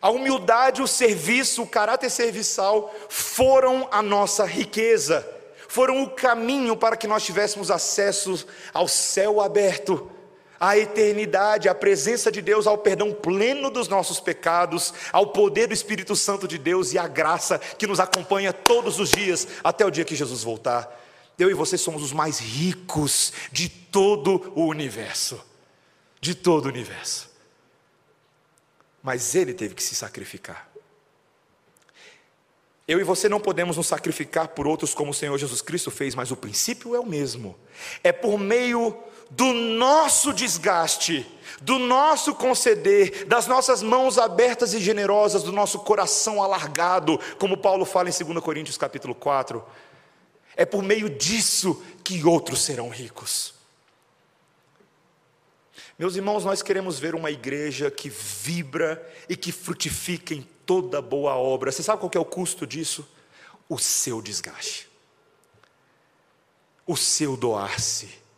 a 0.00 0.10
humildade, 0.10 0.82
o 0.82 0.86
serviço, 0.86 1.62
o 1.62 1.66
caráter 1.66 2.10
serviçal 2.10 2.94
foram 3.08 3.88
a 3.90 4.00
nossa 4.00 4.44
riqueza, 4.44 5.28
foram 5.68 6.02
o 6.02 6.10
caminho 6.10 6.76
para 6.76 6.96
que 6.96 7.06
nós 7.06 7.24
tivéssemos 7.24 7.70
acesso 7.70 8.46
ao 8.72 8.88
céu 8.88 9.40
aberto 9.40 10.10
à 10.60 10.76
eternidade, 10.76 11.68
à 11.68 11.74
presença 11.74 12.32
de 12.32 12.42
Deus, 12.42 12.66
ao 12.66 12.78
perdão 12.78 13.12
pleno 13.12 13.70
dos 13.70 13.88
nossos 13.88 14.18
pecados, 14.18 14.92
ao 15.12 15.28
poder 15.28 15.68
do 15.68 15.74
Espírito 15.74 16.16
Santo 16.16 16.48
de 16.48 16.58
Deus 16.58 16.92
e 16.92 16.98
à 16.98 17.06
graça 17.06 17.58
que 17.58 17.86
nos 17.86 18.00
acompanha 18.00 18.52
todos 18.52 18.98
os 18.98 19.10
dias 19.10 19.46
até 19.62 19.84
o 19.84 19.90
dia 19.90 20.04
que 20.04 20.16
Jesus 20.16 20.42
voltar. 20.42 20.97
Eu 21.38 21.50
e 21.50 21.54
você 21.54 21.78
somos 21.78 22.02
os 22.02 22.12
mais 22.12 22.38
ricos 22.38 23.32
de 23.52 23.68
todo 23.68 24.52
o 24.56 24.66
universo. 24.66 25.40
De 26.20 26.34
todo 26.34 26.66
o 26.66 26.68
universo. 26.68 27.30
Mas 29.02 29.34
ele 29.34 29.54
teve 29.54 29.74
que 29.74 29.82
se 29.82 29.94
sacrificar. 29.94 30.68
Eu 32.88 32.98
e 32.98 33.04
você 33.04 33.28
não 33.28 33.38
podemos 33.38 33.76
nos 33.76 33.86
sacrificar 33.86 34.48
por 34.48 34.66
outros 34.66 34.94
como 34.94 35.10
o 35.10 35.14
Senhor 35.14 35.36
Jesus 35.36 35.60
Cristo 35.60 35.90
fez, 35.90 36.14
mas 36.14 36.30
o 36.30 36.36
princípio 36.36 36.96
é 36.96 36.98
o 36.98 37.06
mesmo. 37.06 37.54
É 38.02 38.10
por 38.10 38.38
meio 38.38 38.96
do 39.30 39.52
nosso 39.52 40.32
desgaste, 40.32 41.26
do 41.60 41.78
nosso 41.78 42.34
conceder, 42.34 43.26
das 43.26 43.46
nossas 43.46 43.82
mãos 43.82 44.16
abertas 44.16 44.72
e 44.72 44.80
generosas, 44.80 45.42
do 45.42 45.52
nosso 45.52 45.80
coração 45.80 46.42
alargado, 46.42 47.20
como 47.38 47.58
Paulo 47.58 47.84
fala 47.84 48.08
em 48.08 48.24
2 48.24 48.42
Coríntios 48.42 48.78
capítulo 48.78 49.14
4. 49.14 49.62
É 50.58 50.66
por 50.66 50.82
meio 50.82 51.08
disso 51.08 51.82
que 52.04 52.22
outros 52.22 52.62
serão 52.62 52.90
ricos. 52.90 53.54
Meus 55.98 56.16
irmãos, 56.16 56.44
nós 56.44 56.60
queremos 56.60 56.98
ver 56.98 57.14
uma 57.14 57.30
igreja 57.30 57.90
que 57.90 58.10
vibra 58.10 59.02
e 59.26 59.34
que 59.34 59.50
frutifica 59.50 60.34
em 60.34 60.46
toda 60.66 61.00
boa 61.00 61.34
obra. 61.34 61.72
Você 61.72 61.82
sabe 61.82 62.00
qual 62.00 62.10
é 62.14 62.18
o 62.18 62.24
custo 62.26 62.66
disso? 62.66 63.08
O 63.68 63.78
seu 63.78 64.20
desgaste, 64.20 64.86
o 66.86 66.96
seu 66.96 67.36
doar-se 67.36 68.28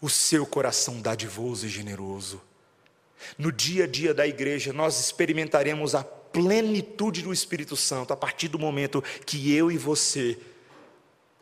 o 0.00 0.08
seu 0.08 0.46
coração 0.46 1.00
dadivoso 1.00 1.66
e 1.66 1.68
generoso. 1.68 2.40
No 3.38 3.50
dia 3.50 3.84
a 3.84 3.86
dia 3.86 4.12
da 4.12 4.26
igreja, 4.26 4.72
nós 4.72 5.00
experimentaremos 5.00 5.94
a 5.94 6.04
plenitude 6.04 7.22
do 7.22 7.32
Espírito 7.32 7.76
Santo 7.76 8.12
a 8.12 8.16
partir 8.16 8.48
do 8.48 8.58
momento 8.58 9.02
que 9.24 9.52
eu 9.54 9.70
e 9.70 9.78
você 9.78 10.38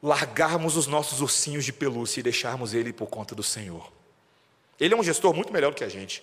largarmos 0.05 0.77
os 0.77 0.87
nossos 0.87 1.23
ursinhos 1.23 1.65
de 1.65 1.73
pelúcia 1.73 2.21
e 2.21 2.23
deixarmos 2.23 2.75
ele 2.75 2.93
por 2.93 3.07
conta 3.07 3.35
do 3.35 3.43
Senhor. 3.43 3.91
Ele 4.79 4.93
é 4.93 4.97
um 4.97 5.03
gestor 5.03 5.33
muito 5.33 5.51
melhor 5.51 5.73
do 5.73 5.77
que 5.77 5.83
a 5.83 5.89
gente. 5.89 6.23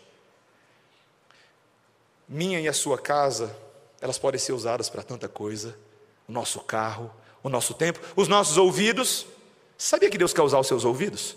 Minha 2.30 2.62
e 2.62 2.68
a 2.68 2.74
sua 2.74 3.00
casa, 3.00 3.58
elas 4.00 4.20
podem 4.20 4.40
ser 4.40 4.54
usadas 4.54 4.88
para 4.88 5.02
tanta 5.02 5.28
coisa. 5.28 5.76
O 6.28 6.32
nosso 6.32 6.60
carro, 6.60 7.12
o 7.42 7.50
nosso 7.50 7.74
tempo, 7.74 8.00
os 8.16 8.28
nossos 8.28 8.56
ouvidos. 8.56 9.26
Sabia 9.80 10.12
que 10.12 10.18
Deus 10.18 10.32
quer 10.32 10.44
usar 10.44 10.60
os 10.60 10.68
seus 10.68 10.86
ouvidos? 10.86 11.36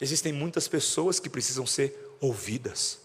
Existem 0.00 0.32
muitas 0.32 0.68
pessoas 0.68 1.18
que 1.18 1.28
precisam 1.28 1.66
ser 1.66 2.16
ouvidas. 2.20 3.00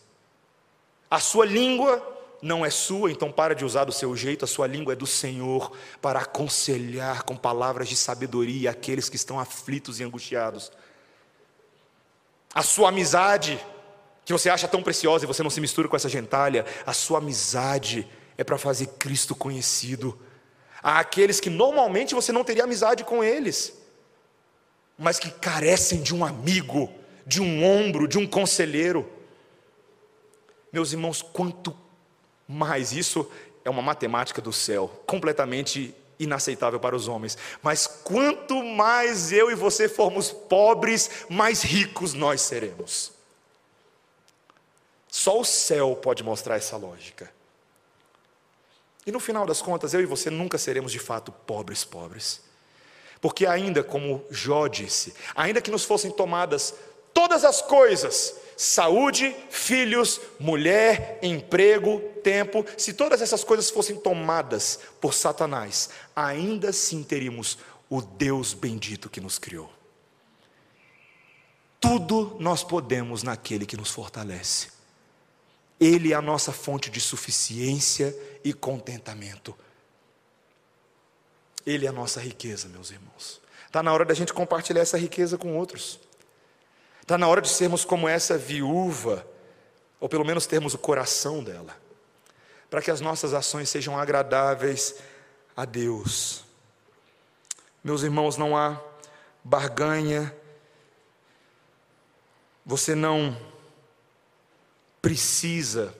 A 1.10 1.20
sua 1.20 1.48
língua 1.48 2.00
não 2.42 2.66
é 2.66 2.70
sua, 2.70 3.12
então 3.12 3.32
para 3.32 3.54
de 3.54 3.64
usar 3.64 3.84
do 3.86 3.92
seu 3.92 4.16
jeito, 4.16 4.44
a 4.44 4.48
sua 4.48 4.66
língua 4.66 4.94
é 4.94 4.96
do 4.96 5.06
Senhor, 5.06 5.72
para 6.02 6.22
aconselhar 6.22 7.24
com 7.24 7.36
palavras 7.38 7.88
de 7.88 7.96
sabedoria 7.96 8.72
aqueles 8.72 9.10
que 9.10 9.16
estão 9.16 9.40
aflitos 9.40 10.00
e 10.00 10.04
angustiados. 10.04 10.72
A 12.54 12.64
sua 12.64 12.90
amizade, 12.90 13.64
que 14.26 14.34
você 14.34 14.50
acha 14.50 14.68
tão 14.68 14.82
preciosa 14.82 15.24
e 15.24 15.28
você 15.28 15.44
não 15.44 15.50
se 15.50 15.62
mistura 15.62 15.88
com 15.88 15.96
essa 15.96 16.10
gentalha, 16.10 16.66
a 16.86 16.94
sua 16.94 17.20
amizade 17.20 18.08
é 18.38 18.44
para 18.44 18.58
fazer 18.58 18.88
Cristo 18.98 19.36
conhecido. 19.36 20.20
Há 20.82 21.00
aqueles 21.00 21.40
que 21.40 21.50
normalmente 21.50 22.16
você 22.16 22.32
não 22.32 22.44
teria 22.44 22.64
amizade 22.64 23.04
com 23.04 23.24
eles, 23.24 23.80
mas 24.98 25.20
que 25.20 25.30
carecem 25.30 26.02
de 26.02 26.14
um 26.14 26.26
amigo, 26.26 26.92
de 27.26 27.40
um 27.40 27.64
ombro, 27.64 28.08
de 28.08 28.18
um 28.18 28.26
conselheiro. 28.26 29.08
Meus 30.74 30.92
irmãos, 30.92 31.22
quanto 31.22 31.76
mais 32.52 32.92
isso 32.92 33.30
é 33.64 33.70
uma 33.70 33.82
matemática 33.82 34.42
do 34.42 34.52
céu, 34.52 34.90
completamente 35.06 35.96
inaceitável 36.20 36.80
para 36.80 36.96
os 36.96 37.08
homens. 37.08 37.38
Mas 37.64 37.88
quanto 37.88 38.62
mais 38.64 39.32
eu 39.32 39.50
e 39.50 39.56
você 39.56 39.88
formos 39.88 40.32
pobres, 40.32 41.10
mais 41.30 41.64
ricos 41.64 42.14
nós 42.14 42.42
seremos. 42.42 43.14
Só 45.08 45.40
o 45.40 45.46
céu 45.46 45.96
pode 45.96 46.24
mostrar 46.24 46.58
essa 46.58 46.78
lógica. 46.78 47.32
E 49.06 49.12
no 49.12 49.20
final 49.20 49.46
das 49.46 49.62
contas, 49.62 49.94
eu 49.94 50.02
e 50.02 50.06
você 50.06 50.30
nunca 50.30 50.58
seremos 50.58 50.92
de 50.92 51.00
fato 51.00 51.32
pobres, 51.32 51.84
pobres. 51.84 52.42
Porque 53.20 53.46
ainda, 53.46 53.84
como 53.84 54.24
Jó 54.30 54.68
disse, 54.68 55.14
ainda 55.36 55.62
que 55.62 55.72
nos 55.72 55.86
fossem 55.86 56.12
tomadas 56.12 56.76
todas 57.14 57.44
as 57.44 57.62
coisas, 57.62 58.36
saúde, 58.62 59.36
filhos, 59.50 60.22
mulher, 60.40 61.18
emprego, 61.24 62.00
tempo, 62.24 62.64
se 62.78 62.94
todas 62.94 63.20
essas 63.20 63.44
coisas 63.44 63.72
fossem 63.72 63.96
tomadas 63.96 64.78
por 65.02 65.16
Satanás, 65.16 65.90
ainda 66.16 66.70
assim 66.70 67.02
teríamos 67.02 67.58
o 67.90 68.04
Deus 68.04 68.54
bendito 68.54 69.10
que 69.10 69.20
nos 69.20 69.40
criou. 69.40 69.74
Tudo 71.80 72.38
nós 72.40 72.64
podemos 72.64 73.24
naquele 73.24 73.66
que 73.66 73.76
nos 73.76 73.90
fortalece. 73.90 74.68
Ele 75.80 76.14
é 76.14 76.16
a 76.16 76.22
nossa 76.22 76.52
fonte 76.52 76.92
de 76.92 77.02
suficiência 77.02 78.16
e 78.44 78.54
contentamento. 78.54 79.58
Ele 81.66 81.88
é 81.88 81.90
a 81.90 81.92
nossa 81.92 82.22
riqueza, 82.22 82.68
meus 82.68 82.92
irmãos. 82.92 83.42
Está 83.66 83.82
na 83.82 83.92
hora 83.92 84.06
da 84.06 84.14
gente 84.14 84.32
compartilhar 84.32 84.82
essa 84.82 85.00
riqueza 85.00 85.36
com 85.36 85.58
outros. 85.58 86.00
Está 87.12 87.18
na 87.18 87.28
hora 87.28 87.42
de 87.42 87.50
sermos 87.50 87.84
como 87.84 88.08
essa 88.08 88.38
viúva, 88.38 89.28
ou 90.00 90.08
pelo 90.08 90.24
menos 90.24 90.46
termos 90.46 90.74
o 90.74 90.78
coração 90.78 91.44
dela, 91.44 91.76
para 92.70 92.82
que 92.82 92.90
as 92.90 93.02
nossas 93.02 93.34
ações 93.34 93.68
sejam 93.68 94.00
agradáveis 94.00 94.96
a 95.54 95.66
Deus. 95.66 96.46
Meus 97.84 98.04
irmãos, 98.04 98.38
não 98.38 98.56
há 98.56 98.80
barganha, 99.44 100.34
você 102.66 102.96
não 102.96 103.38
precisa 105.02 105.94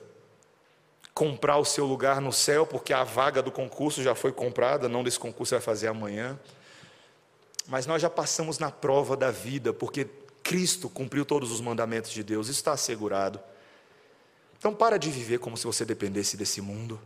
comprar 1.12 1.58
o 1.58 1.64
seu 1.66 1.84
lugar 1.84 2.22
no 2.22 2.32
céu, 2.32 2.66
porque 2.66 2.94
a 2.94 3.04
vaga 3.04 3.42
do 3.42 3.52
concurso 3.52 4.02
já 4.02 4.14
foi 4.14 4.32
comprada, 4.32 4.88
não 4.88 5.04
desse 5.04 5.18
concurso 5.18 5.54
vai 5.54 5.60
fazer 5.60 5.88
amanhã. 5.88 6.40
Mas 7.68 7.84
nós 7.84 8.00
já 8.00 8.08
passamos 8.08 8.58
na 8.58 8.70
prova 8.70 9.14
da 9.14 9.30
vida, 9.30 9.74
porque 9.74 10.08
Cristo 10.42 10.88
cumpriu 10.88 11.24
todos 11.24 11.50
os 11.50 11.60
mandamentos 11.60 12.10
de 12.10 12.22
Deus, 12.22 12.48
está 12.48 12.72
assegurado. 12.72 13.40
Então 14.58 14.74
para 14.74 14.98
de 14.98 15.10
viver 15.10 15.38
como 15.38 15.56
se 15.56 15.66
você 15.66 15.84
dependesse 15.84 16.36
desse 16.36 16.60
mundo. 16.60 17.00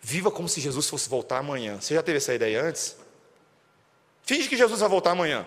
Viva 0.00 0.30
como 0.30 0.48
se 0.48 0.60
Jesus 0.60 0.88
fosse 0.88 1.08
voltar 1.08 1.38
amanhã. 1.38 1.80
Você 1.80 1.94
já 1.94 2.02
teve 2.02 2.18
essa 2.18 2.34
ideia 2.34 2.62
antes? 2.62 2.96
Finge 4.22 4.48
que 4.48 4.56
Jesus 4.56 4.80
vai 4.80 4.88
voltar 4.88 5.10
amanhã. 5.10 5.46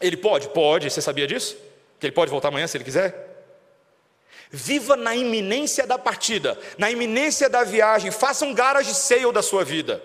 Ele 0.00 0.16
pode? 0.16 0.48
Pode. 0.48 0.90
Você 0.90 1.00
sabia 1.00 1.26
disso? 1.26 1.56
Que 1.98 2.06
ele 2.06 2.12
pode 2.12 2.30
voltar 2.30 2.48
amanhã 2.48 2.66
se 2.66 2.76
ele 2.76 2.84
quiser? 2.84 3.32
Viva 4.50 4.94
na 4.94 5.16
iminência 5.16 5.86
da 5.86 5.98
partida, 5.98 6.58
na 6.78 6.90
iminência 6.90 7.48
da 7.48 7.64
viagem. 7.64 8.10
Faça 8.10 8.44
um 8.44 8.54
garage 8.54 8.94
sale 8.94 9.32
da 9.32 9.42
sua 9.42 9.64
vida. 9.64 10.02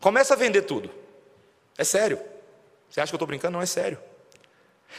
Começa 0.00 0.34
a 0.34 0.36
vender 0.36 0.62
tudo. 0.62 0.90
É 1.76 1.84
sério. 1.84 2.18
Você 2.88 3.00
acha 3.00 3.10
que 3.10 3.14
eu 3.14 3.18
estou 3.18 3.28
brincando? 3.28 3.52
Não 3.52 3.62
é 3.62 3.66
sério. 3.66 3.98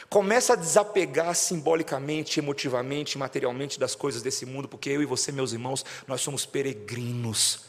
Começa 0.08 0.52
a 0.52 0.56
desapegar 0.56 1.34
simbolicamente, 1.34 2.40
emotivamente, 2.40 3.18
materialmente 3.18 3.78
das 3.78 3.94
coisas 3.94 4.22
desse 4.22 4.46
mundo, 4.46 4.68
porque 4.68 4.90
eu 4.90 5.02
e 5.02 5.06
você, 5.06 5.32
meus 5.32 5.52
irmãos, 5.52 5.84
nós 6.06 6.20
somos 6.20 6.46
peregrinos. 6.46 7.64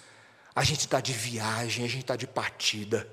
A 0.55 0.63
gente 0.63 0.81
está 0.81 0.99
de 0.99 1.13
viagem, 1.13 1.85
a 1.85 1.87
gente 1.87 2.01
está 2.01 2.15
de 2.15 2.27
partida. 2.27 3.07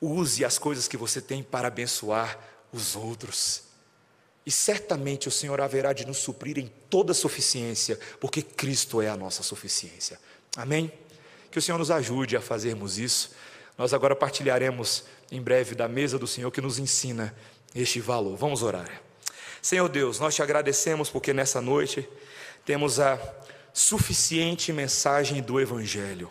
Use 0.00 0.44
as 0.44 0.58
coisas 0.58 0.86
que 0.86 0.96
você 0.96 1.20
tem 1.20 1.42
para 1.42 1.68
abençoar 1.68 2.38
os 2.72 2.94
outros. 2.96 3.64
E 4.44 4.50
certamente 4.50 5.26
o 5.26 5.30
Senhor 5.30 5.60
haverá 5.60 5.92
de 5.92 6.06
nos 6.06 6.18
suprir 6.18 6.58
em 6.58 6.70
toda 6.88 7.12
suficiência, 7.12 7.98
porque 8.20 8.42
Cristo 8.42 9.02
é 9.02 9.08
a 9.08 9.16
nossa 9.16 9.42
suficiência. 9.42 10.20
Amém? 10.56 10.92
Que 11.50 11.58
o 11.58 11.62
Senhor 11.62 11.78
nos 11.78 11.90
ajude 11.90 12.36
a 12.36 12.40
fazermos 12.40 12.98
isso. 12.98 13.32
Nós 13.76 13.92
agora 13.92 14.16
partilharemos 14.16 15.04
em 15.30 15.40
breve 15.40 15.74
da 15.74 15.88
mesa 15.88 16.18
do 16.18 16.26
Senhor 16.26 16.50
que 16.50 16.60
nos 16.60 16.78
ensina 16.78 17.34
este 17.74 18.00
valor. 18.00 18.36
Vamos 18.36 18.62
orar. 18.62 19.02
Senhor 19.60 19.88
Deus, 19.88 20.18
nós 20.20 20.34
te 20.34 20.42
agradecemos 20.42 21.10
porque 21.10 21.32
nessa 21.32 21.60
noite 21.60 22.08
temos 22.64 22.98
a 23.00 23.18
suficiente 23.72 24.72
mensagem 24.72 25.42
do 25.42 25.60
Evangelho, 25.60 26.30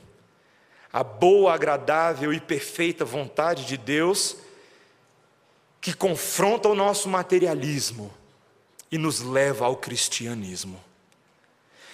a 0.91 1.03
boa, 1.03 1.53
agradável 1.53 2.33
e 2.33 2.39
perfeita 2.39 3.05
vontade 3.05 3.65
de 3.65 3.77
Deus 3.77 4.37
que 5.79 5.93
confronta 5.93 6.67
o 6.67 6.73
nosso 6.73 7.07
materialismo 7.07 8.11
e 8.91 8.97
nos 8.97 9.19
leva 9.19 9.65
ao 9.65 9.75
cristianismo. 9.75 10.83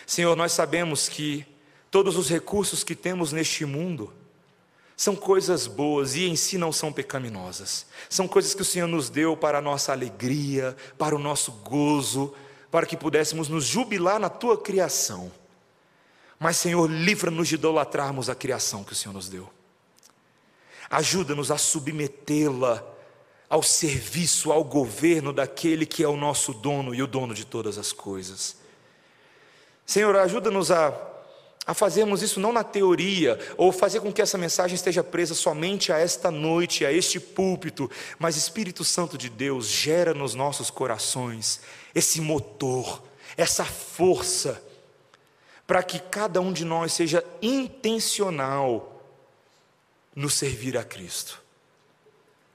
Senhor, 0.05 0.35
nós 0.35 0.53
sabemos 0.53 1.09
que 1.09 1.45
todos 1.89 2.15
os 2.15 2.29
recursos 2.29 2.83
que 2.83 2.95
temos 2.95 3.33
neste 3.33 3.65
mundo, 3.65 4.13
são 5.01 5.15
coisas 5.15 5.65
boas 5.65 6.13
e 6.13 6.27
em 6.27 6.35
si 6.35 6.59
não 6.59 6.71
são 6.71 6.93
pecaminosas. 6.93 7.87
São 8.07 8.27
coisas 8.27 8.53
que 8.53 8.61
o 8.61 8.65
Senhor 8.65 8.85
nos 8.85 9.09
deu 9.09 9.35
para 9.35 9.57
a 9.57 9.61
nossa 9.61 9.91
alegria, 9.91 10.77
para 10.95 11.15
o 11.15 11.17
nosso 11.17 11.51
gozo, 11.51 12.35
para 12.69 12.85
que 12.85 12.95
pudéssemos 12.95 13.49
nos 13.49 13.65
jubilar 13.65 14.19
na 14.19 14.29
tua 14.29 14.61
criação. 14.61 15.31
Mas, 16.39 16.57
Senhor, 16.57 16.87
livra-nos 16.87 17.47
de 17.47 17.55
idolatrarmos 17.55 18.29
a 18.29 18.35
criação 18.35 18.83
que 18.83 18.93
o 18.93 18.95
Senhor 18.95 19.11
nos 19.11 19.27
deu. 19.27 19.49
Ajuda-nos 20.87 21.49
a 21.49 21.57
submetê-la 21.57 22.83
ao 23.49 23.63
serviço, 23.63 24.51
ao 24.51 24.63
governo 24.63 25.33
daquele 25.33 25.87
que 25.87 26.03
é 26.03 26.07
o 26.07 26.15
nosso 26.15 26.53
dono 26.53 26.93
e 26.93 27.01
o 27.01 27.07
dono 27.07 27.33
de 27.33 27.43
todas 27.43 27.79
as 27.79 27.91
coisas. 27.91 28.55
Senhor, 29.83 30.15
ajuda-nos 30.15 30.69
a 30.69 31.10
a 31.65 31.73
fazermos 31.73 32.23
isso 32.23 32.39
não 32.39 32.51
na 32.51 32.63
teoria, 32.63 33.39
ou 33.55 33.71
fazer 33.71 33.99
com 33.99 34.11
que 34.11 34.21
essa 34.21 34.37
mensagem 34.37 34.75
esteja 34.75 35.03
presa 35.03 35.35
somente 35.35 35.91
a 35.91 35.99
esta 35.99 36.31
noite, 36.31 36.85
a 36.85 36.91
este 36.91 37.19
púlpito, 37.19 37.89
mas 38.17 38.35
Espírito 38.35 38.83
Santo 38.83 39.17
de 39.17 39.29
Deus 39.29 39.67
gera 39.67 40.13
nos 40.13 40.33
nossos 40.33 40.69
corações 40.69 41.61
esse 41.93 42.19
motor, 42.19 43.03
essa 43.37 43.63
força, 43.63 44.61
para 45.67 45.83
que 45.83 45.99
cada 45.99 46.41
um 46.41 46.51
de 46.51 46.65
nós 46.65 46.93
seja 46.93 47.23
intencional 47.41 49.01
no 50.15 50.29
servir 50.29 50.77
a 50.77 50.83
Cristo. 50.83 51.41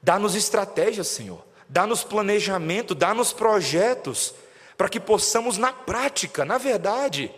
Dá-nos 0.03 0.35
estratégias, 0.35 1.07
Senhor, 1.07 1.43
dá-nos 1.67 2.03
planejamento, 2.03 2.93
dá-nos 2.93 3.33
projetos, 3.33 4.33
para 4.77 4.89
que 4.89 4.99
possamos, 4.99 5.57
na 5.57 5.73
prática, 5.73 6.45
na 6.45 6.57
verdade, 6.57 7.31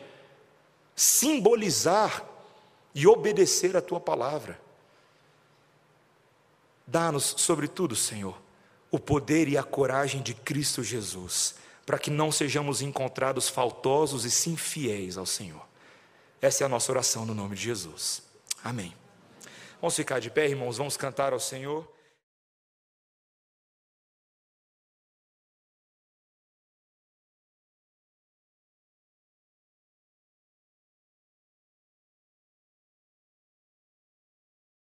simbolizar 1.00 2.26
e 2.94 3.08
obedecer 3.08 3.78
a 3.78 3.82
tua 3.82 4.02
palavra. 4.02 4.60
Dá-nos, 6.86 7.36
sobretudo, 7.38 7.96
Senhor, 7.96 8.38
o 8.92 9.00
poder 9.00 9.48
e 9.48 9.58
a 9.58 9.64
coragem 9.64 10.22
de 10.22 10.34
Cristo 10.34 10.84
Jesus, 10.84 11.56
para 11.86 11.98
que 11.98 12.12
não 12.12 12.34
sejamos 12.34 12.82
encontrados 12.82 13.48
faltosos 13.48 14.26
e 14.26 14.32
sim 14.32 14.58
fiéis 14.58 15.18
ao 15.18 15.26
Senhor. 15.26 15.66
Essa 16.42 16.64
é 16.64 16.66
a 16.66 16.70
nossa 16.70 16.92
oração 16.92 17.26
no 17.26 17.34
nome 17.34 17.56
de 17.56 17.62
Jesus. 17.62 18.22
Amém. 18.62 18.94
Vamos 19.80 19.96
ficar 19.96 20.20
de 20.20 20.30
pé, 20.30 20.50
irmãos, 20.50 20.76
vamos 20.76 20.98
cantar 20.98 21.32
ao 21.32 21.40
Senhor. 21.40 21.90